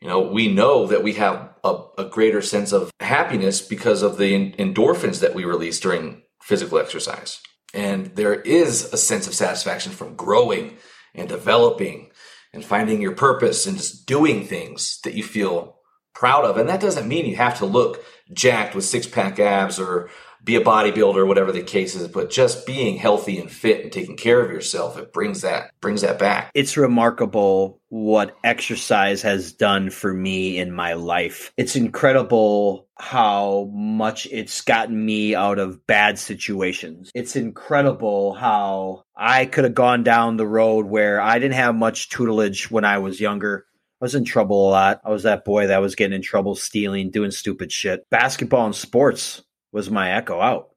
You 0.00 0.08
know, 0.08 0.20
we 0.20 0.52
know 0.52 0.86
that 0.86 1.02
we 1.02 1.14
have 1.14 1.51
a, 1.64 1.78
a 1.98 2.04
greater 2.04 2.42
sense 2.42 2.72
of 2.72 2.90
happiness 3.00 3.60
because 3.60 4.02
of 4.02 4.18
the 4.18 4.34
en- 4.34 4.52
endorphins 4.74 5.20
that 5.20 5.34
we 5.34 5.44
release 5.44 5.78
during 5.80 6.22
physical 6.42 6.78
exercise. 6.78 7.40
And 7.74 8.14
there 8.16 8.34
is 8.34 8.92
a 8.92 8.96
sense 8.96 9.26
of 9.26 9.34
satisfaction 9.34 9.92
from 9.92 10.16
growing 10.16 10.76
and 11.14 11.28
developing 11.28 12.10
and 12.52 12.64
finding 12.64 13.00
your 13.00 13.14
purpose 13.14 13.66
and 13.66 13.76
just 13.76 14.06
doing 14.06 14.44
things 14.44 14.98
that 15.04 15.14
you 15.14 15.22
feel 15.22 15.78
proud 16.14 16.44
of. 16.44 16.58
And 16.58 16.68
that 16.68 16.80
doesn't 16.80 17.08
mean 17.08 17.26
you 17.26 17.36
have 17.36 17.58
to 17.58 17.66
look 17.66 18.04
jacked 18.32 18.74
with 18.74 18.84
six 18.84 19.06
pack 19.06 19.38
abs 19.38 19.78
or 19.78 20.10
be 20.44 20.56
a 20.56 20.60
bodybuilder, 20.60 21.26
whatever 21.26 21.52
the 21.52 21.62
case 21.62 21.94
is, 21.94 22.08
but 22.08 22.30
just 22.30 22.66
being 22.66 22.96
healthy 22.96 23.38
and 23.38 23.50
fit 23.50 23.82
and 23.82 23.92
taking 23.92 24.16
care 24.16 24.40
of 24.40 24.50
yourself, 24.50 24.98
it 24.98 25.12
brings 25.12 25.42
that, 25.42 25.70
brings 25.80 26.00
that 26.02 26.18
back. 26.18 26.50
It's 26.54 26.76
remarkable 26.76 27.80
what 27.88 28.36
exercise 28.42 29.22
has 29.22 29.52
done 29.52 29.90
for 29.90 30.12
me 30.12 30.58
in 30.58 30.72
my 30.72 30.94
life. 30.94 31.52
It's 31.56 31.76
incredible 31.76 32.88
how 32.98 33.70
much 33.72 34.26
it's 34.30 34.60
gotten 34.62 35.04
me 35.04 35.34
out 35.34 35.58
of 35.58 35.86
bad 35.86 36.18
situations. 36.18 37.10
It's 37.14 37.36
incredible 37.36 38.34
how 38.34 39.04
I 39.16 39.46
could 39.46 39.64
have 39.64 39.74
gone 39.74 40.02
down 40.02 40.36
the 40.36 40.46
road 40.46 40.86
where 40.86 41.20
I 41.20 41.38
didn't 41.38 41.54
have 41.54 41.74
much 41.74 42.08
tutelage 42.08 42.70
when 42.70 42.84
I 42.84 42.98
was 42.98 43.20
younger. 43.20 43.66
I 44.00 44.04
was 44.04 44.14
in 44.16 44.24
trouble 44.24 44.68
a 44.68 44.70
lot. 44.70 45.00
I 45.04 45.10
was 45.10 45.22
that 45.22 45.44
boy 45.44 45.68
that 45.68 45.80
was 45.80 45.94
getting 45.94 46.16
in 46.16 46.22
trouble 46.22 46.56
stealing, 46.56 47.10
doing 47.10 47.30
stupid 47.30 47.70
shit. 47.70 48.04
Basketball 48.10 48.66
and 48.66 48.74
sports 48.74 49.42
was 49.72 49.90
my 49.90 50.12
echo 50.12 50.40
out. 50.40 50.70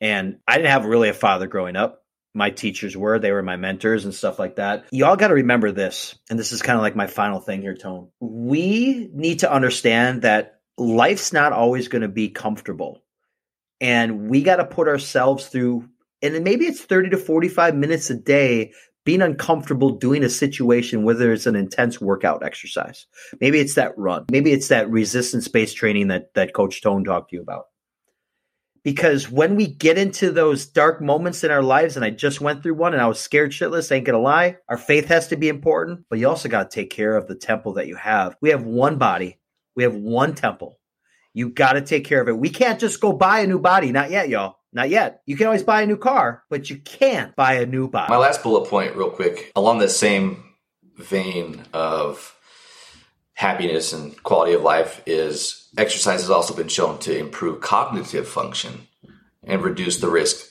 And 0.00 0.38
I 0.46 0.56
didn't 0.56 0.70
have 0.70 0.84
really 0.84 1.08
a 1.08 1.14
father 1.14 1.46
growing 1.46 1.76
up 1.76 2.04
my 2.34 2.50
teachers 2.50 2.96
were. 2.96 3.18
They 3.18 3.32
were 3.32 3.42
my 3.42 3.56
mentors 3.56 4.04
and 4.04 4.14
stuff 4.14 4.38
like 4.38 4.56
that. 4.56 4.86
Y'all 4.90 5.16
got 5.16 5.28
to 5.28 5.34
remember 5.34 5.70
this, 5.70 6.18
and 6.28 6.38
this 6.38 6.52
is 6.52 6.62
kind 6.62 6.76
of 6.76 6.82
like 6.82 6.96
my 6.96 7.06
final 7.06 7.40
thing 7.40 7.62
here, 7.62 7.76
Tone. 7.76 8.08
We 8.20 9.08
need 9.12 9.40
to 9.40 9.52
understand 9.52 10.22
that 10.22 10.60
life's 10.76 11.32
not 11.32 11.52
always 11.52 11.88
going 11.88 12.02
to 12.02 12.08
be 12.08 12.30
comfortable, 12.30 13.04
and 13.80 14.28
we 14.28 14.42
got 14.42 14.56
to 14.56 14.64
put 14.64 14.88
ourselves 14.88 15.46
through. 15.46 15.88
And 16.22 16.42
maybe 16.42 16.66
it's 16.66 16.80
thirty 16.80 17.10
to 17.10 17.16
forty-five 17.16 17.76
minutes 17.76 18.10
a 18.10 18.16
day 18.16 18.72
being 19.04 19.22
uncomfortable 19.22 19.90
doing 19.90 20.24
a 20.24 20.30
situation, 20.30 21.04
whether 21.04 21.32
it's 21.32 21.46
an 21.46 21.54
intense 21.54 22.00
workout 22.00 22.42
exercise. 22.42 23.06
Maybe 23.40 23.60
it's 23.60 23.74
that 23.74 23.96
run. 23.98 24.24
Maybe 24.30 24.50
it's 24.52 24.68
that 24.68 24.90
resistance 24.90 25.46
based 25.46 25.76
training 25.76 26.08
that 26.08 26.34
that 26.34 26.54
Coach 26.54 26.82
Tone 26.82 27.04
talked 27.04 27.30
to 27.30 27.36
you 27.36 27.42
about 27.42 27.66
because 28.84 29.30
when 29.30 29.56
we 29.56 29.66
get 29.66 29.98
into 29.98 30.30
those 30.30 30.66
dark 30.66 31.00
moments 31.00 31.42
in 31.42 31.50
our 31.50 31.62
lives, 31.62 31.96
and 31.96 32.04
I 32.04 32.10
just 32.10 32.40
went 32.40 32.62
through 32.62 32.74
one 32.74 32.92
and 32.92 33.02
I 33.02 33.06
was 33.06 33.18
scared 33.18 33.50
shitless, 33.50 33.90
ain't 33.90 34.04
gonna 34.04 34.18
lie, 34.18 34.58
our 34.68 34.76
faith 34.76 35.06
has 35.08 35.28
to 35.28 35.36
be 35.36 35.48
important, 35.48 36.04
but 36.08 36.18
you 36.18 36.28
also 36.28 36.48
got 36.48 36.70
to 36.70 36.74
take 36.74 36.90
care 36.90 37.16
of 37.16 37.26
the 37.26 37.34
temple 37.34 37.72
that 37.74 37.88
you 37.88 37.96
have. 37.96 38.36
We 38.40 38.50
have 38.50 38.64
one 38.64 38.98
body, 38.98 39.40
we 39.74 39.82
have 39.82 39.94
one 39.94 40.34
temple. 40.34 40.78
You 41.36 41.48
got 41.50 41.72
to 41.72 41.80
take 41.80 42.04
care 42.04 42.22
of 42.22 42.28
it. 42.28 42.38
We 42.38 42.48
can't 42.48 42.78
just 42.78 43.00
go 43.00 43.12
buy 43.12 43.40
a 43.40 43.46
new 43.48 43.58
body. 43.58 43.90
Not 43.90 44.12
yet, 44.12 44.28
y'all. 44.28 44.58
Not 44.72 44.88
yet. 44.88 45.22
You 45.26 45.36
can 45.36 45.46
always 45.46 45.64
buy 45.64 45.82
a 45.82 45.86
new 45.86 45.96
car, 45.96 46.44
but 46.48 46.70
you 46.70 46.78
can't 46.78 47.34
buy 47.34 47.54
a 47.54 47.66
new 47.66 47.88
body. 47.88 48.10
My 48.10 48.18
last 48.18 48.42
bullet 48.42 48.68
point, 48.70 48.94
real 48.94 49.10
quick, 49.10 49.50
along 49.56 49.78
the 49.78 49.88
same 49.88 50.44
vein 50.96 51.62
of 51.72 52.36
happiness 53.34 53.92
and 53.92 54.20
quality 54.22 54.52
of 54.52 54.62
life, 54.62 55.02
is 55.06 55.63
exercise 55.76 56.20
has 56.20 56.30
also 56.30 56.54
been 56.54 56.68
shown 56.68 56.98
to 57.00 57.16
improve 57.16 57.60
cognitive 57.60 58.28
function 58.28 58.86
and 59.42 59.62
reduce 59.62 59.98
the 59.98 60.08
risk 60.08 60.50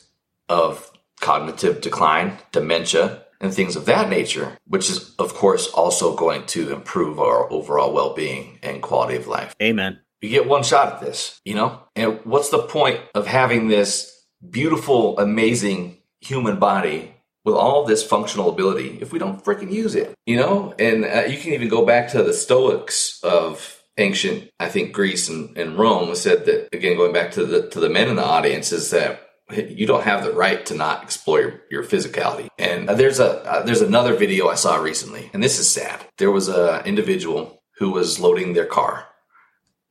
of 0.50 0.92
cognitive 1.20 1.82
decline, 1.82 2.38
dementia, 2.52 3.24
and 3.40 3.54
things 3.54 3.76
of 3.76 3.86
that 3.86 4.10
nature, 4.10 4.58
which 4.68 4.90
is, 4.90 5.14
of 5.20 5.34
course, 5.34 5.68
also 5.68 6.16
going 6.16 6.46
to 6.46 6.72
improve 6.72 7.20
our 7.20 7.52
overall 7.52 7.94
well 7.94 8.14
being 8.14 8.60
and 8.64 8.82
quality 8.82 9.18
of 9.18 9.28
life. 9.28 9.56
Amen. 9.62 10.00
You 10.22 10.30
get 10.30 10.48
one 10.48 10.64
shot 10.64 10.94
at 10.94 11.02
this, 11.02 11.42
you 11.44 11.54
know? 11.54 11.82
And 11.96 12.20
what's 12.24 12.50
the 12.50 12.64
point 12.64 13.02
of 13.14 13.28
having 13.28 13.68
this 13.68 14.26
beautiful, 14.50 15.20
amazing 15.20 15.98
human 16.22 16.58
body 16.58 17.14
with 17.44 17.56
all 17.56 17.84
this 17.84 18.02
functional 18.02 18.50
ability 18.50 19.00
if 19.02 19.12
we 19.12 19.20
don't 19.20 19.44
freaking 19.44 19.72
use 19.72 19.96
it, 19.96 20.16
you 20.26 20.38
know? 20.38 20.74
And 20.80 21.04
uh, 21.04 21.24
you 21.28 21.38
can 21.38 21.52
even 21.52 21.68
go 21.68 21.86
back 21.86 22.10
to 22.12 22.24
the 22.24 22.34
Stoics 22.34 23.22
of 23.24 23.83
ancient, 23.98 24.50
I 24.60 24.70
think 24.70 24.94
Greece 24.94 25.30
and, 25.30 25.58
and 25.58 25.78
Rome 25.78 26.16
said 26.16 26.46
that 26.46 26.70
again, 26.74 26.98
going 26.98 27.14
back 27.14 27.32
to 27.34 27.46
the, 27.46 27.70
to 27.70 27.80
the 27.80 27.90
men 27.90 28.10
in 28.10 28.16
the 28.16 28.26
audience 28.26 28.72
is 28.72 28.90
that 28.92 29.22
you 29.52 29.86
don't 29.86 30.04
have 30.04 30.24
the 30.24 30.32
right 30.32 30.66
to 30.66 30.76
not 30.76 31.04
explore 31.04 31.42
your, 31.42 31.62
your 31.70 31.84
physicality. 31.84 32.48
And 32.58 32.90
there's 32.90 33.20
a, 33.20 33.44
uh, 33.44 33.64
there's 33.64 33.82
another 33.82 34.16
video 34.16 34.48
I 34.48 34.56
saw 34.56 34.78
recently 34.78 35.30
and 35.34 35.44
this 35.44 35.60
is 35.60 35.70
sad. 35.70 36.06
There 36.18 36.32
was 36.32 36.50
a 36.50 36.84
individual 36.86 37.62
who 37.78 37.92
was 37.92 38.20
loading 38.20 38.54
their 38.54 38.66
car 38.66 39.08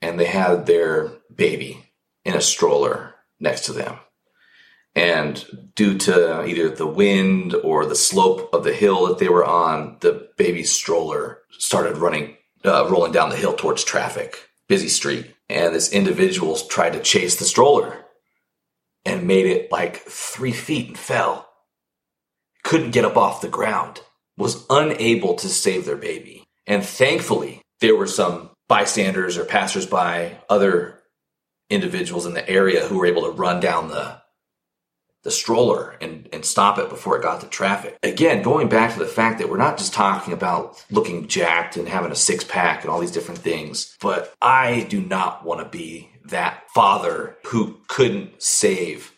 and 0.01 0.19
they 0.19 0.27
had 0.27 0.67
their 0.67 1.13
baby 1.35 1.93
in 2.25 2.35
a 2.35 2.41
stroller 2.41 3.15
next 3.41 3.67
to 3.67 3.73
them. 3.73 3.99
And 4.95 5.73
due 5.75 5.97
to 5.99 6.45
either 6.45 6.69
the 6.69 6.87
wind 6.87 7.55
or 7.55 7.87
the 7.87 7.95
slope 7.95 8.53
of 8.53 8.65
the 8.65 8.75
hill 8.75 9.07
that 9.07 9.19
they 9.19 9.29
were 9.29 9.45
on, 9.45 9.97
the 10.01 10.29
baby's 10.37 10.71
stroller 10.71 11.39
started 11.51 11.97
running, 11.97 12.37
uh, 12.65 12.89
rolling 12.91 13.13
down 13.13 13.31
the 13.31 13.37
hill 13.37 13.55
towards 13.55 13.85
traffic, 13.85 14.49
busy 14.69 14.89
street. 14.89 15.35
And 15.49 15.75
this 15.75 15.93
individual 15.93 16.57
tried 16.57 16.95
to 16.95 17.01
chase 17.01 17.37
the 17.37 17.45
stroller 17.45 18.05
and 19.05 19.27
made 19.27 19.47
it 19.47 19.71
like 19.71 19.97
three 19.97 20.53
feet 20.53 20.89
and 20.89 20.99
fell. 20.99 21.49
Couldn't 22.63 22.93
get 22.93 23.05
up 23.05 23.17
off 23.17 23.41
the 23.41 23.49
ground, 23.49 24.01
was 24.37 24.65
unable 24.71 25.35
to 25.35 25.49
save 25.49 25.85
their 25.85 25.97
baby. 25.97 26.45
And 26.67 26.85
thankfully, 26.85 27.63
there 27.81 27.97
were 27.97 28.07
some 28.07 28.51
bystanders 28.69 29.37
or 29.37 29.45
passersby, 29.45 30.39
other 30.49 31.01
individuals 31.69 32.27
in 32.27 32.35
the 32.35 32.49
area 32.49 32.87
who 32.87 32.99
were 32.99 33.07
able 33.07 33.23
to 33.23 33.31
run 33.31 33.61
down 33.61 33.89
the 33.89 34.22
the 35.23 35.31
stroller 35.31 35.97
and, 36.01 36.29
and 36.33 36.45
stop 36.45 36.79
it 36.79 36.89
before 36.89 37.17
it 37.17 37.23
got 37.23 37.41
to 37.41 37.47
traffic. 37.47 37.97
Again, 38.03 38.43
going 38.43 38.69
back 38.69 38.93
to 38.93 38.99
the 38.99 39.07
fact 39.07 39.39
that 39.39 39.49
we're 39.49 39.57
not 39.57 39.79
just 39.79 39.95
talking 39.95 40.33
about 40.33 40.85
looking 40.91 41.29
jacked 41.29 41.77
and 41.77 41.89
having 41.89 42.11
a 42.11 42.17
six 42.17 42.43
pack 42.45 42.83
and 42.83 42.91
all 42.91 43.01
these 43.01 43.13
different 43.13 43.41
things, 43.41 43.97
but 44.01 44.35
I 44.43 44.87
do 44.89 45.01
not 45.01 45.45
want 45.45 45.61
to 45.61 45.67
be 45.67 46.11
that 46.25 46.65
father 46.75 47.37
who 47.47 47.81
couldn't 47.89 48.43
save 48.43 49.13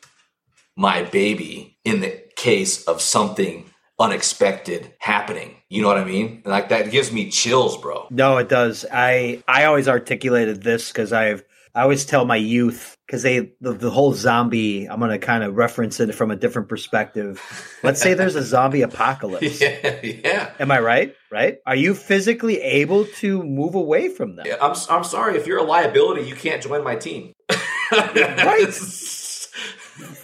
my 0.76 1.02
baby 1.02 1.78
in 1.84 2.00
the 2.00 2.22
case 2.36 2.84
of 2.84 3.00
something 3.00 3.70
unexpected 3.98 4.92
happening. 4.98 5.56
You 5.68 5.82
know 5.82 5.88
what 5.88 5.98
I 5.98 6.04
mean? 6.04 6.42
Like 6.44 6.68
that 6.70 6.90
gives 6.90 7.12
me 7.12 7.30
chills, 7.30 7.76
bro. 7.76 8.06
No, 8.10 8.38
it 8.38 8.48
does. 8.48 8.84
I 8.92 9.42
I 9.46 9.64
always 9.64 9.88
articulated 9.88 10.62
this 10.62 10.88
because 10.88 11.12
I've 11.12 11.44
I 11.74 11.82
always 11.82 12.04
tell 12.04 12.24
my 12.24 12.36
youth 12.36 12.96
because 13.06 13.22
they 13.22 13.52
the, 13.60 13.72
the 13.72 13.90
whole 13.90 14.12
zombie. 14.14 14.86
I'm 14.86 15.00
gonna 15.00 15.18
kind 15.18 15.42
of 15.42 15.56
reference 15.56 15.98
it 16.00 16.14
from 16.14 16.30
a 16.30 16.36
different 16.36 16.68
perspective. 16.68 17.42
Let's 17.82 18.00
say 18.00 18.14
there's 18.14 18.36
a 18.36 18.42
zombie 18.54 18.82
apocalypse. 18.82 19.60
Yeah, 19.60 20.00
yeah. 20.02 20.52
Am 20.60 20.70
I 20.70 20.78
right? 20.80 21.14
Right? 21.32 21.58
Are 21.66 21.74
you 21.74 21.94
physically 21.94 22.60
able 22.60 23.06
to 23.20 23.42
move 23.42 23.74
away 23.74 24.08
from 24.08 24.36
them? 24.36 24.46
I'm 24.62 24.76
I'm 24.88 25.04
sorry 25.04 25.36
if 25.36 25.46
you're 25.48 25.58
a 25.58 25.64
liability, 25.64 26.22
you 26.28 26.36
can't 26.36 26.62
join 26.62 26.84
my 26.84 26.96
team. 26.96 27.32
Right. 27.92 28.74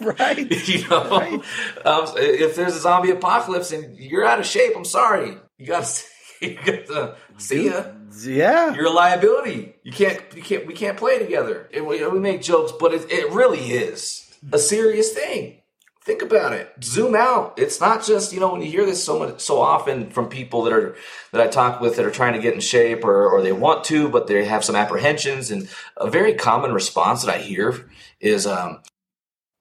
Right. 0.00 0.68
you 0.68 0.88
know, 0.88 1.08
Right. 1.10 1.40
um, 1.84 2.04
if 2.16 2.56
there's 2.56 2.74
a 2.74 2.80
zombie 2.80 3.10
apocalypse 3.10 3.70
and 3.70 3.96
you're 3.96 4.24
out 4.24 4.40
of 4.40 4.46
shape, 4.46 4.72
I'm 4.76 4.84
sorry. 4.84 5.36
You 5.58 5.66
got 5.66 5.84
to 5.84 6.04
you 6.46 6.54
got 6.54 6.86
to 6.86 7.16
see 7.38 7.66
ya. 7.66 7.84
Yeah. 8.18 8.74
You're 8.74 8.86
a 8.86 8.90
liability. 8.90 9.74
You 9.82 9.92
can't. 9.92 10.20
You 10.34 10.42
can't. 10.42 10.66
We 10.66 10.74
can't 10.74 10.96
play 10.96 11.18
together. 11.18 11.68
And 11.72 11.86
we, 11.86 12.06
we 12.06 12.18
make 12.18 12.42
jokes, 12.42 12.72
but 12.78 12.92
it, 12.92 13.10
it 13.10 13.32
really 13.32 13.60
is 13.72 14.30
a 14.52 14.58
serious 14.58 15.12
thing. 15.12 15.56
Think 16.02 16.22
about 16.22 16.54
it. 16.54 16.72
Zoom 16.82 17.14
out. 17.14 17.58
It's 17.58 17.78
not 17.78 18.04
just 18.04 18.32
you 18.32 18.40
know 18.40 18.52
when 18.52 18.62
you 18.62 18.70
hear 18.70 18.86
this 18.86 19.04
so 19.04 19.18
much 19.18 19.40
so 19.40 19.60
often 19.60 20.10
from 20.10 20.28
people 20.28 20.62
that 20.64 20.72
are 20.72 20.96
that 21.32 21.42
I 21.42 21.46
talk 21.46 21.80
with 21.80 21.96
that 21.96 22.06
are 22.06 22.10
trying 22.10 22.32
to 22.32 22.40
get 22.40 22.54
in 22.54 22.60
shape 22.60 23.04
or 23.04 23.30
or 23.30 23.42
they 23.42 23.52
want 23.52 23.84
to, 23.84 24.08
but 24.08 24.26
they 24.26 24.44
have 24.44 24.64
some 24.64 24.76
apprehensions. 24.76 25.50
And 25.50 25.68
a 25.96 26.10
very 26.10 26.34
common 26.34 26.72
response 26.72 27.22
that 27.22 27.34
I 27.34 27.38
hear 27.38 27.90
is, 28.18 28.46
um, 28.46 28.80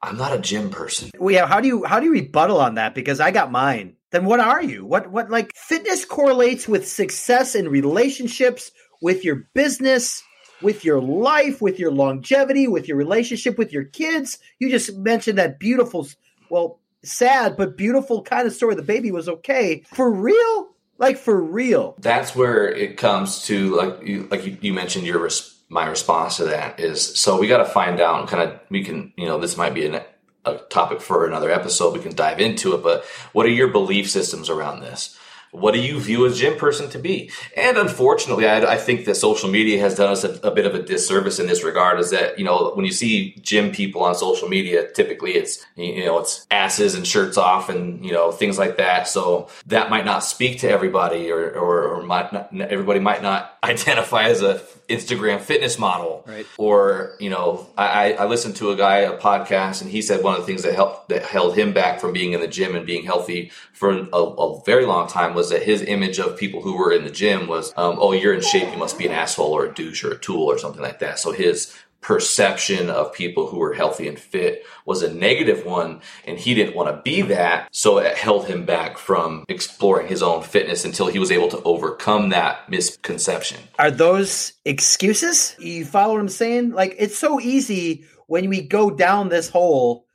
"I'm 0.01 0.17
not 0.17 0.33
a 0.33 0.39
gym 0.39 0.69
person." 0.69 1.11
Well, 1.19 1.35
yeah. 1.35 1.45
How 1.45 1.59
do 1.59 1.67
you 1.67 1.83
how 1.83 1.99
do 1.99 2.05
you 2.05 2.13
rebuttal 2.13 2.61
on 2.61 2.75
that? 2.75 2.95
Because 2.95 3.19
I 3.19 3.31
got 3.31 3.51
mine. 3.51 3.97
Then 4.11 4.25
what 4.25 4.39
are 4.39 4.61
you? 4.61 4.85
What 4.85 5.11
what 5.11 5.29
like 5.29 5.53
fitness 5.55 6.05
correlates 6.05 6.67
with 6.67 6.87
success 6.87 7.55
in 7.55 7.69
relationships, 7.69 8.71
with 9.01 9.23
your 9.23 9.47
business, 9.53 10.23
with 10.61 10.83
your 10.83 11.01
life, 11.01 11.61
with 11.61 11.79
your 11.79 11.91
longevity, 11.91 12.67
with 12.67 12.87
your 12.87 12.97
relationship 12.97 13.57
with 13.57 13.71
your 13.71 13.85
kids. 13.85 14.39
You 14.59 14.69
just 14.69 14.95
mentioned 14.97 15.37
that 15.37 15.59
beautiful, 15.59 16.07
well, 16.49 16.79
sad 17.03 17.55
but 17.57 17.77
beautiful 17.77 18.21
kind 18.23 18.47
of 18.47 18.53
story. 18.53 18.75
The 18.75 18.81
baby 18.81 19.11
was 19.11 19.29
okay. 19.29 19.83
For 19.93 20.11
real? 20.11 20.69
Like 20.97 21.17
for 21.17 21.41
real. 21.41 21.95
That's 21.99 22.35
where 22.35 22.67
it 22.67 22.97
comes 22.97 23.45
to 23.45 23.75
like 23.75 24.03
you 24.03 24.27
like 24.29 24.45
you, 24.45 24.57
you 24.61 24.73
mentioned 24.73 25.05
your 25.05 25.19
res- 25.19 25.55
my 25.69 25.85
response 25.85 26.37
to 26.37 26.45
that 26.45 26.79
is 26.79 27.17
so 27.17 27.39
we 27.39 27.47
got 27.47 27.59
to 27.59 27.65
find 27.65 28.01
out 28.01 28.19
and 28.19 28.27
kind 28.27 28.49
of 28.49 28.59
we 28.69 28.83
can 28.83 29.13
you 29.15 29.27
know 29.27 29.39
this 29.39 29.55
might 29.55 29.73
be 29.73 29.85
an, 29.85 30.01
a 30.45 30.57
topic 30.69 31.01
for 31.01 31.25
another 31.25 31.51
episode 31.51 31.93
we 31.93 31.99
can 31.99 32.15
dive 32.15 32.39
into 32.39 32.73
it 32.73 32.83
but 32.83 33.05
what 33.33 33.45
are 33.45 33.49
your 33.49 33.67
belief 33.67 34.09
systems 34.09 34.49
around 34.49 34.81
this 34.81 35.17
what 35.51 35.73
do 35.73 35.79
you 35.79 35.99
view 35.99 36.25
a 36.25 36.31
gym 36.31 36.57
person 36.57 36.89
to 36.91 36.99
be? 36.99 37.31
And 37.57 37.77
unfortunately, 37.77 38.47
I, 38.47 38.73
I 38.73 38.77
think 38.77 39.05
that 39.05 39.15
social 39.15 39.49
media 39.49 39.79
has 39.79 39.95
done 39.95 40.11
us 40.11 40.23
a, 40.23 40.39
a, 40.47 40.51
bit 40.51 40.65
of 40.65 40.75
a 40.75 40.81
disservice 40.81 41.39
in 41.39 41.47
this 41.47 41.63
regard. 41.63 41.99
Is 41.99 42.11
that 42.11 42.37
you 42.37 42.45
know 42.45 42.71
when 42.75 42.85
you 42.85 42.91
see 42.91 43.35
gym 43.41 43.71
people 43.71 44.03
on 44.03 44.13
social 44.15 44.47
media, 44.47 44.91
typically 44.91 45.31
it's 45.31 45.65
you 45.75 46.05
know 46.05 46.19
it's 46.19 46.45
asses 46.51 46.93
and 46.93 47.05
shirts 47.05 47.37
off 47.37 47.69
and 47.69 48.05
you 48.05 48.11
know 48.11 48.31
things 48.31 48.57
like 48.59 48.77
that. 48.77 49.07
So 49.07 49.49
that 49.67 49.89
might 49.89 50.05
not 50.05 50.23
speak 50.23 50.59
to 50.59 50.69
everybody, 50.69 51.31
or 51.31 51.51
or, 51.51 51.95
or 51.95 52.03
might 52.03 52.31
not, 52.31 52.55
everybody 52.61 52.99
might 52.99 53.23
not 53.23 53.57
identify 53.63 54.25
as 54.25 54.41
a 54.41 54.61
Instagram 54.89 55.39
fitness 55.39 55.79
model. 55.79 56.23
Right. 56.27 56.45
Or, 56.57 57.15
you 57.19 57.29
know, 57.29 57.67
I, 57.77 58.13
I 58.13 58.25
listened 58.25 58.55
to 58.57 58.71
a 58.71 58.75
guy, 58.75 58.97
a 58.97 59.17
podcast, 59.17 59.81
and 59.81 59.89
he 59.89 60.01
said 60.01 60.23
one 60.23 60.33
of 60.35 60.41
the 60.41 60.45
things 60.45 60.63
that 60.63 60.73
helped, 60.73 61.09
that 61.09 61.23
held 61.23 61.55
him 61.55 61.73
back 61.73 61.99
from 61.99 62.13
being 62.13 62.33
in 62.33 62.41
the 62.41 62.47
gym 62.47 62.75
and 62.75 62.85
being 62.85 63.05
healthy 63.05 63.51
for 63.73 63.91
a, 63.91 64.17
a 64.17 64.61
very 64.65 64.85
long 64.85 65.07
time 65.07 65.33
was 65.33 65.49
that 65.49 65.63
his 65.63 65.81
image 65.81 66.19
of 66.19 66.37
people 66.37 66.61
who 66.61 66.77
were 66.77 66.91
in 66.91 67.03
the 67.03 67.09
gym 67.09 67.47
was, 67.47 67.71
um, 67.77 67.97
oh, 67.99 68.11
you're 68.11 68.33
in 68.33 68.41
shape, 68.41 68.71
you 68.71 68.77
must 68.77 68.97
be 68.97 69.05
an 69.05 69.11
asshole 69.13 69.53
or 69.53 69.65
a 69.65 69.73
douche 69.73 70.03
or 70.03 70.11
a 70.11 70.17
tool 70.17 70.43
or 70.43 70.57
something 70.57 70.81
like 70.81 70.99
that. 70.99 71.19
So 71.19 71.31
his 71.31 71.73
perception 72.01 72.89
of 72.89 73.13
people 73.13 73.47
who 73.47 73.57
were 73.57 73.73
healthy 73.73 74.07
and 74.07 74.17
fit 74.17 74.65
was 74.85 75.03
a 75.03 75.13
negative 75.13 75.65
one 75.65 76.01
and 76.25 76.37
he 76.37 76.53
didn't 76.53 76.75
want 76.75 76.87
to 76.87 77.01
be 77.03 77.21
that 77.21 77.67
so 77.71 77.97
it 77.97 78.17
held 78.17 78.45
him 78.45 78.65
back 78.65 78.97
from 78.97 79.43
exploring 79.49 80.07
his 80.07 80.23
own 80.23 80.41
fitness 80.41 80.85
until 80.85 81.07
he 81.07 81.19
was 81.19 81.31
able 81.31 81.49
to 81.49 81.61
overcome 81.63 82.29
that 82.29 82.69
misconception. 82.69 83.59
Are 83.77 83.91
those 83.91 84.53
excuses? 84.65 85.55
You 85.59 85.85
follow 85.85 86.13
what 86.13 86.21
i'm 86.21 86.29
saying? 86.29 86.71
Like 86.71 86.95
it's 86.97 87.17
so 87.17 87.39
easy 87.39 88.05
when 88.27 88.49
we 88.49 88.61
go 88.61 88.89
down 88.89 89.29
this 89.29 89.49
hole 89.49 90.05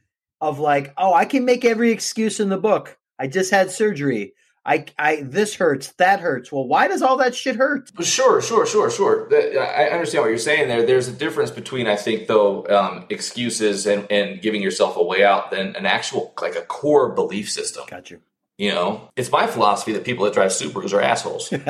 of 0.40 0.58
like 0.58 0.92
oh 0.96 1.12
i 1.12 1.24
can 1.24 1.44
make 1.44 1.64
every 1.64 1.90
excuse 1.90 2.40
in 2.40 2.48
the 2.48 2.58
book. 2.58 2.98
I 3.18 3.26
just 3.26 3.50
had 3.50 3.70
surgery 3.70 4.34
I, 4.66 4.86
I, 4.98 5.22
this 5.22 5.54
hurts, 5.54 5.92
that 5.92 6.20
hurts. 6.20 6.50
Well, 6.50 6.66
why 6.66 6.88
does 6.88 7.02
all 7.02 7.18
that 7.18 7.34
shit 7.34 7.56
hurt? 7.56 7.90
Sure, 8.02 8.40
sure, 8.40 8.64
sure, 8.64 8.90
sure. 8.90 9.28
I 9.32 9.88
understand 9.90 10.22
what 10.22 10.28
you're 10.28 10.38
saying 10.38 10.68
there. 10.68 10.86
There's 10.86 11.08
a 11.08 11.12
difference 11.12 11.50
between, 11.50 11.86
I 11.86 11.96
think, 11.96 12.28
though, 12.28 12.66
um, 12.68 13.04
excuses 13.10 13.86
and, 13.86 14.10
and 14.10 14.40
giving 14.40 14.62
yourself 14.62 14.96
a 14.96 15.02
way 15.02 15.22
out 15.22 15.50
than 15.50 15.76
an 15.76 15.84
actual, 15.84 16.32
like 16.40 16.56
a 16.56 16.62
core 16.62 17.10
belief 17.10 17.50
system. 17.50 17.84
Got 17.88 18.10
you. 18.10 18.20
You 18.56 18.70
know, 18.70 19.10
it's 19.16 19.30
my 19.30 19.46
philosophy 19.46 19.92
that 19.92 20.04
people 20.04 20.24
that 20.24 20.32
drive 20.32 20.50
Subarus 20.50 20.94
are 20.94 21.02
assholes. 21.02 21.52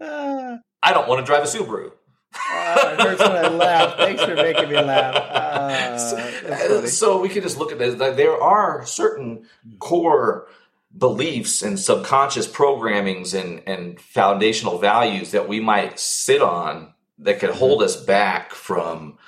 I 0.00 0.92
don't 0.92 1.08
want 1.08 1.20
to 1.20 1.24
drive 1.24 1.42
a 1.42 1.46
Subaru. 1.46 1.90
Uh, 2.34 2.90
it 2.92 3.00
hurts 3.00 3.20
when 3.20 3.32
I 3.32 3.48
laugh. 3.48 3.96
Thanks 3.96 4.22
for 4.22 4.34
making 4.34 4.68
me 4.68 4.76
laugh. 4.80 5.30
Uh, 5.64 5.96
so, 5.96 6.86
so, 6.86 7.20
we 7.20 7.28
can 7.28 7.42
just 7.42 7.58
look 7.58 7.72
at 7.72 7.78
this. 7.78 7.94
There 7.94 8.40
are 8.40 8.84
certain 8.84 9.46
core 9.78 10.48
beliefs 10.96 11.62
and 11.62 11.78
subconscious 11.78 12.46
programmings 12.46 13.38
and, 13.38 13.62
and 13.66 14.00
foundational 14.00 14.78
values 14.78 15.32
that 15.32 15.48
we 15.48 15.60
might 15.60 15.98
sit 15.98 16.40
on 16.40 16.92
that 17.18 17.40
could 17.40 17.50
hold 17.50 17.78
mm-hmm. 17.78 17.86
us 17.86 17.96
back 17.96 18.52
from 18.52 19.18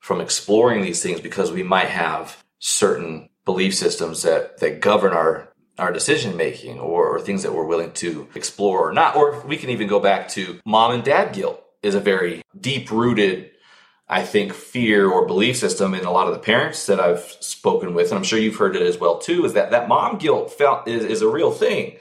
from 0.00 0.20
exploring 0.20 0.82
these 0.82 1.02
things 1.02 1.20
because 1.20 1.50
we 1.50 1.62
might 1.62 1.88
have 1.88 2.44
certain 2.58 3.30
belief 3.46 3.74
systems 3.74 4.22
that 4.22 4.58
that 4.58 4.80
govern 4.80 5.12
our 5.12 5.48
our 5.78 5.92
decision 5.92 6.36
making 6.36 6.78
or, 6.78 7.08
or 7.08 7.20
things 7.20 7.42
that 7.42 7.52
we're 7.52 7.64
willing 7.64 7.90
to 7.92 8.28
explore 8.34 8.88
or 8.88 8.92
not. 8.92 9.16
Or 9.16 9.40
we 9.40 9.56
can 9.56 9.70
even 9.70 9.88
go 9.88 9.98
back 9.98 10.28
to 10.30 10.60
mom 10.64 10.92
and 10.92 11.04
dad 11.04 11.32
guilt 11.32 11.62
is 11.82 11.94
a 11.94 12.00
very 12.00 12.42
deep 12.58 12.90
rooted 12.90 13.50
I 14.08 14.22
think, 14.22 14.52
fear 14.52 15.08
or 15.08 15.26
belief 15.26 15.56
system 15.56 15.94
in 15.94 16.04
a 16.04 16.10
lot 16.10 16.28
of 16.28 16.34
the 16.34 16.40
parents 16.40 16.86
that 16.86 17.00
I've 17.00 17.24
spoken 17.40 17.94
with, 17.94 18.10
and 18.10 18.18
I'm 18.18 18.24
sure 18.24 18.38
you've 18.38 18.56
heard 18.56 18.76
it 18.76 18.82
as 18.82 18.98
well 18.98 19.18
too, 19.18 19.44
is 19.44 19.54
that 19.54 19.70
that 19.70 19.88
mom 19.88 20.18
guilt 20.18 20.52
felt 20.52 20.86
is, 20.86 21.04
is 21.04 21.22
a 21.22 21.28
real 21.28 21.50
thing. 21.50 21.96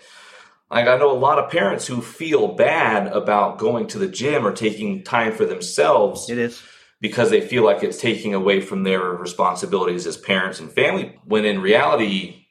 Like 0.69 0.87
I 0.87 0.97
know 0.97 1.11
a 1.11 1.17
lot 1.17 1.39
of 1.39 1.51
parents 1.51 1.85
who 1.85 2.01
feel 2.01 2.55
bad 2.55 3.07
about 3.07 3.59
going 3.59 3.87
to 3.87 3.99
the 3.99 4.07
gym 4.07 4.45
or 4.45 4.51
taking 4.51 5.03
time 5.03 5.31
for 5.31 5.45
themselves. 5.45 6.29
It 6.29 6.37
is 6.37 6.61
because 6.99 7.29
they 7.29 7.41
feel 7.41 7.63
like 7.63 7.83
it's 7.83 7.99
taking 7.99 8.33
away 8.33 8.59
from 8.59 8.83
their 8.83 9.01
responsibilities 9.01 10.07
as 10.07 10.17
parents 10.17 10.59
and 10.59 10.71
family. 10.71 11.19
When 11.25 11.45
in 11.45 11.61
reality, 11.61 12.47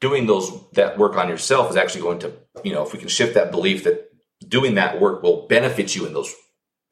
doing 0.00 0.26
those 0.26 0.50
that 0.72 0.98
work 0.98 1.16
on 1.16 1.28
yourself 1.28 1.70
is 1.70 1.76
actually 1.76 2.02
going 2.02 2.18
to, 2.18 2.32
you 2.62 2.74
know, 2.74 2.84
if 2.84 2.92
we 2.92 2.98
can 2.98 3.08
shift 3.08 3.34
that 3.34 3.50
belief 3.50 3.84
that 3.84 4.10
doing 4.46 4.74
that 4.74 5.00
work 5.00 5.22
will 5.22 5.46
benefit 5.48 5.96
you 5.96 6.06
in 6.06 6.12
those 6.12 6.34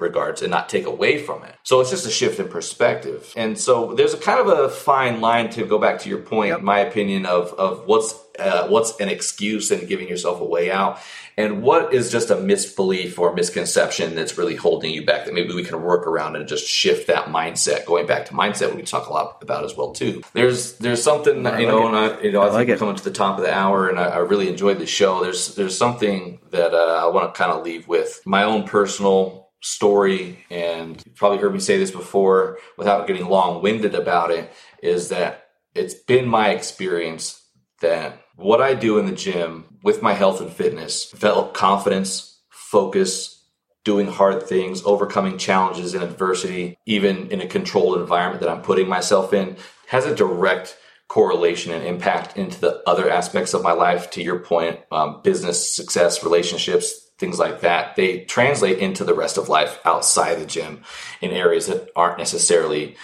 regards 0.02 0.42
and 0.42 0.50
not 0.50 0.68
take 0.68 0.86
away 0.86 1.18
from 1.22 1.42
it. 1.44 1.54
So 1.62 1.80
it's 1.80 1.90
just 1.90 2.06
a 2.06 2.10
shift 2.10 2.38
in 2.38 2.48
perspective. 2.48 3.32
And 3.36 3.58
so 3.58 3.94
there's 3.94 4.14
a 4.14 4.18
kind 4.18 4.40
of 4.40 4.48
a 4.48 4.68
fine 4.68 5.20
line 5.20 5.48
to 5.50 5.64
go 5.64 5.78
back 5.78 6.00
to 6.00 6.08
your 6.08 6.18
point, 6.18 6.50
yep. 6.50 6.60
my 6.60 6.80
opinion 6.80 7.24
of 7.24 7.52
of 7.54 7.86
what's 7.86 8.14
uh, 8.38 8.66
what's 8.68 8.98
an 9.00 9.08
excuse 9.08 9.70
and 9.70 9.86
giving 9.88 10.08
yourself 10.08 10.40
a 10.40 10.44
way 10.44 10.70
out 10.70 10.98
and 11.36 11.62
what 11.62 11.92
is 11.92 12.10
just 12.10 12.30
a 12.30 12.36
misbelief 12.36 13.18
or 13.18 13.34
misconception 13.34 14.14
that's 14.14 14.36
really 14.36 14.56
holding 14.56 14.92
you 14.92 15.04
back 15.04 15.24
that 15.24 15.34
maybe 15.34 15.54
we 15.54 15.64
can 15.64 15.82
work 15.82 16.06
around 16.06 16.36
and 16.36 16.46
just 16.46 16.66
shift 16.66 17.06
that 17.06 17.26
mindset 17.26 17.84
going 17.84 18.06
back 18.06 18.26
to 18.26 18.32
mindset 18.32 18.70
we 18.70 18.76
can 18.76 18.84
talk 18.84 19.08
a 19.08 19.12
lot 19.12 19.38
about 19.42 19.64
as 19.64 19.76
well 19.76 19.92
too 19.92 20.22
there's 20.32 20.78
there's 20.78 21.02
something 21.02 21.36
you 21.36 21.66
know 21.66 21.86
and 21.86 21.96
I, 21.96 22.20
you 22.20 22.32
know 22.32 22.42
I, 22.42 22.48
I 22.48 22.50
think 22.50 22.70
like 22.70 22.78
coming 22.78 22.96
to 22.96 23.04
the 23.04 23.10
top 23.10 23.38
of 23.38 23.44
the 23.44 23.52
hour 23.52 23.88
and 23.88 23.98
I, 23.98 24.04
I, 24.08 24.18
really 24.18 24.48
enjoyed 24.48 24.78
the 24.78 24.86
show 24.86 25.22
there's 25.22 25.54
there's 25.54 25.76
something 25.76 26.38
that 26.50 26.74
uh, 26.74 27.02
I 27.02 27.06
want 27.06 27.32
to 27.32 27.38
kind 27.38 27.52
of 27.52 27.64
leave 27.64 27.88
with 27.88 28.22
my 28.24 28.44
own 28.44 28.64
personal 28.64 29.41
story, 29.62 30.44
and 30.50 31.02
you've 31.06 31.16
probably 31.16 31.38
heard 31.38 31.54
me 31.54 31.60
say 31.60 31.78
this 31.78 31.90
before 31.90 32.58
without 32.76 33.06
getting 33.06 33.26
long 33.26 33.62
winded 33.62 33.94
about 33.94 34.30
it, 34.30 34.52
is 34.82 35.08
that 35.08 35.46
it's 35.74 35.94
been 35.94 36.28
my 36.28 36.50
experience 36.50 37.42
that 37.80 38.22
what 38.36 38.60
I 38.60 38.74
do 38.74 38.98
in 38.98 39.06
the 39.06 39.12
gym 39.12 39.78
with 39.82 40.02
my 40.02 40.14
health 40.14 40.40
and 40.40 40.52
fitness, 40.52 41.10
develop 41.10 41.54
confidence, 41.54 42.40
focus, 42.50 43.44
doing 43.84 44.06
hard 44.06 44.44
things, 44.44 44.82
overcoming 44.84 45.38
challenges 45.38 45.94
and 45.94 46.02
adversity, 46.02 46.78
even 46.86 47.30
in 47.30 47.40
a 47.40 47.46
controlled 47.46 47.98
environment 47.98 48.40
that 48.40 48.48
I'm 48.48 48.62
putting 48.62 48.88
myself 48.88 49.32
in, 49.32 49.56
has 49.88 50.06
a 50.06 50.14
direct 50.14 50.76
correlation 51.08 51.72
and 51.72 51.84
impact 51.84 52.36
into 52.36 52.60
the 52.60 52.82
other 52.86 53.10
aspects 53.10 53.54
of 53.54 53.62
my 53.62 53.72
life. 53.72 54.10
To 54.12 54.22
your 54.22 54.38
point, 54.38 54.80
um, 54.90 55.20
business 55.22 55.74
success, 55.74 56.22
relationships, 56.22 57.10
things 57.22 57.38
like 57.38 57.60
that, 57.60 57.94
they 57.94 58.24
translate 58.24 58.78
into 58.78 59.04
the 59.04 59.14
rest 59.14 59.38
of 59.38 59.48
life 59.48 59.78
outside 59.84 60.40
the 60.40 60.44
gym 60.44 60.82
in 61.20 61.30
areas 61.30 61.68
that 61.68 61.88
aren't 61.94 62.18
necessarily 62.18 62.96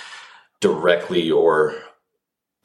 directly 0.60 1.30
or 1.30 1.76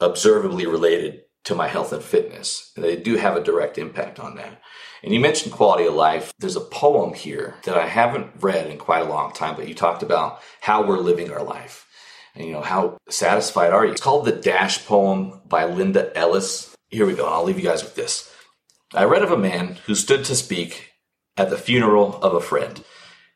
observably 0.00 0.66
related 0.66 1.22
to 1.44 1.54
my 1.54 1.68
health 1.68 1.92
and 1.92 2.02
fitness. 2.02 2.72
They 2.76 2.96
do 2.96 3.16
have 3.16 3.36
a 3.36 3.44
direct 3.44 3.78
impact 3.78 4.18
on 4.18 4.34
that. 4.34 4.60
And 5.04 5.14
you 5.14 5.20
mentioned 5.20 5.54
quality 5.54 5.86
of 5.86 5.94
life. 5.94 6.32
There's 6.40 6.56
a 6.56 6.60
poem 6.60 7.14
here 7.14 7.54
that 7.66 7.78
I 7.78 7.86
haven't 7.86 8.32
read 8.40 8.66
in 8.66 8.76
quite 8.76 9.02
a 9.02 9.08
long 9.08 9.32
time, 9.32 9.54
but 9.54 9.68
you 9.68 9.74
talked 9.74 10.02
about 10.02 10.40
how 10.60 10.84
we're 10.84 10.98
living 10.98 11.30
our 11.30 11.44
life. 11.44 11.86
And 12.34 12.44
you 12.44 12.52
know, 12.52 12.62
how 12.62 12.96
satisfied 13.08 13.72
are 13.72 13.84
you? 13.84 13.92
It's 13.92 14.00
called 14.00 14.24
the 14.24 14.32
Dash 14.32 14.84
poem 14.84 15.40
by 15.46 15.66
Linda 15.66 16.10
Ellis. 16.18 16.74
Here 16.88 17.06
we 17.06 17.14
go. 17.14 17.28
I'll 17.28 17.44
leave 17.44 17.58
you 17.58 17.64
guys 17.64 17.84
with 17.84 17.94
this. 17.94 18.28
I 18.92 19.04
read 19.04 19.22
of 19.22 19.30
a 19.30 19.38
man 19.38 19.78
who 19.86 19.94
stood 19.94 20.24
to 20.24 20.34
speak 20.34 20.93
at 21.36 21.50
the 21.50 21.58
funeral 21.58 22.16
of 22.22 22.34
a 22.34 22.40
friend. 22.40 22.84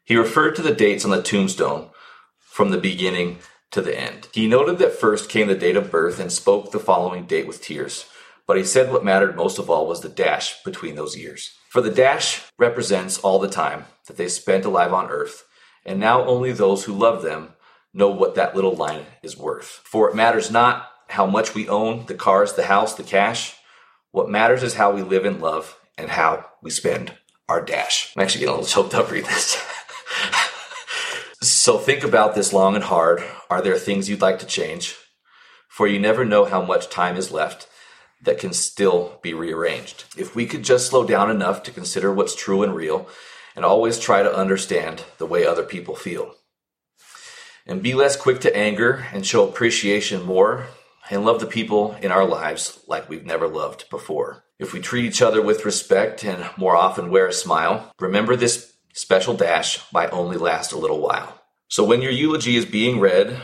He 0.05 0.17
referred 0.17 0.57
to 0.57 0.63
the 0.63 0.75
dates 0.75 1.05
on 1.05 1.11
the 1.11 1.23
tombstone 1.23 1.91
from 2.39 2.71
the 2.71 2.79
beginning 2.79 3.39
to 3.71 3.83
the 3.83 3.99
end. 3.99 4.29
He 4.33 4.47
noted 4.47 4.79
that 4.79 4.99
first 4.99 5.29
came 5.29 5.49
the 5.49 5.55
date 5.55 5.77
of 5.77 5.91
birth 5.91 6.19
and 6.19 6.33
spoke 6.33 6.71
the 6.71 6.79
following 6.79 7.27
date 7.27 7.47
with 7.47 7.63
tears. 7.63 8.07
But 8.47 8.57
he 8.57 8.65
said 8.65 8.91
what 8.91 9.05
mattered 9.05 9.37
most 9.37 9.59
of 9.59 9.69
all 9.69 9.87
was 9.87 10.01
the 10.01 10.09
dash 10.09 10.63
between 10.63 10.95
those 10.95 11.17
years. 11.17 11.53
For 11.69 11.83
the 11.83 11.91
dash 11.91 12.43
represents 12.59 13.19
all 13.19 13.39
the 13.39 13.49
time 13.49 13.85
that 14.07 14.17
they 14.17 14.29
spent 14.29 14.65
alive 14.65 14.95
on 14.95 15.11
earth, 15.11 15.45
and 15.85 16.01
now 16.01 16.25
only 16.25 16.53
those 16.53 16.85
who 16.85 16.95
love 16.95 17.23
them 17.23 17.51
know 17.93 18.09
what 18.09 18.35
that 18.37 18.57
little 18.57 18.75
line 18.75 19.05
is 19.23 19.37
worth. 19.37 19.83
For 19.85 20.09
it 20.09 20.17
matters 20.17 20.51
not 20.51 20.89
how 21.09 21.27
much 21.27 21.55
we 21.55 21.69
own, 21.69 22.07
the 22.07 22.15
cars, 22.15 22.55
the 22.55 22.67
house, 22.67 22.95
the 22.95 23.03
cash. 23.03 23.55
What 24.13 24.31
matters 24.31 24.63
is 24.63 24.75
how 24.75 24.93
we 24.93 25.03
live 25.03 25.27
in 25.27 25.41
love 25.41 25.79
and 25.99 26.09
how 26.11 26.47
we 26.63 26.71
spend 26.71 27.13
our 27.49 27.63
dash. 27.63 28.13
I'm 28.15 28.23
actually 28.23 28.41
getting 28.41 28.55
a 28.55 28.59
little 28.59 28.67
choked 28.67 28.95
up 28.95 29.11
reading 29.11 29.31
this. 29.31 29.57
so 31.43 31.79
think 31.79 32.05
about 32.05 32.35
this 32.35 32.53
long 32.53 32.75
and 32.75 32.85
hard. 32.85 33.23
Are 33.49 33.63
there 33.63 33.79
things 33.79 34.09
you'd 34.09 34.21
like 34.21 34.39
to 34.41 34.47
change? 34.47 34.97
For 35.69 35.87
you 35.87 35.99
never 35.99 36.25
know 36.25 36.45
how 36.45 36.63
much 36.63 36.91
time 36.91 37.17
is 37.17 37.31
left. 37.31 37.69
that 38.21 38.39
can 38.39 38.53
still 38.53 39.19
be 39.23 39.33
rearranged. 39.33 40.05
If 40.17 40.35
we 40.35 40.47
could 40.47 40.65
just 40.65 40.89
slow 40.89 41.05
down 41.05 41.31
enough 41.31 41.63
to 41.65 41.71
consider 41.71 42.13
what's 42.13 42.35
true 42.35 42.63
and 42.63 42.75
real 42.75 43.09
and 43.55 43.65
always 43.65 43.99
try 43.99 44.23
to 44.23 44.35
understand 44.35 45.05
the 45.19 45.27
way 45.27 45.47
other 45.47 45.63
people 45.63 45.95
feel. 45.95 46.35
And 47.67 47.83
be 47.83 47.95
less 47.95 48.17
quick 48.17 48.41
to 48.41 48.57
anger 48.57 49.07
and 49.13 49.27
show 49.27 49.47
appreciation 49.47 50.23
more 50.23 50.67
and 51.11 51.25
love 51.25 51.41
the 51.41 51.47
people 51.47 51.95
in 52.03 52.13
our 52.13 52.25
lives 52.25 52.81
like 52.87 53.09
we've 53.09 53.25
never 53.25 53.49
loved 53.49 53.89
before. 53.91 54.45
If 54.59 54.73
we 54.73 54.81
treat 54.81 55.05
each 55.05 55.23
other 55.23 55.41
with 55.41 55.65
respect 55.65 56.25
and 56.25 56.49
more 56.57 56.77
often 56.77 57.11
wear 57.11 57.27
a 57.27 57.33
smile, 57.33 57.93
remember 58.01 58.37
this 58.37 58.75
special 58.93 59.35
dash 59.35 59.81
might 59.93 60.13
only 60.13 60.37
last 60.37 60.73
a 60.73 60.79
little 60.79 61.01
while. 61.01 61.41
So 61.69 61.85
when 61.85 62.03
your 62.03 62.13
eulogy 62.13 62.57
is 62.57 62.67
being 62.67 62.99
read 62.99 63.41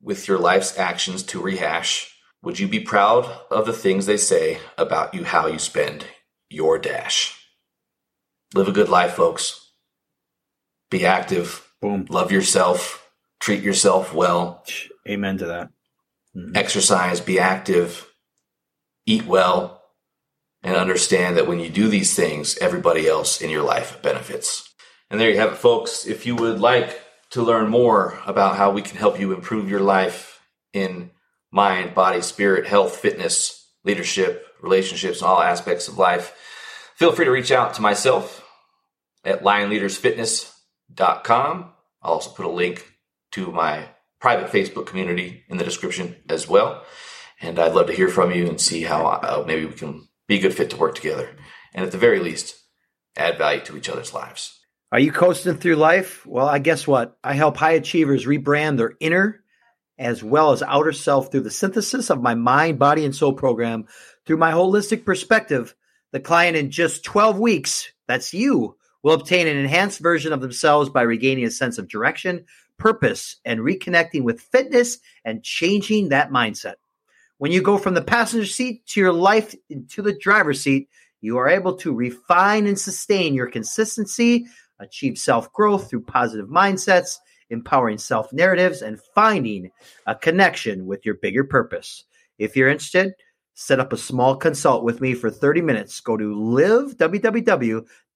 with 0.00 0.28
your 0.28 0.38
life's 0.38 0.78
actions 0.78 1.22
to 1.24 1.40
rehash, 1.40 2.14
would 2.42 2.58
you 2.58 2.68
be 2.68 2.80
proud 2.80 3.24
of 3.50 3.66
the 3.66 3.72
things 3.72 4.06
they 4.06 4.16
say 4.16 4.58
about 4.78 5.14
you, 5.14 5.24
how 5.24 5.46
you 5.46 5.58
spend 5.58 6.06
your 6.48 6.78
dash? 6.78 7.36
Live 8.54 8.68
a 8.68 8.72
good 8.72 8.88
life, 8.88 9.14
folks. 9.14 9.72
Be 10.90 11.04
active. 11.04 11.68
Boom. 11.82 12.06
Love 12.08 12.30
yourself. 12.30 13.10
Treat 13.40 13.62
yourself 13.62 14.14
well. 14.14 14.64
Amen 15.08 15.38
to 15.38 15.46
that. 15.46 15.70
Mm-hmm. 16.36 16.56
Exercise, 16.56 17.20
be 17.20 17.38
active, 17.38 18.10
eat 19.06 19.24
well, 19.24 19.82
and 20.62 20.76
understand 20.76 21.36
that 21.36 21.46
when 21.46 21.60
you 21.60 21.70
do 21.70 21.88
these 21.88 22.14
things, 22.14 22.58
everybody 22.58 23.08
else 23.08 23.40
in 23.40 23.48
your 23.50 23.62
life 23.62 24.02
benefits. 24.02 24.68
And 25.10 25.20
there 25.20 25.30
you 25.30 25.38
have 25.38 25.52
it, 25.52 25.58
folks. 25.58 26.06
If 26.06 26.26
you 26.26 26.34
would 26.36 26.60
like 26.60 27.00
to 27.30 27.42
learn 27.42 27.68
more 27.68 28.20
about 28.26 28.56
how 28.56 28.70
we 28.70 28.82
can 28.82 28.96
help 28.96 29.18
you 29.18 29.32
improve 29.32 29.70
your 29.70 29.80
life 29.80 30.40
in 30.72 31.10
mind, 31.50 31.94
body, 31.94 32.20
spirit, 32.20 32.66
health, 32.66 32.96
fitness, 32.96 33.66
leadership, 33.84 34.46
relationships, 34.60 35.20
and 35.20 35.28
all 35.28 35.40
aspects 35.40 35.86
of 35.88 35.96
life, 35.96 36.34
feel 36.96 37.12
free 37.12 37.24
to 37.24 37.30
reach 37.30 37.52
out 37.52 37.74
to 37.74 37.82
myself 37.82 38.44
at 39.24 39.42
lionleadersfitness.com. 39.42 41.72
I'll 42.02 42.12
also 42.12 42.30
put 42.30 42.46
a 42.46 42.50
link 42.50 42.92
to 43.32 43.50
my 43.52 43.88
private 44.20 44.50
Facebook 44.50 44.86
community 44.86 45.44
in 45.48 45.58
the 45.58 45.64
description 45.64 46.16
as 46.28 46.48
well. 46.48 46.84
And 47.40 47.58
I'd 47.58 47.74
love 47.74 47.86
to 47.88 47.92
hear 47.92 48.08
from 48.08 48.32
you 48.32 48.48
and 48.48 48.60
see 48.60 48.82
how 48.82 49.06
uh, 49.06 49.44
maybe 49.46 49.66
we 49.66 49.72
can 49.72 50.08
be 50.26 50.38
a 50.38 50.40
good 50.40 50.54
fit 50.54 50.70
to 50.70 50.76
work 50.76 50.94
together. 50.94 51.30
And 51.74 51.84
at 51.84 51.92
the 51.92 51.98
very 51.98 52.18
least, 52.18 52.56
add 53.16 53.38
value 53.38 53.60
to 53.62 53.76
each 53.76 53.88
other's 53.88 54.14
lives. 54.14 54.58
Are 54.92 55.00
you 55.00 55.12
coasting 55.12 55.56
through 55.56 55.76
life? 55.76 56.24
Well, 56.26 56.48
I 56.48 56.58
guess 56.58 56.86
what? 56.86 57.18
I 57.22 57.34
help 57.34 57.56
high 57.56 57.72
achievers 57.72 58.24
rebrand 58.24 58.78
their 58.78 58.94
inner 59.00 59.42
as 59.98 60.22
well 60.22 60.52
as 60.52 60.62
outer 60.62 60.92
self 60.92 61.30
through 61.30 61.40
the 61.40 61.50
synthesis 61.50 62.10
of 62.10 62.22
my 62.22 62.34
mind, 62.34 62.78
body, 62.78 63.04
and 63.04 63.14
soul 63.14 63.32
program. 63.32 63.86
Through 64.26 64.36
my 64.36 64.52
holistic 64.52 65.04
perspective, 65.04 65.74
the 66.12 66.20
client 66.20 66.56
in 66.56 66.70
just 66.70 67.04
12 67.04 67.38
weeks, 67.38 67.92
that's 68.06 68.34
you, 68.34 68.76
will 69.02 69.14
obtain 69.14 69.46
an 69.46 69.56
enhanced 69.56 70.00
version 70.00 70.32
of 70.32 70.40
themselves 70.40 70.90
by 70.90 71.02
regaining 71.02 71.44
a 71.44 71.50
sense 71.50 71.78
of 71.78 71.88
direction, 71.88 72.44
purpose, 72.78 73.36
and 73.44 73.60
reconnecting 73.60 74.22
with 74.22 74.40
fitness 74.40 74.98
and 75.24 75.42
changing 75.42 76.08
that 76.08 76.30
mindset. 76.30 76.74
When 77.38 77.52
you 77.52 77.60
go 77.60 77.78
from 77.78 77.94
the 77.94 78.02
passenger 78.02 78.46
seat 78.46 78.86
to 78.86 79.00
your 79.00 79.12
life 79.12 79.54
into 79.68 80.02
the 80.02 80.14
driver's 80.14 80.62
seat, 80.62 80.88
you 81.20 81.36
are 81.38 81.48
able 81.48 81.76
to 81.78 81.92
refine 81.92 82.66
and 82.66 82.78
sustain 82.78 83.34
your 83.34 83.50
consistency, 83.50 84.46
achieve 84.78 85.18
self 85.18 85.52
growth 85.52 85.90
through 85.90 86.02
positive 86.02 86.48
mindsets, 86.48 87.16
empowering 87.50 87.98
self 87.98 88.32
narratives, 88.32 88.82
and 88.82 89.00
finding 89.14 89.70
a 90.06 90.14
connection 90.14 90.86
with 90.86 91.04
your 91.04 91.16
bigger 91.16 91.44
purpose. 91.44 92.04
If 92.38 92.56
you're 92.56 92.68
interested, 92.68 93.12
set 93.54 93.80
up 93.80 93.92
a 93.92 93.98
small 93.98 94.36
consult 94.36 94.84
with 94.84 95.00
me 95.00 95.14
for 95.14 95.30
30 95.30 95.62
minutes. 95.62 96.00
Go 96.00 96.16
to 96.16 96.34
live, 96.34 96.96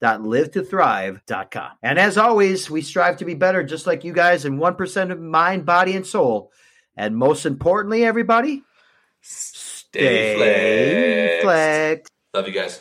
www.liv2thrive.com. 0.00 1.70
And 1.82 1.98
as 1.98 2.18
always, 2.18 2.70
we 2.70 2.82
strive 2.82 3.18
to 3.18 3.24
be 3.24 3.34
better, 3.34 3.62
just 3.62 3.86
like 3.86 4.04
you 4.04 4.12
guys, 4.12 4.44
in 4.44 4.58
1% 4.58 5.12
of 5.12 5.20
mind, 5.20 5.66
body, 5.66 5.96
and 5.96 6.06
soul. 6.06 6.52
And 6.96 7.16
most 7.16 7.46
importantly, 7.46 8.04
everybody, 8.04 8.62
stay, 9.20 10.34
stay 10.34 11.40
flexed. 11.42 11.42
flexed. 11.42 12.12
Love 12.34 12.46
you 12.48 12.54
guys. 12.54 12.80